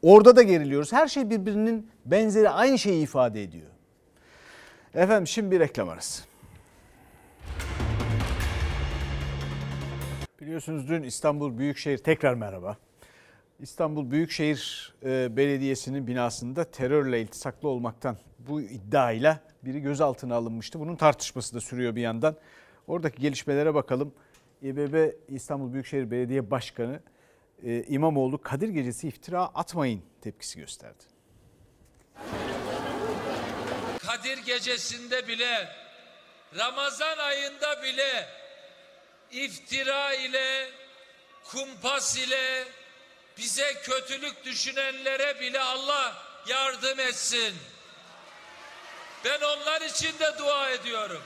Orada 0.02 0.36
da 0.36 0.42
geriliyoruz. 0.42 0.92
Her 0.92 1.08
şey 1.08 1.30
birbirinin 1.30 1.90
benzeri 2.04 2.50
aynı 2.50 2.78
şeyi 2.78 3.02
ifade 3.02 3.42
ediyor. 3.42 3.70
Efendim 4.94 5.26
şimdi 5.26 5.50
bir 5.50 5.60
reklam 5.60 5.88
arası. 5.88 6.24
Biliyorsunuz 10.40 10.88
dün 10.88 11.02
İstanbul 11.02 11.58
Büyükşehir 11.58 11.98
tekrar 11.98 12.34
merhaba. 12.34 12.76
İstanbul 13.62 14.10
Büyükşehir 14.10 14.94
e, 15.04 15.36
Belediyesi'nin 15.36 16.06
binasında 16.06 16.70
terörle 16.70 17.20
iltisaklı 17.20 17.68
olmaktan 17.68 18.18
bu 18.38 18.60
iddiayla 18.60 19.40
biri 19.62 19.80
gözaltına 19.80 20.34
alınmıştı. 20.34 20.80
Bunun 20.80 20.96
tartışması 20.96 21.54
da 21.54 21.60
sürüyor 21.60 21.96
bir 21.96 22.00
yandan. 22.00 22.36
Oradaki 22.86 23.22
gelişmelere 23.22 23.74
bakalım. 23.74 24.14
İBB 24.62 25.10
İstanbul 25.28 25.72
Büyükşehir 25.72 26.10
Belediye 26.10 26.50
Başkanı 26.50 27.00
e, 27.64 27.82
İmamoğlu 27.82 28.42
Kadir 28.42 28.68
Gecesi 28.68 29.08
iftira 29.08 29.42
atmayın 29.42 30.02
tepkisi 30.20 30.58
gösterdi. 30.58 31.04
Kadir 34.06 34.38
gecesinde 34.38 35.28
bile 35.28 35.68
Ramazan 36.58 37.18
ayında 37.18 37.82
bile 37.82 38.26
iftira 39.32 40.14
ile 40.14 40.70
kumpas 41.44 42.18
ile 42.18 42.64
bize 43.40 43.74
kötülük 43.82 44.44
düşünenlere 44.44 45.40
bile 45.40 45.60
Allah 45.60 46.22
yardım 46.48 47.00
etsin. 47.00 47.54
Ben 49.24 49.40
onlar 49.40 49.80
için 49.80 50.18
de 50.18 50.38
dua 50.38 50.70
ediyorum. 50.70 51.22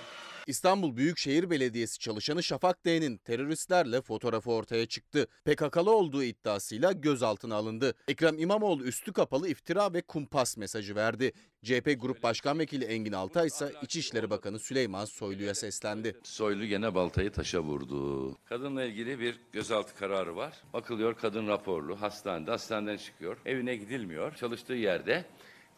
İstanbul 0.46 0.96
Büyükşehir 0.96 1.50
Belediyesi 1.50 1.98
çalışanı 1.98 2.42
Şafak 2.42 2.86
D'nin 2.86 3.16
teröristlerle 3.16 4.02
fotoğrafı 4.02 4.50
ortaya 4.50 4.86
çıktı. 4.86 5.26
PKK'lı 5.44 5.96
olduğu 5.96 6.22
iddiasıyla 6.22 6.92
gözaltına 6.92 7.56
alındı. 7.56 7.94
Ekrem 8.08 8.38
İmamoğlu 8.38 8.84
üstü 8.84 9.12
kapalı 9.12 9.48
iftira 9.48 9.92
ve 9.92 10.02
kumpas 10.02 10.56
mesajı 10.56 10.94
verdi. 10.94 11.32
CHP 11.64 12.00
Grup 12.00 12.22
Başkan 12.22 12.58
Vekili 12.58 12.84
Engin 12.84 13.12
Altay 13.12 13.46
ise 13.46 13.72
İçişleri 13.82 14.30
Bakanı 14.30 14.58
Süleyman 14.58 15.04
Soylu'ya 15.04 15.54
seslendi. 15.54 16.16
Soylu 16.22 16.66
gene 16.66 16.94
baltayı 16.94 17.30
taşa 17.30 17.60
vurdu. 17.60 18.34
Kadınla 18.44 18.84
ilgili 18.84 19.20
bir 19.20 19.40
gözaltı 19.52 19.94
kararı 19.96 20.36
var. 20.36 20.62
Bakılıyor 20.72 21.14
kadın 21.14 21.48
raporlu, 21.48 22.00
hastanede, 22.00 22.50
hastaneden 22.50 22.96
çıkıyor. 22.96 23.36
Evine 23.46 23.76
gidilmiyor. 23.76 24.34
Çalıştığı 24.34 24.74
yerde 24.74 25.24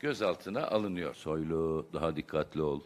gözaltına 0.01 0.67
alınıyor. 0.67 1.15
Soylu 1.15 1.87
daha 1.93 2.17
dikkatli 2.17 2.63
ol. 2.63 2.81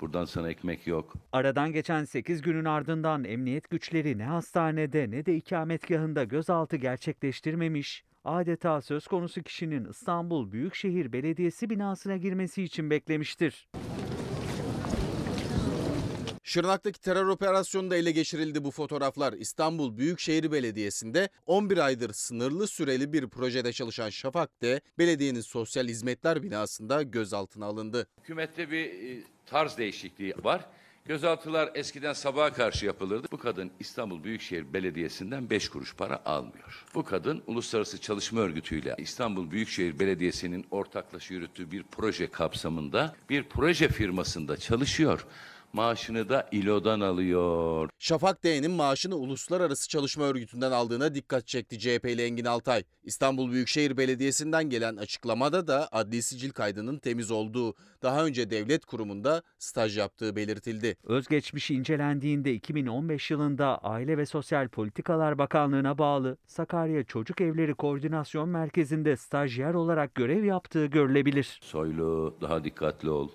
Buradan 0.00 0.24
sana 0.24 0.50
ekmek 0.50 0.86
yok. 0.86 1.14
Aradan 1.32 1.72
geçen 1.72 2.04
8 2.04 2.42
günün 2.42 2.64
ardından 2.64 3.24
emniyet 3.24 3.70
güçleri 3.70 4.18
ne 4.18 4.24
hastanede 4.24 5.10
ne 5.10 5.26
de 5.26 5.36
ikametgahında 5.36 6.24
gözaltı 6.24 6.76
gerçekleştirmemiş, 6.76 8.04
adeta 8.24 8.80
söz 8.80 9.06
konusu 9.06 9.42
kişinin 9.42 9.84
İstanbul 9.90 10.52
Büyükşehir 10.52 11.12
Belediyesi 11.12 11.70
binasına 11.70 12.16
girmesi 12.16 12.62
için 12.62 12.90
beklemiştir. 12.90 13.68
Şırnak'taki 16.42 17.00
terör 17.00 17.26
operasyonunda 17.26 17.96
ele 17.96 18.10
geçirildi 18.10 18.64
bu 18.64 18.70
fotoğraflar. 18.70 19.32
İstanbul 19.32 19.96
Büyükşehir 19.96 20.52
Belediyesi'nde 20.52 21.28
11 21.46 21.78
aydır 21.78 22.12
sınırlı 22.12 22.66
süreli 22.66 23.12
bir 23.12 23.28
projede 23.28 23.72
çalışan 23.72 24.10
Şafak 24.10 24.62
de 24.62 24.80
belediyenin 24.98 25.40
sosyal 25.40 25.88
hizmetler 25.88 26.42
binasında 26.42 27.02
gözaltına 27.02 27.66
alındı. 27.66 28.06
Hükümette 28.22 28.70
bir 28.70 28.84
e, 28.84 29.22
tarz 29.46 29.78
değişikliği 29.78 30.34
var. 30.44 30.66
Gözaltılar 31.04 31.70
eskiden 31.74 32.12
sabaha 32.12 32.52
karşı 32.52 32.86
yapılırdı. 32.86 33.28
Bu 33.32 33.38
kadın 33.38 33.70
İstanbul 33.80 34.24
Büyükşehir 34.24 34.72
Belediyesi'nden 34.72 35.50
5 35.50 35.68
kuruş 35.68 35.94
para 35.94 36.22
almıyor. 36.24 36.84
Bu 36.94 37.04
kadın 37.04 37.42
Uluslararası 37.46 38.00
Çalışma 38.00 38.40
Örgütü'yle 38.40 38.94
İstanbul 38.98 39.50
Büyükşehir 39.50 39.98
Belediyesi'nin 39.98 40.66
ortaklaşa 40.70 41.34
yürüttüğü 41.34 41.70
bir 41.70 41.82
proje 41.82 42.30
kapsamında 42.30 43.14
bir 43.30 43.42
proje 43.42 43.88
firmasında 43.88 44.56
çalışıyor. 44.56 45.26
Maaşını 45.72 46.28
da 46.28 46.48
İLO'dan 46.52 47.00
alıyor. 47.00 47.88
Şafak 47.98 48.44
D'nin 48.44 48.70
maaşını 48.70 49.16
Uluslararası 49.16 49.88
Çalışma 49.88 50.24
Örgütü'nden 50.24 50.72
aldığına 50.72 51.14
dikkat 51.14 51.46
çekti 51.46 51.78
CHP'li 51.78 52.22
Engin 52.22 52.44
Altay. 52.44 52.82
İstanbul 53.04 53.52
Büyükşehir 53.52 53.96
Belediyesi'nden 53.96 54.70
gelen 54.70 54.96
açıklamada 54.96 55.66
da 55.66 55.88
adli 55.92 56.22
sicil 56.22 56.50
kaydının 56.50 56.98
temiz 56.98 57.30
olduğu, 57.30 57.74
daha 58.02 58.24
önce 58.24 58.50
devlet 58.50 58.84
kurumunda 58.84 59.42
staj 59.58 59.98
yaptığı 59.98 60.36
belirtildi. 60.36 60.96
Özgeçmişi 61.04 61.74
incelendiğinde 61.74 62.54
2015 62.54 63.30
yılında 63.30 63.78
Aile 63.78 64.18
ve 64.18 64.26
Sosyal 64.26 64.68
Politikalar 64.68 65.38
Bakanlığı'na 65.38 65.98
bağlı 65.98 66.36
Sakarya 66.46 67.04
Çocuk 67.04 67.40
Evleri 67.40 67.74
Koordinasyon 67.74 68.48
Merkezi'nde 68.48 69.16
stajyer 69.16 69.74
olarak 69.74 70.14
görev 70.14 70.44
yaptığı 70.44 70.86
görülebilir. 70.86 71.58
Soylu 71.62 72.36
daha 72.40 72.64
dikkatli 72.64 73.10
ol. 73.10 73.28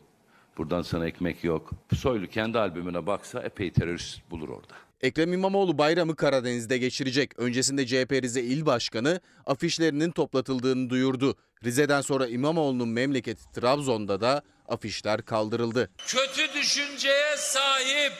Buradan 0.57 0.81
sana 0.81 1.07
ekmek 1.07 1.43
yok. 1.43 1.69
Soylu 1.95 2.27
kendi 2.27 2.59
albümüne 2.59 3.07
baksa 3.07 3.41
epey 3.41 3.71
terörist 3.71 4.31
bulur 4.31 4.49
orada. 4.49 4.73
Ekrem 5.01 5.33
İmamoğlu 5.33 5.77
bayramı 5.77 6.15
Karadeniz'de 6.15 6.77
geçirecek. 6.77 7.39
Öncesinde 7.39 7.85
CHP 7.85 8.11
Rize 8.11 8.41
İl 8.41 8.65
Başkanı 8.65 9.21
afişlerinin 9.45 10.11
toplatıldığını 10.11 10.89
duyurdu. 10.89 11.35
Rize'den 11.63 12.01
sonra 12.01 12.27
İmamoğlu'nun 12.27 12.89
memleketi 12.89 13.51
Trabzon'da 13.51 14.21
da 14.21 14.41
afişler 14.67 15.21
kaldırıldı. 15.21 15.89
Kötü 16.07 16.53
düşünceye 16.53 17.37
sahip 17.37 18.13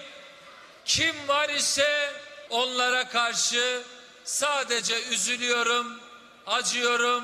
kim 0.86 1.16
var 1.28 1.50
ise 1.50 2.12
onlara 2.50 3.08
karşı 3.08 3.82
sadece 4.24 4.94
üzülüyorum, 5.12 5.88
acıyorum 6.48 7.24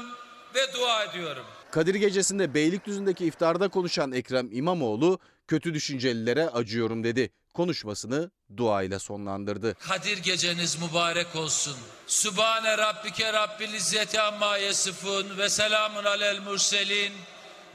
ve 0.55 0.73
dua 0.73 1.03
ediyorum. 1.03 1.45
Kadir 1.73 1.95
Gecesi'nde 1.95 2.53
Beylikdüzü'ndeki 2.53 3.25
iftarda 3.25 3.67
konuşan 3.67 4.11
Ekrem 4.11 4.49
İmamoğlu 4.51 5.19
kötü 5.47 5.73
düşüncelilere 5.73 6.49
acıyorum 6.49 7.03
dedi. 7.03 7.29
Konuşmasını 7.53 8.31
duayla 8.57 8.99
sonlandırdı. 8.99 9.73
Kadir 9.73 10.17
geceniz 10.17 10.81
mübarek 10.81 11.35
olsun. 11.35 11.75
Sübhane 12.07 12.77
Rabbike 12.77 13.33
Rabbil 13.33 13.73
İzzeti 13.73 14.21
Amma 14.21 14.57
Yesifun 14.57 15.37
ve 15.37 15.49
selamun 15.49 16.03
alel 16.03 16.41
murselin 16.41 17.13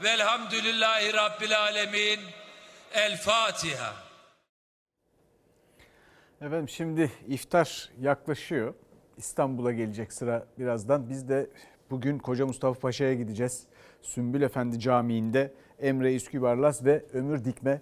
velhamdülillahi 0.03 1.13
Rabbil 1.13 1.59
Alemin. 1.59 2.19
El 2.93 3.17
Fatiha. 3.17 3.93
Efendim 6.41 6.69
şimdi 6.69 7.11
iftar 7.27 7.89
yaklaşıyor. 8.01 8.73
İstanbul'a 9.17 9.71
gelecek 9.71 10.13
sıra 10.13 10.47
birazdan. 10.57 11.09
Biz 11.09 11.29
de 11.29 11.49
bugün 11.91 12.17
Koca 12.17 12.45
Mustafa 12.45 12.79
Paşa'ya 12.79 13.13
gideceğiz. 13.13 13.63
Sümbül 14.01 14.41
Efendi 14.41 14.79
Camii'nde 14.79 15.53
Emre 15.79 16.15
Üskübarlas 16.15 16.85
ve 16.85 17.03
Ömür 17.13 17.45
Dikme 17.45 17.81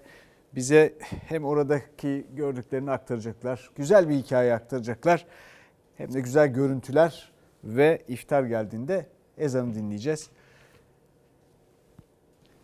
bize 0.56 0.94
hem 1.28 1.46
oradaki 1.46 2.26
gördüklerini 2.34 2.92
aktaracaklar, 2.92 3.70
güzel 3.76 4.10
bir 4.10 4.16
hikaye 4.16 4.54
aktaracaklar. 4.54 5.26
Hem 5.98 6.14
de 6.14 6.20
güzel 6.20 6.48
görüntüler 6.48 7.32
ve 7.64 8.02
iftar 8.08 8.44
geldiğinde 8.44 9.06
ezanı 9.38 9.76
dinleyeceğiz. 9.76 10.30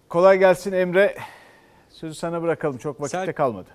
Kolay 0.09 0.39
gelsin 0.39 0.71
Emre. 0.71 1.15
Sözü 1.89 2.15
sana 2.15 2.41
bırakalım. 2.41 2.77
Çok 2.77 3.01
vakitte 3.01 3.25
Sel- 3.25 3.33
kalmadı. 3.33 3.69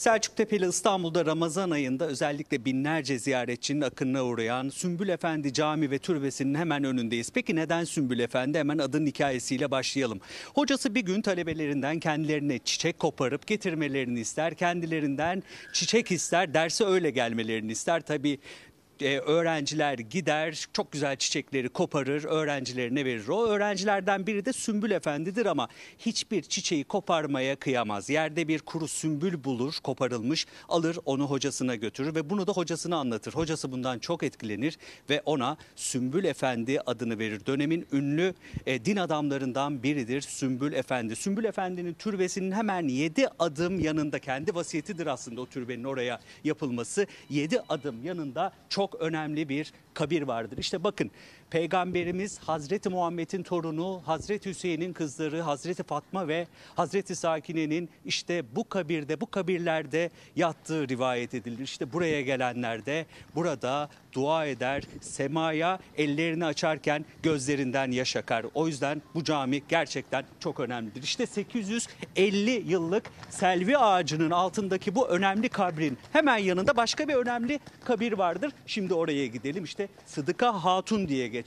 Selçuk 0.00 0.36
Tepeli 0.36 0.68
İstanbul'da 0.68 1.26
Ramazan 1.26 1.70
ayında 1.70 2.06
özellikle 2.06 2.64
binlerce 2.64 3.18
ziyaretçinin 3.18 3.80
akınına 3.80 4.24
uğrayan 4.24 4.68
Sümbül 4.68 5.08
Efendi 5.08 5.52
Cami 5.52 5.90
ve 5.90 5.98
Türbesi'nin 5.98 6.54
hemen 6.54 6.84
önündeyiz. 6.84 7.30
Peki 7.34 7.56
neden 7.56 7.84
Sümbül 7.84 8.18
Efendi? 8.18 8.58
Hemen 8.58 8.78
adın 8.78 9.06
hikayesiyle 9.06 9.70
başlayalım. 9.70 10.20
Hocası 10.54 10.94
bir 10.94 11.00
gün 11.00 11.22
talebelerinden 11.22 11.98
kendilerine 11.98 12.58
çiçek 12.58 12.98
koparıp 12.98 13.46
getirmelerini 13.46 14.20
ister. 14.20 14.54
Kendilerinden 14.54 15.42
çiçek 15.72 16.10
ister, 16.10 16.54
derse 16.54 16.84
öyle 16.84 17.10
gelmelerini 17.10 17.72
ister. 17.72 18.00
Tabii 18.00 18.38
e, 19.02 19.18
öğrenciler 19.18 19.98
gider 19.98 20.66
çok 20.72 20.92
güzel 20.92 21.16
çiçekleri 21.16 21.68
koparır 21.68 22.24
öğrencilerine 22.24 23.04
verir. 23.04 23.28
O 23.28 23.46
öğrencilerden 23.46 24.26
biri 24.26 24.44
de 24.44 24.52
Sümbül 24.52 24.90
Efendi'dir 24.90 25.46
ama 25.46 25.68
hiçbir 25.98 26.42
çiçeği 26.42 26.84
koparmaya 26.84 27.56
kıyamaz. 27.56 28.10
Yerde 28.10 28.48
bir 28.48 28.58
kuru 28.58 28.88
sümbül 28.88 29.44
bulur 29.44 29.74
koparılmış 29.82 30.46
alır 30.68 30.98
onu 31.04 31.26
hocasına 31.26 31.74
götürür 31.74 32.14
ve 32.14 32.30
bunu 32.30 32.46
da 32.46 32.52
hocasına 32.52 32.96
anlatır. 32.96 33.34
Hocası 33.34 33.72
bundan 33.72 33.98
çok 33.98 34.22
etkilenir 34.22 34.78
ve 35.10 35.22
ona 35.24 35.56
Sümbül 35.76 36.24
Efendi 36.24 36.80
adını 36.80 37.18
verir. 37.18 37.46
Dönemin 37.46 37.86
ünlü 37.92 38.34
e, 38.66 38.84
din 38.84 38.96
adamlarından 38.96 39.82
biridir 39.82 40.20
Sümbül 40.20 40.72
Efendi. 40.72 41.16
Sümbül 41.16 41.44
Efendi'nin 41.44 41.94
türbesinin 41.94 42.52
hemen 42.52 42.88
7 42.88 43.28
adım 43.38 43.80
yanında 43.80 44.18
kendi 44.18 44.54
vasiyetidir 44.54 45.06
aslında 45.06 45.40
o 45.40 45.46
türbenin 45.46 45.84
oraya 45.84 46.20
yapılması. 46.44 47.06
7 47.30 47.60
adım 47.68 48.04
yanında 48.04 48.52
çok 48.68 48.89
önemli 48.94 49.48
bir 49.48 49.72
kabir 49.94 50.22
vardır. 50.22 50.58
İşte 50.58 50.84
bakın 50.84 51.10
Peygamberimiz 51.50 52.38
Hazreti 52.38 52.88
Muhammed'in 52.88 53.42
torunu, 53.42 54.02
Hazreti 54.04 54.50
Hüseyin'in 54.50 54.92
kızları, 54.92 55.40
Hazreti 55.40 55.82
Fatma 55.82 56.28
ve 56.28 56.46
Hazreti 56.74 57.16
Sakine'nin 57.16 57.88
işte 58.04 58.56
bu 58.56 58.68
kabirde, 58.68 59.20
bu 59.20 59.30
kabirlerde 59.30 60.10
yattığı 60.36 60.88
rivayet 60.88 61.34
edilir. 61.34 61.64
İşte 61.64 61.92
buraya 61.92 62.22
gelenler 62.22 62.86
de 62.86 63.06
burada 63.34 63.88
dua 64.12 64.46
eder, 64.46 64.82
semaya 65.00 65.78
ellerini 65.96 66.44
açarken 66.44 67.04
gözlerinden 67.22 67.90
yaş 67.90 68.16
akar. 68.16 68.46
O 68.54 68.66
yüzden 68.66 69.02
bu 69.14 69.24
cami 69.24 69.62
gerçekten 69.68 70.24
çok 70.40 70.60
önemlidir. 70.60 71.02
İşte 71.02 71.26
850 71.26 72.50
yıllık 72.50 73.04
selvi 73.30 73.78
ağacının 73.78 74.30
altındaki 74.30 74.94
bu 74.94 75.08
önemli 75.08 75.48
kabrin 75.48 75.98
hemen 76.12 76.38
yanında 76.38 76.76
başka 76.76 77.08
bir 77.08 77.14
önemli 77.14 77.60
kabir 77.84 78.12
vardır. 78.12 78.52
Şimdi 78.66 78.94
oraya 78.94 79.26
gidelim. 79.26 79.64
İşte 79.64 79.88
Sıdıka 80.06 80.64
Hatun 80.64 81.08
diye 81.08 81.28
geçer. 81.28 81.39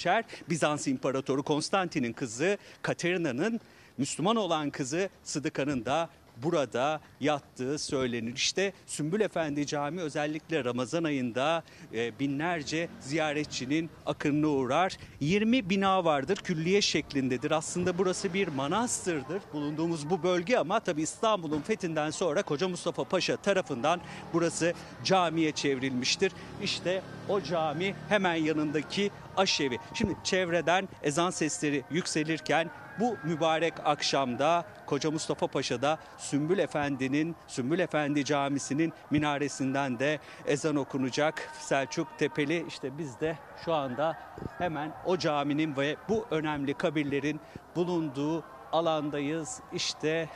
Bizans 0.50 0.88
İmparatoru 0.88 1.44
Konstantin'in 1.44 2.14
kızı 2.14 2.58
Katerina'nın 2.82 3.60
Müslüman 3.98 4.36
olan 4.36 4.70
kızı 4.70 5.10
Sıdıka'nın 5.24 5.86
da 5.86 6.10
burada 6.38 7.02
yattığı 7.20 7.80
söylenir. 7.80 8.36
İşte 8.36 8.74
Sümbül 8.86 9.22
Efendi 9.22 9.68
Camii 9.68 10.02
özellikle 10.02 10.66
Ramazan 10.66 11.04
ayında 11.04 11.64
e, 11.94 12.20
binlerce 12.20 12.90
ziyaretçinin 13.00 13.90
akınına 14.06 14.48
uğrar. 14.48 14.98
20 15.20 15.70
bina 15.70 16.06
vardır, 16.06 16.36
külliye 16.36 16.82
şeklindedir. 16.82 17.52
Aslında 17.52 17.98
burası 17.98 18.34
bir 18.34 18.48
manastırdır 18.48 19.42
bulunduğumuz 19.54 20.10
bu 20.10 20.24
bölge 20.24 20.58
ama 20.58 20.80
tabii 20.80 21.02
İstanbul'un 21.02 21.62
fethinden 21.62 22.10
sonra 22.10 22.44
Koca 22.44 22.68
Mustafa 22.68 23.04
Paşa 23.04 23.38
tarafından 23.38 24.02
burası 24.34 24.74
camiye 25.04 25.52
çevrilmiştir. 25.52 26.32
İşte 26.64 27.02
o 27.30 27.42
cami 27.42 27.96
hemen 28.10 28.36
yanındaki 28.36 29.12
aşevi. 29.38 29.80
Şimdi 29.94 30.16
çevreden 30.24 30.90
ezan 31.04 31.30
sesleri 31.30 31.84
yükselirken 31.92 32.70
bu 33.00 33.18
mübarek 33.24 33.74
akşamda 33.86 34.66
Koca 34.86 35.12
Mustafa 35.12 35.48
Paşa'da 35.48 35.98
Sümbül 36.18 36.60
Efendi'nin 36.60 37.36
Sümbül 37.48 37.80
Efendi 37.80 38.26
Camisi'nin 38.26 38.94
minaresinden 39.12 40.00
de 40.00 40.20
ezan 40.46 40.76
okunacak. 40.76 41.50
Selçuk 41.60 42.08
Tepeli 42.18 42.66
işte 42.68 42.98
biz 42.98 43.20
de 43.20 43.38
şu 43.66 43.74
anda 43.74 44.18
hemen 44.58 44.94
o 45.06 45.18
caminin 45.18 45.78
ve 45.78 45.96
bu 46.10 46.26
önemli 46.32 46.74
kabirlerin 46.74 47.40
bulunduğu 47.76 48.44
alandayız. 48.72 49.60
İşte 49.74 50.30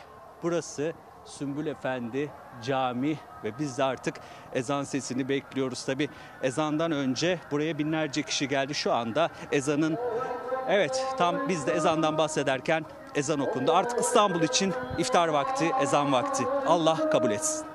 burası 0.43 0.93
Sümbül 1.27 1.67
Efendi 1.67 2.29
Cami 2.61 3.17
ve 3.43 3.59
biz 3.59 3.77
de 3.77 3.83
artık 3.83 4.15
ezan 4.53 4.83
sesini 4.83 5.29
bekliyoruz. 5.29 5.85
Tabi 5.85 6.09
ezandan 6.41 6.91
önce 6.91 7.39
buraya 7.51 7.77
binlerce 7.77 8.23
kişi 8.23 8.47
geldi. 8.47 8.75
Şu 8.75 8.93
anda 8.93 9.29
ezanın 9.51 9.97
evet 10.67 11.05
tam 11.17 11.49
biz 11.49 11.67
de 11.67 11.71
ezandan 11.71 12.17
bahsederken 12.17 12.85
ezan 13.15 13.39
okundu. 13.39 13.73
Artık 13.73 13.99
İstanbul 13.99 14.41
için 14.41 14.73
iftar 14.97 15.27
vakti, 15.27 15.71
ezan 15.81 16.11
vakti. 16.11 16.43
Allah 16.67 17.09
kabul 17.09 17.31
etsin. 17.31 17.65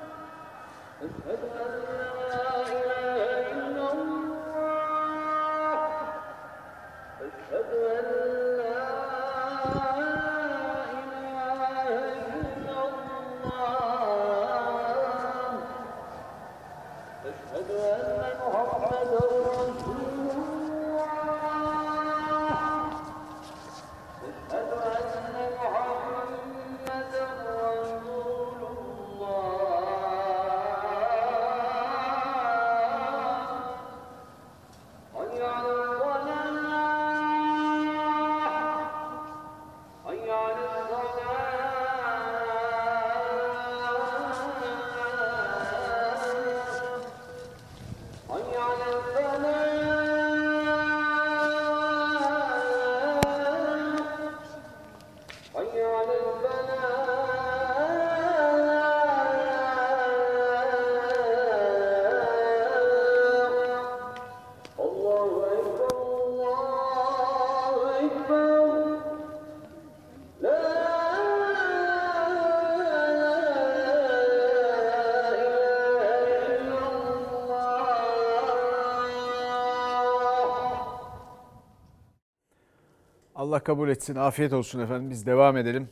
Allah 83.53 83.61
kabul 83.61 83.89
etsin. 83.89 84.15
Afiyet 84.15 84.53
olsun 84.53 84.81
efendim. 84.81 85.11
Biz 85.11 85.27
devam 85.27 85.57
edelim. 85.57 85.89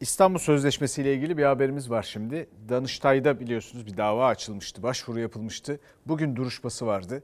İstanbul 0.00 0.38
Sözleşmesi 0.38 1.02
ile 1.02 1.14
ilgili 1.14 1.38
bir 1.38 1.42
haberimiz 1.42 1.90
var 1.90 2.02
şimdi. 2.02 2.46
Danıştay'da 2.68 3.40
biliyorsunuz 3.40 3.86
bir 3.86 3.96
dava 3.96 4.26
açılmıştı. 4.26 4.82
Başvuru 4.82 5.20
yapılmıştı. 5.20 5.80
Bugün 6.06 6.36
duruşması 6.36 6.86
vardı. 6.86 7.22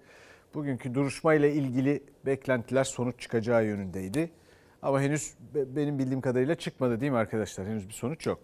Bugünkü 0.54 0.94
duruşma 0.94 1.34
ile 1.34 1.52
ilgili 1.52 2.02
beklentiler 2.26 2.84
sonuç 2.84 3.20
çıkacağı 3.20 3.64
yönündeydi. 3.64 4.30
Ama 4.82 5.00
henüz 5.00 5.34
benim 5.54 5.98
bildiğim 5.98 6.20
kadarıyla 6.20 6.54
çıkmadı 6.54 7.00
değil 7.00 7.12
mi 7.12 7.18
arkadaşlar? 7.18 7.66
Henüz 7.66 7.88
bir 7.88 7.94
sonuç 7.94 8.26
yok. 8.26 8.40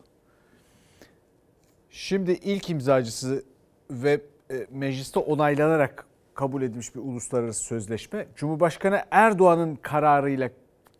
Şimdi 1.90 2.32
ilk 2.32 2.70
imzacısı 2.70 3.44
ve 3.90 4.20
e, 4.50 4.66
mecliste 4.70 5.18
onaylanarak 5.20 6.06
kabul 6.34 6.62
edilmiş 6.62 6.94
bir 6.94 7.00
uluslararası 7.00 7.64
sözleşme 7.64 8.26
Cumhurbaşkanı 8.36 9.02
Erdoğan'ın 9.10 9.76
kararıyla 9.76 10.50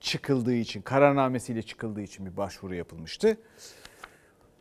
çıkıldığı 0.00 0.54
için, 0.54 0.82
kararnamesiyle 0.82 1.62
çıkıldığı 1.62 2.00
için 2.00 2.26
bir 2.26 2.36
başvuru 2.36 2.74
yapılmıştı. 2.74 3.38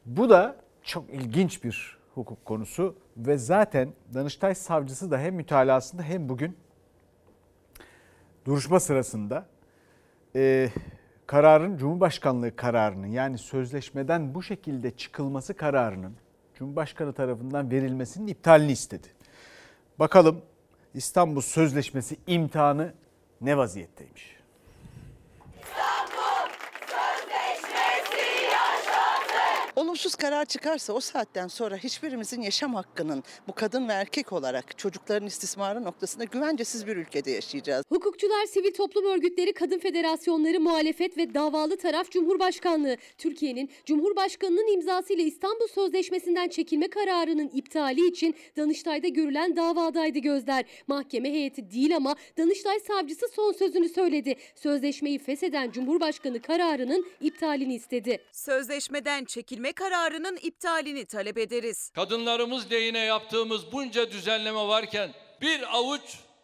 Bu 0.06 0.30
da 0.30 0.56
çok 0.84 1.10
ilginç 1.10 1.64
bir 1.64 1.98
hukuk 2.14 2.46
konusu 2.46 2.96
ve 3.18 3.38
zaten 3.38 3.94
Danıştay 4.14 4.56
Savcısı 4.56 5.12
da 5.12 5.20
hem 5.20 5.36
mütalasında 5.36 6.04
hem 6.04 6.30
bugün 6.30 6.58
duruşma 8.46 8.80
sırasında 8.80 9.46
e, 10.36 10.70
kararın 11.28 11.78
Cumhurbaşkanlığı 11.78 12.56
kararının 12.56 13.08
yani 13.08 13.38
sözleşmeden 13.38 14.36
bu 14.36 14.44
şekilde 14.44 14.92
çıkılması 14.92 15.54
kararının 15.54 16.14
Cumhurbaşkanı 16.56 17.14
tarafından 17.14 17.72
verilmesinin 17.72 18.28
iptalini 18.28 18.72
istedi. 18.72 19.08
Bakalım 20.00 20.42
İstanbul 20.94 21.42
Sözleşmesi 21.42 22.18
imtihanı 22.28 22.94
ne 23.42 23.58
vaziyetteymiş? 23.58 24.36
Olumsuz 29.76 30.16
karar 30.16 30.46
çıkarsa 30.46 30.94
o 30.94 31.00
saatten 31.00 31.48
sonra 31.48 31.78
hiçbirimizin 31.78 32.42
yaşam 32.42 32.76
hakkının 32.76 33.24
bu 33.48 33.54
kadın 33.54 33.88
ve 33.88 33.94
erkek 33.94 34.34
olarak 34.34 34.78
çocukların 34.78 35.28
istismarı 35.28 35.84
noktasında 35.84 36.24
güvencesiz 36.24 36.88
bir 36.88 36.98
ülkede 36.98 37.32
yaşayacağız. 37.32 37.86
Hukukçular, 37.90 38.46
sivil 38.46 38.74
toplum 38.74 39.06
örgütleri, 39.06 39.54
kadın 39.54 39.80
federasyonları, 39.80 40.60
muhalefet 40.60 41.18
ve 41.18 41.34
davalı 41.34 41.78
taraf 41.78 42.12
Cumhurbaşkanlığı. 42.12 42.98
Türkiye'nin 43.18 43.70
Cumhurbaşkanı'nın 43.86 44.74
imzasıyla 44.74 45.24
İstanbul 45.24 45.68
Sözleşmesi'nden 45.68 46.48
çekilme 46.48 46.88
kararının 46.88 47.50
iptali 47.54 48.08
için 48.08 48.36
Danıştay'da 48.58 49.08
görülen 49.08 49.56
davadaydı 49.56 50.20
gözler. 50.20 50.66
Mahkeme 50.88 51.32
heyeti 51.32 51.72
değil 51.72 51.96
ama 51.96 52.16
Danıştay 52.38 52.80
savcısı 52.80 53.28
son 53.28 53.52
sözünü 53.52 53.90
söyledi. 53.90 54.36
Sözleşmeyi 54.56 55.20
fesheden 55.20 55.72
Cumhurbaşkanı 55.72 56.42
kararının 56.42 57.06
iptalini 57.22 57.76
istedi. 57.76 58.20
Sözleşmeden 58.32 59.26
çekilme 59.26 59.65
kararının 59.74 60.38
iptalini 60.42 61.06
talep 61.06 61.38
ederiz. 61.38 61.92
Kadınlarımız 61.96 62.72
lehine 62.72 63.00
yaptığımız 63.00 63.72
bunca 63.72 64.12
düzenleme 64.12 64.68
varken 64.68 65.10
bir 65.42 65.78
avuç 65.78 66.02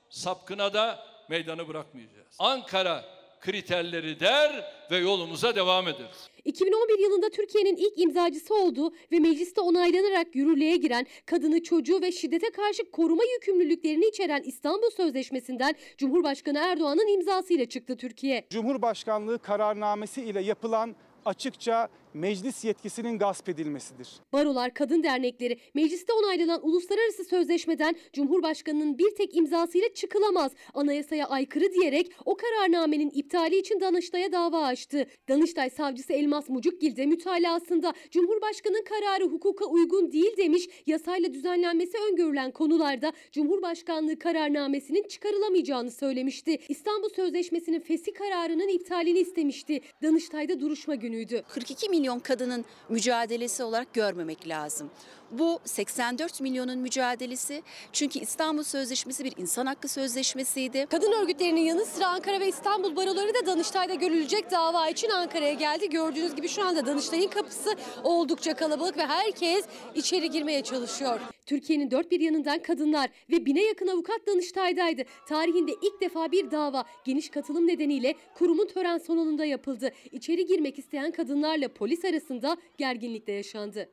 sapkına 0.09 0.73
da 0.73 0.99
meydanı 1.29 1.67
bırakmayacağız. 1.67 2.35
Ankara 2.39 3.05
kriterleri 3.41 4.19
der 4.19 4.65
ve 4.91 4.97
yolumuza 4.97 5.55
devam 5.55 5.87
ederiz. 5.87 6.29
2011 6.45 6.99
yılında 6.99 7.29
Türkiye'nin 7.29 7.75
ilk 7.75 7.99
imzacısı 7.99 8.55
olduğu 8.55 8.93
ve 9.11 9.19
mecliste 9.19 9.61
onaylanarak 9.61 10.35
yürürlüğe 10.35 10.75
giren 10.77 11.07
kadını, 11.25 11.63
çocuğu 11.63 12.01
ve 12.01 12.11
şiddete 12.11 12.49
karşı 12.49 12.91
koruma 12.91 13.23
yükümlülüklerini 13.23 14.05
içeren 14.05 14.41
İstanbul 14.45 14.89
Sözleşmesi'nden 14.89 15.75
Cumhurbaşkanı 15.97 16.57
Erdoğan'ın 16.57 17.07
imzasıyla 17.07 17.65
çıktı 17.65 17.97
Türkiye. 17.97 18.47
Cumhurbaşkanlığı 18.49 19.39
kararnamesi 19.39 20.21
ile 20.21 20.41
yapılan 20.41 20.95
açıkça 21.25 21.89
meclis 22.13 22.65
yetkisinin 22.65 23.17
gasp 23.17 23.49
edilmesidir. 23.49 24.09
Barolar, 24.33 24.73
kadın 24.73 25.03
dernekleri 25.03 25.57
mecliste 25.73 26.13
onaylanan 26.13 26.67
uluslararası 26.67 27.23
sözleşmeden 27.23 27.95
Cumhurbaşkanı'nın 28.13 28.97
bir 28.97 29.15
tek 29.15 29.35
imzasıyla 29.35 29.93
çıkılamaz. 29.93 30.51
Anayasaya 30.73 31.27
aykırı 31.27 31.73
diyerek 31.73 32.11
o 32.25 32.37
kararnamenin 32.37 33.09
iptali 33.09 33.57
için 33.57 33.79
Danıştay'a 33.79 34.31
dava 34.31 34.65
açtı. 34.65 35.07
Danıştay 35.29 35.69
savcısı 35.69 36.13
Elmas 36.13 36.49
Mucukgil 36.49 36.95
de 36.95 37.05
mütalasında 37.05 37.93
Cumhurbaşkanı'nın 38.11 38.83
kararı 38.83 39.25
hukuka 39.25 39.65
uygun 39.65 40.11
değil 40.11 40.37
demiş. 40.37 40.67
Yasayla 40.85 41.33
düzenlenmesi 41.33 41.97
öngörülen 42.11 42.51
konularda 42.51 43.13
Cumhurbaşkanlığı 43.31 44.19
kararnamesinin 44.19 45.07
çıkarılamayacağını 45.07 45.91
söylemişti. 45.91 46.59
İstanbul 46.69 47.09
Sözleşmesi'nin 47.09 47.79
fesih 47.79 48.13
kararının 48.13 48.67
iptalini 48.67 49.19
istemişti. 49.19 49.81
Danıştay'da 50.03 50.59
duruşma 50.59 50.95
günüydü. 50.95 51.43
42 51.49 51.89
milyon 51.89 52.00
milyon 52.01 52.19
kadının 52.19 52.65
mücadelesi 52.89 53.63
olarak 53.63 53.93
görmemek 53.93 54.47
lazım. 54.47 54.89
Bu 55.31 55.59
84 55.65 56.41
milyonun 56.41 56.77
mücadelesi. 56.77 57.63
Çünkü 57.93 58.19
İstanbul 58.19 58.63
Sözleşmesi 58.63 59.25
bir 59.25 59.33
insan 59.37 59.65
hakkı 59.65 59.87
sözleşmesiydi. 59.87 60.85
Kadın 60.89 61.11
örgütlerinin 61.11 61.61
yanı 61.61 61.85
sıra 61.85 62.07
Ankara 62.07 62.39
ve 62.39 62.47
İstanbul 62.47 62.95
baroları 62.95 63.33
da 63.33 63.45
Danıştay'da 63.45 63.93
görülecek 63.93 64.51
dava 64.51 64.89
için 64.89 65.09
Ankara'ya 65.09 65.53
geldi. 65.53 65.89
Gördüğünüz 65.89 66.35
gibi 66.35 66.47
şu 66.47 66.65
anda 66.65 66.85
Danıştay'ın 66.85 67.29
kapısı 67.29 67.75
oldukça 68.03 68.53
kalabalık 68.53 68.97
ve 68.97 69.05
herkes 69.05 69.65
içeri 69.95 70.29
girmeye 70.29 70.63
çalışıyor. 70.63 71.19
Türkiye'nin 71.45 71.91
dört 71.91 72.11
bir 72.11 72.19
yanından 72.19 72.59
kadınlar 72.59 73.09
ve 73.29 73.45
bine 73.45 73.63
yakın 73.63 73.87
avukat 73.87 74.27
Danıştay'daydı. 74.27 75.03
Tarihinde 75.27 75.71
ilk 75.71 76.01
defa 76.01 76.31
bir 76.31 76.51
dava 76.51 76.85
geniş 77.05 77.29
katılım 77.29 77.67
nedeniyle 77.67 78.15
kurumun 78.37 78.67
tören 78.67 78.97
sonunda 78.97 79.45
yapıldı. 79.45 79.91
İçeri 80.11 80.45
girmek 80.45 80.79
isteyen 80.79 81.11
kadınlarla 81.11 81.67
polis 81.67 82.05
arasında 82.05 82.57
gerginlik 82.77 83.27
de 83.27 83.31
yaşandı. 83.31 83.89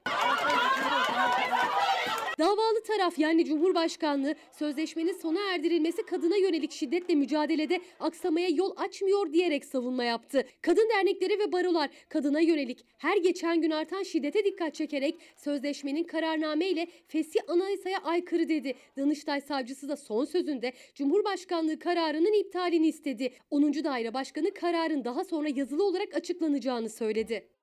Davalı 2.39 2.83
taraf 2.83 3.19
yani 3.19 3.45
Cumhurbaşkanlığı 3.45 4.35
sözleşmenin 4.59 5.13
sona 5.13 5.41
erdirilmesi 5.55 6.03
kadına 6.03 6.37
yönelik 6.37 6.73
şiddetle 6.73 7.15
mücadelede 7.15 7.81
aksamaya 8.01 8.49
yol 8.49 8.73
açmıyor 8.77 9.33
diyerek 9.33 9.65
savunma 9.65 10.05
yaptı. 10.05 10.45
Kadın 10.63 10.89
dernekleri 10.97 11.39
ve 11.39 11.53
barolar 11.53 11.91
kadına 12.09 12.41
yönelik 12.41 12.85
her 12.99 13.17
geçen 13.17 13.61
gün 13.61 13.71
artan 13.71 14.03
şiddete 14.03 14.45
dikkat 14.45 14.75
çekerek 14.75 15.19
sözleşmenin 15.37 16.05
kararname 16.05 16.69
ile 16.69 16.87
fesih 17.09 17.41
anayasaya 17.49 17.99
aykırı 17.99 18.49
dedi. 18.49 18.75
Danıştay 18.97 19.41
savcısı 19.41 19.89
da 19.89 19.97
son 19.97 20.25
sözünde 20.25 20.73
Cumhurbaşkanlığı 20.95 21.79
kararının 21.79 22.41
iptalini 22.41 22.89
istedi. 22.89 23.33
10. 23.51 23.73
Daire 23.85 24.15
Başkanı 24.15 24.55
kararın 24.55 25.05
daha 25.05 25.25
sonra 25.25 25.49
yazılı 25.49 25.85
olarak 25.87 26.15
açıklanacağını 26.15 26.89
söyledi. 26.89 27.58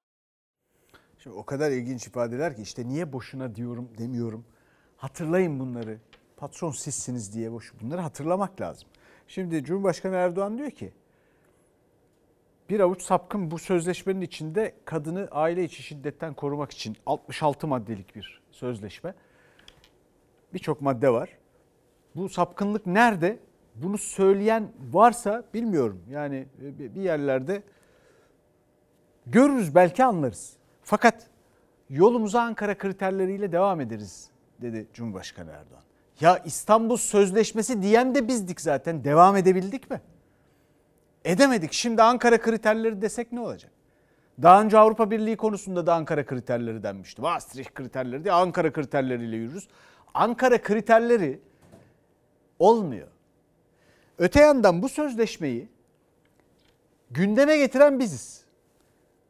Şimdi 1.26 1.38
o 1.38 1.44
kadar 1.46 1.72
ilginç 1.72 2.08
ifadeler 2.08 2.56
ki 2.56 2.62
işte 2.62 2.88
niye 2.88 3.14
boşuna 3.14 3.56
diyorum 3.56 3.90
demiyorum. 3.98 4.46
Hatırlayın 4.98 5.60
bunları. 5.60 5.98
Patron 6.38 6.72
sizsiniz 6.72 7.34
diye 7.34 7.52
boş. 7.52 7.74
Bunları 7.82 8.02
hatırlamak 8.02 8.62
lazım. 8.62 8.90
Şimdi 9.28 9.64
Cumhurbaşkanı 9.64 10.16
Erdoğan 10.16 10.58
diyor 10.58 10.72
ki 10.72 10.94
bir 12.70 12.80
avuç 12.80 13.02
sapkın 13.02 13.52
bu 13.52 13.60
sözleşmenin 13.60 14.22
içinde 14.22 14.76
kadını 14.86 15.28
aile 15.32 15.64
içi 15.64 15.84
şiddetten 15.84 16.34
korumak 16.34 16.72
için 16.72 16.98
66 17.06 17.68
maddelik 17.68 18.16
bir 18.16 18.42
sözleşme. 18.52 19.14
Birçok 20.54 20.82
madde 20.82 21.10
var. 21.10 21.30
Bu 22.16 22.30
sapkınlık 22.30 22.86
nerede? 22.86 23.40
Bunu 23.76 23.98
söyleyen 23.98 24.72
varsa 24.92 25.44
bilmiyorum. 25.54 26.04
Yani 26.10 26.48
bir 26.60 27.02
yerlerde 27.02 27.64
görürüz 29.26 29.76
belki 29.76 30.04
anlarız. 30.04 30.58
Fakat 30.86 31.28
yolumuza 31.90 32.42
Ankara 32.42 32.78
kriterleriyle 32.78 33.52
devam 33.52 33.82
ederiz 33.82 34.30
dedi 34.62 34.88
Cumhurbaşkanı 34.94 35.52
Erdoğan. 35.52 35.84
Ya 36.22 36.38
İstanbul 36.38 36.98
Sözleşmesi 36.98 37.82
diyen 37.82 38.16
de 38.16 38.28
bizdik 38.28 38.62
zaten. 38.62 39.04
Devam 39.04 39.38
edebildik 39.38 39.90
mi? 39.90 40.02
Edemedik. 41.26 41.74
Şimdi 41.74 42.02
Ankara 42.02 42.42
kriterleri 42.42 43.02
desek 43.02 43.32
ne 43.32 43.40
olacak? 43.40 43.72
Daha 44.42 44.62
önce 44.62 44.78
Avrupa 44.78 45.12
Birliği 45.12 45.38
konusunda 45.38 45.86
da 45.88 45.94
Ankara 45.94 46.26
kriterleri 46.26 46.84
denmişti. 46.84 47.22
Maastricht 47.22 47.74
kriterleri 47.74 48.24
diye 48.24 48.34
Ankara 48.34 48.74
kriterleriyle 48.74 49.36
yürürüz. 49.36 49.68
Ankara 50.14 50.62
kriterleri 50.62 51.40
olmuyor. 52.60 53.08
Öte 54.18 54.42
yandan 54.42 54.82
bu 54.82 54.90
sözleşmeyi 54.90 55.70
gündeme 57.12 57.58
getiren 57.58 58.00
biziz. 58.00 58.46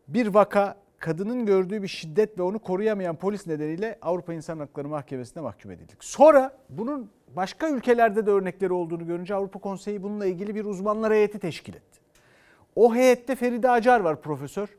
Bir 0.08 0.28
vaka 0.28 0.85
kadının 1.06 1.46
gördüğü 1.46 1.84
bir 1.84 1.88
şiddet 1.88 2.38
ve 2.38 2.42
onu 2.42 2.60
koruyamayan 2.60 3.16
polis 3.16 3.48
nedeniyle 3.48 3.98
Avrupa 4.02 4.34
İnsan 4.34 4.60
Hakları 4.60 4.88
Mahkemesi'ne 4.88 5.44
mahkum 5.44 5.72
edildik. 5.72 6.04
Sonra 6.04 6.58
bunun 6.70 7.10
başka 7.36 7.70
ülkelerde 7.70 8.26
de 8.26 8.32
örnekleri 8.32 8.74
olduğunu 8.74 9.08
görünce 9.08 9.36
Avrupa 9.36 9.60
Konseyi 9.60 10.04
bununla 10.04 10.26
ilgili 10.26 10.56
bir 10.56 10.66
uzmanlar 10.66 11.14
heyeti 11.14 11.40
teşkil 11.40 11.74
etti. 11.74 12.00
O 12.76 12.96
heyette 12.96 13.36
Feride 13.36 13.70
Acar 13.70 14.00
var 14.00 14.22
profesör. 14.22 14.70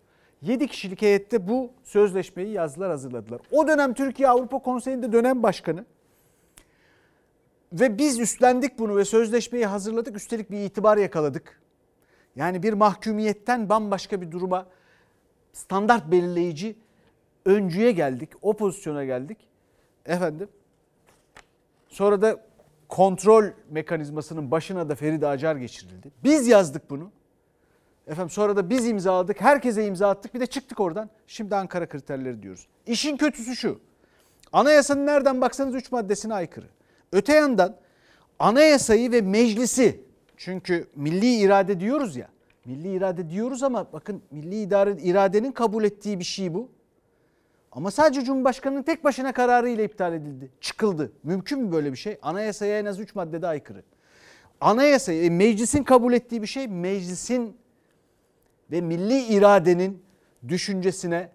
7 0.43 0.66
kişilik 0.66 1.03
heyette 1.03 1.49
bu 1.49 1.70
sözleşmeyi 1.85 2.53
yazdılar 2.53 2.91
hazırladılar. 2.91 3.41
O 3.51 3.68
dönem 3.68 3.95
Türkiye 3.95 4.29
Avrupa 4.29 4.59
Konseyi'nde 4.59 5.12
dönem 5.12 5.43
başkanı. 5.43 5.85
Ve 7.72 7.99
biz 7.99 8.20
üstlendik 8.20 8.79
bunu 8.79 8.97
ve 8.97 9.05
sözleşmeyi 9.05 9.66
hazırladık. 9.66 10.16
Üstelik 10.16 10.51
bir 10.51 10.59
itibar 10.59 10.97
yakaladık. 10.97 11.61
Yani 12.37 12.62
bir 12.62 12.72
mahkumiyetten 12.72 13.68
bambaşka 13.68 14.20
bir 14.20 14.33
duruma 14.33 14.66
standart 15.57 16.11
belirleyici 16.11 16.76
öncüye 17.44 17.92
geldik. 17.92 18.30
O 18.42 18.52
pozisyona 18.52 19.04
geldik. 19.04 19.38
Efendim. 20.07 20.48
Sonra 21.88 22.22
da 22.22 22.40
kontrol 22.88 23.44
mekanizmasının 23.70 24.50
başına 24.50 24.88
da 24.88 24.94
Feride 24.94 25.26
Acar 25.26 25.57
geçirildi. 25.57 26.11
Biz 26.24 26.48
yazdık 26.48 26.90
bunu. 26.90 27.11
Efendim 28.07 28.30
sonra 28.30 28.57
da 28.57 28.70
biz 28.70 28.86
imzaladık. 28.86 29.40
Herkese 29.40 29.86
imza 29.86 30.11
attık. 30.11 30.34
Bir 30.34 30.40
de 30.40 30.46
çıktık 30.46 30.80
oradan. 30.80 31.11
Şimdi 31.26 31.57
Ankara 31.57 31.88
kriterleri 31.88 32.42
diyoruz. 32.42 32.66
İşin 32.86 33.16
kötüsü 33.16 33.57
şu. 33.57 33.80
Anayasanın 34.52 35.07
nereden 35.07 35.40
baksanız 35.40 35.74
3 35.74 35.92
maddesine 35.92 36.34
aykırı. 36.34 36.66
Öte 37.12 37.34
yandan 37.34 37.76
anayasayı 38.38 39.12
ve 39.12 39.20
meclisi 39.20 40.00
çünkü 40.36 40.86
milli 40.96 41.36
irade 41.36 41.80
diyoruz 41.80 42.16
ya. 42.16 42.28
Milli 42.67 42.97
irade 42.97 43.31
diyoruz 43.31 43.62
ama 43.62 43.93
bakın 43.93 44.23
milli 44.31 44.62
idare, 44.62 44.97
iradenin 45.03 45.53
kabul 45.53 45.85
ettiği 45.85 46.19
bir 46.19 46.25
şey 46.25 46.55
bu. 46.55 46.69
Ama 47.73 47.91
sadece 47.91 48.25
Cumhurbaşkanı'nın 48.25 48.83
tek 48.83 49.05
başına 49.05 49.33
kararıyla 49.33 49.85
iptal 49.85 50.14
edildi. 50.14 50.51
Çıkıldı. 50.61 51.12
Mümkün 51.23 51.59
mü 51.62 51.73
böyle 51.73 51.93
bir 51.93 51.97
şey? 51.97 52.19
Anayasaya 52.23 52.79
en 52.79 52.85
az 52.85 53.01
3 53.01 53.14
maddede 53.14 53.47
aykırı. 53.47 53.83
Anayasayı, 54.61 55.25
e, 55.25 55.31
meclisin 55.31 55.85
kabul 55.85 56.12
ettiği 56.12 56.43
bir 56.43 56.47
şey 56.47 56.69
meclisin 56.69 57.57
ve 58.71 58.81
milli 58.81 59.25
iradenin 59.25 60.03
düşüncesine, 60.49 61.31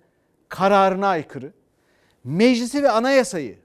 kararına 0.49 1.07
aykırı. 1.07 1.53
Meclisi 2.23 2.83
ve 2.83 2.91
anayasayı 2.91 3.59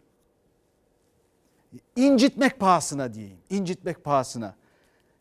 incitmek 1.97 2.61
pahasına 2.61 3.15
diyeyim. 3.15 3.39
incitmek 3.51 4.05
pahasına. 4.05 4.55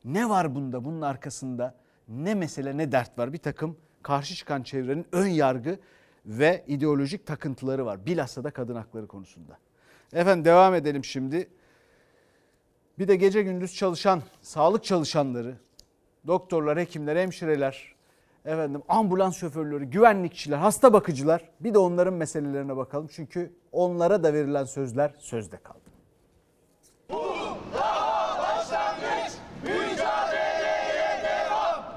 Ne 0.05 0.29
var 0.29 0.55
bunda? 0.55 0.85
Bunun 0.85 1.01
arkasında 1.01 1.75
ne 2.07 2.35
mesele 2.35 2.77
ne 2.77 2.91
dert 2.91 3.19
var. 3.19 3.33
Bir 3.33 3.37
takım 3.37 3.77
karşı 4.03 4.35
çıkan 4.35 4.63
çevrenin 4.63 5.05
ön 5.11 5.27
yargı 5.27 5.79
ve 6.25 6.63
ideolojik 6.67 7.25
takıntıları 7.25 7.85
var. 7.85 8.05
Bilhassa 8.05 8.43
da 8.43 8.51
kadın 8.51 8.75
hakları 8.75 9.07
konusunda. 9.07 9.57
Efendim 10.13 10.45
devam 10.45 10.75
edelim 10.75 11.03
şimdi. 11.03 11.49
Bir 12.99 13.07
de 13.07 13.15
gece 13.15 13.41
gündüz 13.41 13.75
çalışan 13.75 14.21
sağlık 14.41 14.83
çalışanları, 14.83 15.55
doktorlar, 16.27 16.79
hekimler, 16.79 17.15
hemşireler, 17.15 17.95
efendim 18.45 18.81
ambulans 18.87 19.37
şoförleri, 19.37 19.85
güvenlikçiler, 19.85 20.57
hasta 20.57 20.93
bakıcılar 20.93 21.49
bir 21.59 21.73
de 21.73 21.77
onların 21.77 22.13
meselelerine 22.13 22.77
bakalım. 22.77 23.07
Çünkü 23.11 23.53
onlara 23.71 24.23
da 24.23 24.33
verilen 24.33 24.63
sözler 24.63 25.13
sözde 25.19 25.57
kaldı. 25.57 25.79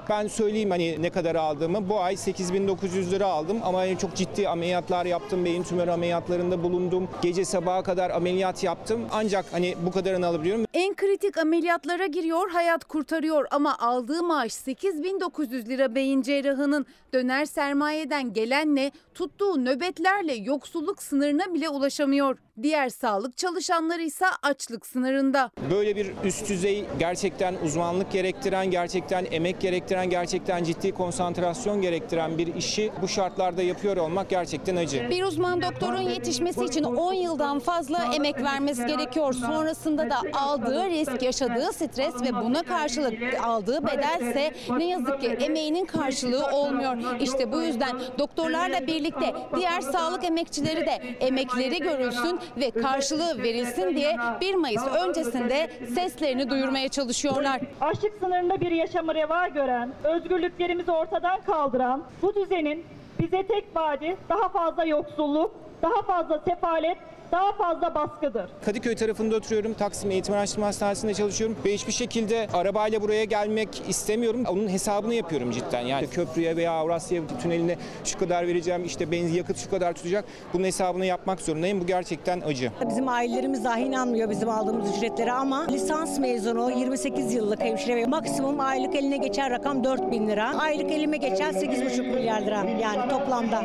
Ben 0.09 0.27
söyleyeyim 0.27 0.69
hani 0.69 1.01
ne 1.01 1.09
kadar 1.09 1.35
aldığımı. 1.35 1.89
Bu 1.89 1.99
ay 1.99 2.17
8900 2.17 3.11
lira 3.11 3.25
aldım 3.25 3.59
ama 3.63 3.85
yani 3.85 3.97
çok 3.97 4.15
ciddi 4.15 4.49
ameliyatlar 4.49 5.05
yaptım. 5.05 5.45
Beyin 5.45 5.63
tümör 5.63 5.87
ameliyatlarında 5.87 6.63
bulundum. 6.63 7.07
Gece 7.21 7.45
sabaha 7.45 7.83
kadar 7.83 8.09
ameliyat 8.09 8.63
yaptım. 8.63 9.01
Ancak 9.11 9.45
hani 9.51 9.75
bu 9.85 9.91
kadarını 9.91 10.27
alabiliyorum. 10.27 10.65
En 10.73 10.95
kritik 10.95 11.37
ameliyatlara 11.37 12.05
giriyor, 12.05 12.49
hayat 12.49 12.83
kurtarıyor 12.85 13.45
ama 13.51 13.77
aldığı 13.79 14.23
maaş 14.23 14.53
8900 14.53 15.69
lira 15.69 15.95
beyin 15.95 16.21
cerrahının 16.21 16.85
döner 17.13 17.45
sermayeden 17.45 18.33
gelenle 18.33 18.91
tuttuğu 19.13 19.65
nöbetlerle 19.65 20.33
yoksulluk 20.33 21.03
sınırına 21.03 21.53
bile 21.53 21.69
ulaşamıyor. 21.69 22.37
Diğer 22.61 22.89
sağlık 22.89 23.37
çalışanları 23.37 24.01
ise 24.01 24.25
açlık 24.41 24.85
sınırında. 24.85 25.51
Böyle 25.71 25.95
bir 25.95 26.11
üst 26.23 26.49
düzey 26.49 26.85
gerçekten 26.99 27.55
uzmanlık 27.65 28.11
gerektiren, 28.11 28.71
gerçekten 28.71 29.27
emek 29.31 29.61
gerektiren, 29.61 29.98
gerçekten 30.05 30.63
ciddi 30.63 30.91
konsantrasyon 30.91 31.81
gerektiren 31.81 32.37
bir 32.37 32.55
işi 32.55 32.91
bu 33.01 33.07
şartlarda 33.07 33.61
yapıyor 33.61 33.97
olmak 33.97 34.29
gerçekten 34.29 34.75
acı. 34.75 35.09
Bir 35.09 35.23
uzman 35.23 35.61
doktorun 35.61 36.01
yetişmesi 36.01 36.65
için 36.65 36.83
10 36.83 37.13
yıldan 37.13 37.59
fazla 37.59 37.99
emek 38.15 38.43
vermesi 38.43 38.85
gerekiyor. 38.85 39.33
Sonrasında 39.33 40.09
da 40.09 40.15
aldığı 40.33 40.85
risk, 40.89 41.21
yaşadığı 41.21 41.73
stres 41.73 42.21
ve 42.21 42.35
buna 42.43 42.63
karşılık 42.63 43.13
aldığı 43.43 43.87
bedelse 43.87 44.51
ne 44.77 44.85
yazık 44.87 45.21
ki 45.21 45.27
emeğinin 45.27 45.85
karşılığı 45.85 46.47
olmuyor. 46.47 46.97
İşte 47.19 47.51
bu 47.51 47.61
yüzden 47.61 47.99
doktorlarla 48.19 48.87
birlikte 48.87 49.33
diğer 49.55 49.81
sağlık 49.81 50.23
emekçileri 50.23 50.85
de 50.85 51.01
emekleri 51.19 51.79
görülsün 51.79 52.39
ve 52.57 52.71
karşılığı 52.71 53.43
verilsin 53.43 53.95
diye 53.95 54.17
1 54.41 54.55
Mayıs 54.55 54.83
öncesinde 54.87 55.69
seslerini 55.95 56.49
duyurmaya 56.49 56.89
çalışıyorlar. 56.89 57.61
Açlık 57.81 58.13
sınırında 58.19 58.61
bir 58.61 58.71
yaşamı 58.71 59.15
reva 59.15 59.47
gören, 59.47 59.88
özgürlüklerimizi 60.03 60.91
ortadan 60.91 61.41
kaldıran 61.41 62.03
bu 62.21 62.35
düzenin 62.35 62.85
Bize 63.19 63.43
tek 63.43 63.75
vaadi 63.75 64.17
daha 64.29 64.49
fazla 64.49 64.85
yoksulluk, 64.85 65.51
daha 65.81 66.01
fazla 66.01 66.39
sefalet, 66.39 66.97
daha 67.31 67.51
fazla 67.51 67.95
baskıdır. 67.95 68.49
Kadıköy 68.65 68.95
tarafında 68.95 69.35
oturuyorum. 69.35 69.73
Taksim 69.73 70.11
Eğitim 70.11 70.33
Araştırma 70.33 70.67
Hastanesi'nde 70.67 71.13
çalışıyorum. 71.13 71.57
Ve 71.65 71.73
hiçbir 71.73 71.91
şekilde 71.91 72.47
arabayla 72.53 73.01
buraya 73.01 73.23
gelmek 73.23 73.69
istemiyorum. 73.87 74.43
Onun 74.49 74.69
hesabını 74.69 75.13
yapıyorum 75.13 75.51
cidden. 75.51 75.81
Yani 75.81 76.09
köprüye 76.09 76.55
veya 76.55 76.71
Avrasya 76.71 77.21
Tüneli'ne 77.41 77.77
şu 78.03 78.19
kadar 78.19 78.47
vereceğim, 78.47 78.85
işte 78.85 79.11
benzin 79.11 79.33
yakıt 79.35 79.57
şu 79.57 79.69
kadar 79.69 79.93
tutacak. 79.93 80.25
Bunun 80.53 80.63
hesabını 80.63 81.05
yapmak 81.05 81.41
zorundayım. 81.41 81.81
Bu 81.81 81.85
gerçekten 81.85 82.41
acı. 82.41 82.71
Bizim 82.89 83.07
ailelerimiz 83.07 83.63
dahi 83.63 83.81
inanmıyor 83.81 84.29
bizim 84.29 84.49
aldığımız 84.49 84.97
ücretlere 84.97 85.31
ama 85.31 85.67
lisans 85.67 86.19
mezunu 86.19 86.71
28 86.71 87.33
yıllık 87.33 87.61
hemşire 87.61 87.95
ve 87.95 88.05
maksimum 88.05 88.59
aylık 88.59 88.95
eline 88.95 89.17
geçen 89.17 89.51
rakam 89.51 89.83
4 89.83 90.11
bin 90.11 90.27
lira. 90.27 90.49
Aylık 90.59 90.91
elime 90.91 91.17
geçen 91.17 91.53
8,5 91.53 92.01
milyar 92.15 92.41
lira 92.41 92.65
yani 92.81 93.09
toplamda. 93.09 93.61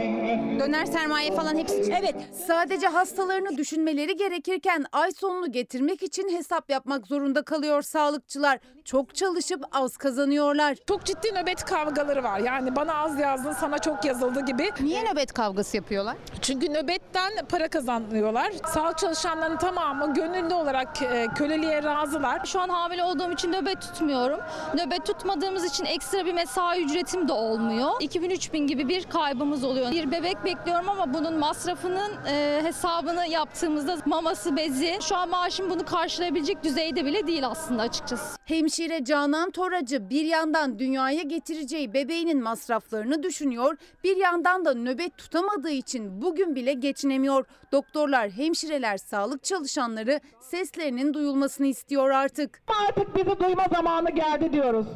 Döner 0.60 0.86
sermaye 0.86 1.32
falan 1.32 1.56
hepsi 1.56 1.94
Evet. 2.00 2.14
Sadece 2.46 2.86
hastalarını 2.86 3.53
düşünmeleri 3.58 4.16
gerekirken 4.16 4.84
ay 4.92 5.12
sonunu 5.12 5.52
getirmek 5.52 6.02
için 6.02 6.36
hesap 6.36 6.70
yapmak 6.70 7.06
zorunda 7.06 7.42
kalıyor 7.42 7.82
sağlıkçılar. 7.82 8.58
Çok 8.84 9.14
çalışıp 9.14 9.64
az 9.72 9.96
kazanıyorlar. 9.96 10.76
Çok 10.88 11.04
ciddi 11.04 11.34
nöbet 11.34 11.64
kavgaları 11.64 12.22
var. 12.22 12.38
Yani 12.38 12.76
bana 12.76 12.94
az 12.94 13.18
yazdın 13.20 13.52
sana 13.52 13.78
çok 13.78 14.04
yazıldı 14.04 14.40
gibi. 14.40 14.70
Niye 14.80 15.04
nöbet 15.04 15.32
kavgası 15.32 15.76
yapıyorlar? 15.76 16.16
Çünkü 16.42 16.72
nöbetten 16.72 17.32
para 17.48 17.68
kazanıyorlar. 17.68 18.52
Sağlık 18.74 18.98
çalışanlarının 18.98 19.56
tamamı 19.56 20.14
gönüllü 20.14 20.54
olarak 20.54 21.02
e, 21.02 21.26
köleliğe 21.36 21.82
razılar. 21.82 22.46
Şu 22.46 22.60
an 22.60 22.68
hamile 22.68 23.04
olduğum 23.04 23.32
için 23.32 23.52
nöbet 23.52 23.80
tutmuyorum. 23.80 24.40
Nöbet 24.74 25.06
tutmadığımız 25.06 25.64
için 25.64 25.84
ekstra 25.84 26.26
bir 26.26 26.32
mesai 26.32 26.84
ücretim 26.84 27.28
de 27.28 27.32
olmuyor. 27.32 27.90
2000-3000 27.90 28.66
gibi 28.66 28.88
bir 28.88 29.04
kaybımız 29.04 29.64
oluyor. 29.64 29.90
Bir 29.90 30.10
bebek 30.12 30.44
bekliyorum 30.44 30.88
ama 30.88 31.14
bunun 31.14 31.38
masrafının 31.38 32.12
e, 32.28 32.60
hesabını 32.62 33.26
yaptığımızda 33.44 33.96
maması, 34.06 34.56
bezi 34.56 34.98
şu 35.02 35.16
an 35.16 35.28
maaşım 35.28 35.70
bunu 35.70 35.84
karşılayabilecek 35.84 36.64
düzeyde 36.64 37.04
bile 37.04 37.26
değil 37.26 37.46
aslında 37.46 37.82
açıkçası. 37.82 38.36
Hemşire 38.44 39.04
Canan 39.04 39.50
Toracı 39.50 40.10
bir 40.10 40.24
yandan 40.24 40.78
dünyaya 40.78 41.22
getireceği 41.22 41.94
bebeğinin 41.94 42.42
masraflarını 42.42 43.22
düşünüyor, 43.22 43.76
bir 44.04 44.16
yandan 44.16 44.64
da 44.64 44.74
nöbet 44.74 45.18
tutamadığı 45.18 45.70
için 45.70 46.22
bugün 46.22 46.54
bile 46.54 46.72
geçinemiyor. 46.72 47.44
Doktorlar, 47.72 48.30
hemşireler, 48.30 48.96
sağlık 48.96 49.44
çalışanları 49.44 50.20
seslerinin 50.40 51.14
duyulmasını 51.14 51.66
istiyor 51.66 52.10
artık. 52.10 52.62
Artık 52.88 53.16
bizi 53.16 53.40
duyma 53.40 53.64
zamanı 53.72 54.10
geldi 54.10 54.52
diyoruz. 54.52 54.86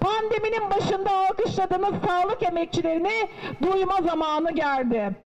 Pandeminin 0.00 0.70
başında 0.70 1.10
alkışladığımız 1.10 1.94
sağlık 2.06 2.42
emekçilerini 2.42 3.28
duyma 3.62 4.02
zamanı 4.02 4.50
geldi. 4.50 5.16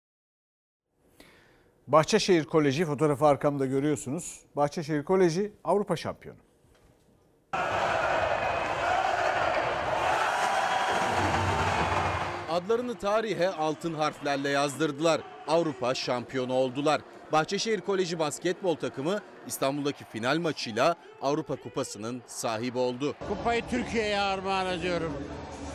Bahçeşehir 1.87 2.43
Koleji 2.43 2.85
fotoğrafı 2.85 3.25
arkamda 3.25 3.65
görüyorsunuz. 3.65 4.39
Bahçeşehir 4.55 5.03
Koleji 5.03 5.51
Avrupa 5.63 5.95
şampiyonu. 5.95 6.37
Adlarını 12.51 12.95
tarihe 12.95 13.49
altın 13.49 13.93
harflerle 13.93 14.49
yazdırdılar. 14.49 15.21
Avrupa 15.47 15.95
şampiyonu 15.95 16.53
oldular. 16.53 17.01
Bahçeşehir 17.31 17.81
Koleji 17.81 18.19
basketbol 18.19 18.75
takımı 18.75 19.19
İstanbul'daki 19.47 20.05
final 20.05 20.37
maçıyla 20.37 20.95
Avrupa 21.21 21.55
Kupası'nın 21.55 22.21
sahibi 22.27 22.77
oldu. 22.77 23.15
Kupayı 23.29 23.61
Türkiye'ye 23.69 24.19
armağan 24.19 24.67
ediyorum. 24.67 25.13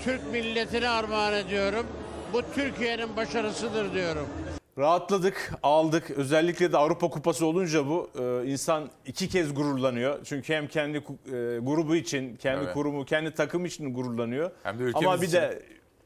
Türk 0.04 0.32
milletine 0.32 0.88
armağan 0.88 1.32
ediyorum. 1.32 1.86
Bu 2.32 2.42
Türkiye'nin 2.54 3.16
başarısıdır 3.16 3.94
diyorum. 3.94 4.26
Rahatladık, 4.78 5.52
aldık. 5.62 6.10
Özellikle 6.10 6.72
de 6.72 6.76
Avrupa 6.76 7.10
Kupası 7.10 7.46
olunca 7.46 7.86
bu 7.86 8.10
e, 8.18 8.50
insan 8.50 8.90
iki 9.06 9.28
kez 9.28 9.54
gururlanıyor. 9.54 10.18
Çünkü 10.24 10.54
hem 10.54 10.68
kendi 10.68 10.96
e, 10.98 11.00
grubu 11.58 11.96
için, 11.96 12.36
kendi 12.36 12.64
Evet. 12.64 12.74
kurumu, 12.74 13.04
kendi 13.04 13.34
takım 13.34 13.64
için 13.64 13.94
gururlanıyor. 13.94 14.50
Hem 14.62 14.78
de 14.78 14.82
ülkemiz 14.82 15.06
Ama 15.06 15.22
bir 15.22 15.26
için. 15.26 15.36
de 15.36 15.62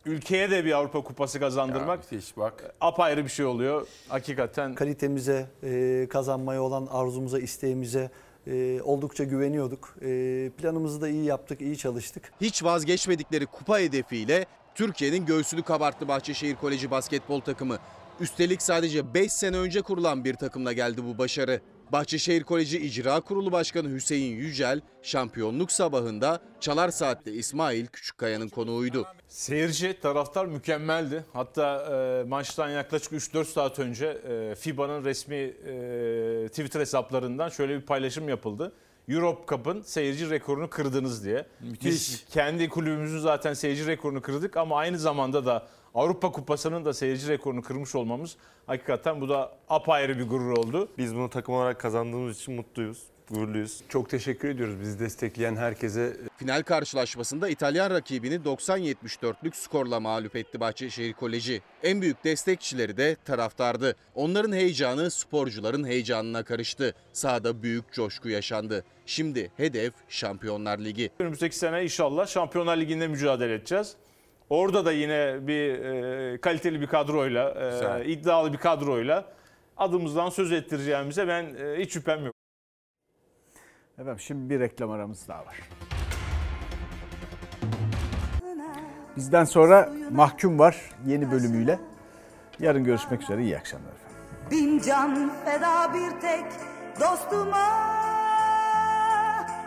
ülkeye 0.07 0.51
de 0.51 0.65
bir 0.65 0.73
Avrupa 0.73 1.03
Kupası 1.03 1.41
kazandırmak 1.41 2.01
bak. 2.37 2.75
apayrı 2.81 3.25
bir 3.25 3.31
şey 3.31 3.47
oluyor. 3.47 3.87
Hakikaten 4.09 4.75
kalitemize, 4.75 5.47
e, 5.63 6.07
kazanmaya 6.11 6.63
olan 6.63 6.87
arzumuza, 6.91 7.39
isteğimize 7.39 8.11
e, 8.47 8.81
oldukça 8.83 9.25
güveniyorduk. 9.25 9.95
E, 10.03 10.51
planımızı 10.59 11.01
da 11.01 11.09
iyi 11.09 11.25
yaptık, 11.25 11.61
iyi 11.61 11.79
çalıştık. 11.79 12.33
Hiç 12.41 12.65
vazgeçmedikleri 12.65 13.47
kupa 13.47 13.79
hedefiyle 13.79 14.47
Türkiye'nin 14.75 15.27
göğsünü 15.27 15.63
kabarttı 15.63 16.09
Bahçeşehir 16.09 16.57
Koleji 16.57 16.91
basketbol 16.91 17.41
takımı. 17.41 17.79
Üstelik 18.21 18.63
sadece 18.63 19.15
5 19.15 19.33
sene 19.33 19.57
önce 19.57 19.83
kurulan 19.83 20.25
bir 20.25 20.35
takımla 20.35 20.73
geldi 20.73 21.05
bu 21.05 21.19
başarı. 21.19 21.61
Bahçeşehir 21.93 22.43
Koleji 22.43 22.79
İcra 22.79 23.21
Kurulu 23.21 23.53
Başkanı 23.53 23.95
Hüseyin 23.95 24.37
Yücel, 24.37 24.81
şampiyonluk 25.03 25.73
sabahında 25.73 26.41
Çalar 26.61 26.89
Saat'te 26.89 27.33
İsmail 27.33 27.87
Küçükkaya'nın 27.87 28.49
konuğuydu. 28.49 29.07
Seyirci, 29.29 30.01
taraftar 30.03 30.47
mükemmeldi. 30.47 31.25
Hatta 31.33 31.87
e, 32.23 32.29
maçtan 32.29 32.69
yaklaşık 32.69 33.13
3-4 33.13 33.45
saat 33.45 33.79
önce 33.79 34.07
e, 34.07 34.55
FIBA'nın 34.55 35.05
resmi 35.05 35.37
e, 35.37 36.49
Twitter 36.49 36.81
hesaplarından 36.81 37.49
şöyle 37.49 37.77
bir 37.77 37.87
paylaşım 37.87 38.29
yapıldı. 38.29 38.73
Europe 39.09 39.43
Cup'ın 39.49 39.83
seyirci 39.83 40.31
rekorunu 40.31 40.71
kırdınız 40.71 41.25
diye. 41.25 41.47
Biz 41.85 42.25
kendi 42.31 42.69
kulübümüzün 42.69 43.19
zaten 43.19 43.55
seyirci 43.55 43.87
rekorunu 43.87 44.23
kırdık 44.23 44.57
ama 44.57 44.77
aynı 44.77 44.99
zamanda 44.99 45.47
da 45.47 45.67
Avrupa 45.97 46.33
Kupası'nın 46.33 46.85
da 46.85 46.95
seyirci 46.95 47.29
rekorunu 47.29 47.63
kırmış 47.63 47.95
olmamız 47.95 48.37
hakikaten 48.67 49.21
bu 49.21 49.29
da 49.29 49.53
apayrı 49.69 50.19
bir 50.19 50.29
gurur 50.29 50.51
oldu. 50.51 50.89
Biz 50.99 51.15
bunu 51.15 51.31
takım 51.31 51.55
olarak 51.55 51.81
kazandığımız 51.81 52.37
için 52.37 52.55
mutluyuz, 52.55 53.03
gururluyuz. 53.31 53.83
Çok 53.89 54.11
teşekkür 54.11 54.49
ediyoruz 54.49 54.81
bizi 54.81 54.99
destekleyen 54.99 55.57
herkese. 55.57 56.17
Final 56.37 56.63
karşılaşmasında 56.63 57.49
İtalyan 57.49 57.91
rakibini 57.91 58.35
90-74'lük 58.35 59.57
skorla 59.57 60.01
mağlup 60.01 60.37
etti 60.37 60.61
Bahçeşehir 60.61 61.13
Koleji. 61.13 61.63
En 61.83 62.03
büyük 62.03 62.25
destekçileri 62.25 62.97
de 62.97 63.17
taraftardı. 63.25 63.97
Onların 64.15 64.53
heyecanı 64.53 65.11
sporcuların 65.11 65.87
heyecanına 65.87 66.43
karıştı. 66.43 66.95
Sahada 67.13 67.63
büyük 67.63 67.93
coşku 67.93 68.29
yaşandı. 68.29 68.85
Şimdi 69.07 69.51
hedef 69.57 69.93
Şampiyonlar 70.09 70.79
Ligi. 70.79 71.11
Önümüzdeki 71.19 71.57
sene 71.57 71.85
inşallah 71.85 72.27
Şampiyonlar 72.27 72.77
Ligi'nde 72.77 73.09
mücadele 73.09 73.55
edeceğiz. 73.55 73.97
Orada 74.51 74.85
da 74.85 74.93
yine 74.93 75.47
bir 75.47 75.79
e, 75.79 76.41
kaliteli 76.41 76.81
bir 76.81 76.87
kadroyla, 76.87 77.55
e, 78.01 78.05
iddialı 78.05 78.53
bir 78.53 78.59
kadroyla 78.59 79.25
adımızdan 79.77 80.29
söz 80.29 80.53
ettireceğimize 80.53 81.29
ben 81.29 81.45
e, 81.45 81.79
hiç 81.79 81.93
şüphem 81.93 82.25
yok. 82.25 82.35
Efendim 83.99 84.21
şimdi 84.21 84.51
bir 84.51 84.61
reklam 84.61 84.91
aramız 84.91 85.29
daha 85.29 85.47
var. 85.47 85.57
Bizden 89.17 89.45
sonra 89.45 89.93
Mahkum 90.11 90.59
var 90.59 90.77
yeni 91.07 91.31
bölümüyle. 91.33 91.79
Yarın 92.61 92.85
görüşmek 92.85 93.23
üzere. 93.23 93.43
İyi 93.43 93.59
akşamlar 93.59 93.93
efendim. 93.93 94.17
Bin 94.51 94.79
can 94.79 95.33
feda 95.45 95.95
bir 95.95 96.21
tek 96.21 96.45
dostuma 97.01 97.67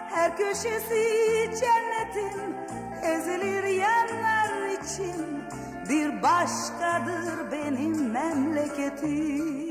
Her 0.09 0.37
köşesi 0.37 1.03
cennetin 1.59 2.55
ezilir 3.03 3.63
yerler 3.63 4.28
için 4.89 5.43
Bir 5.89 6.23
başkadır 6.23 7.51
benim 7.51 8.11
memleketim 8.11 9.68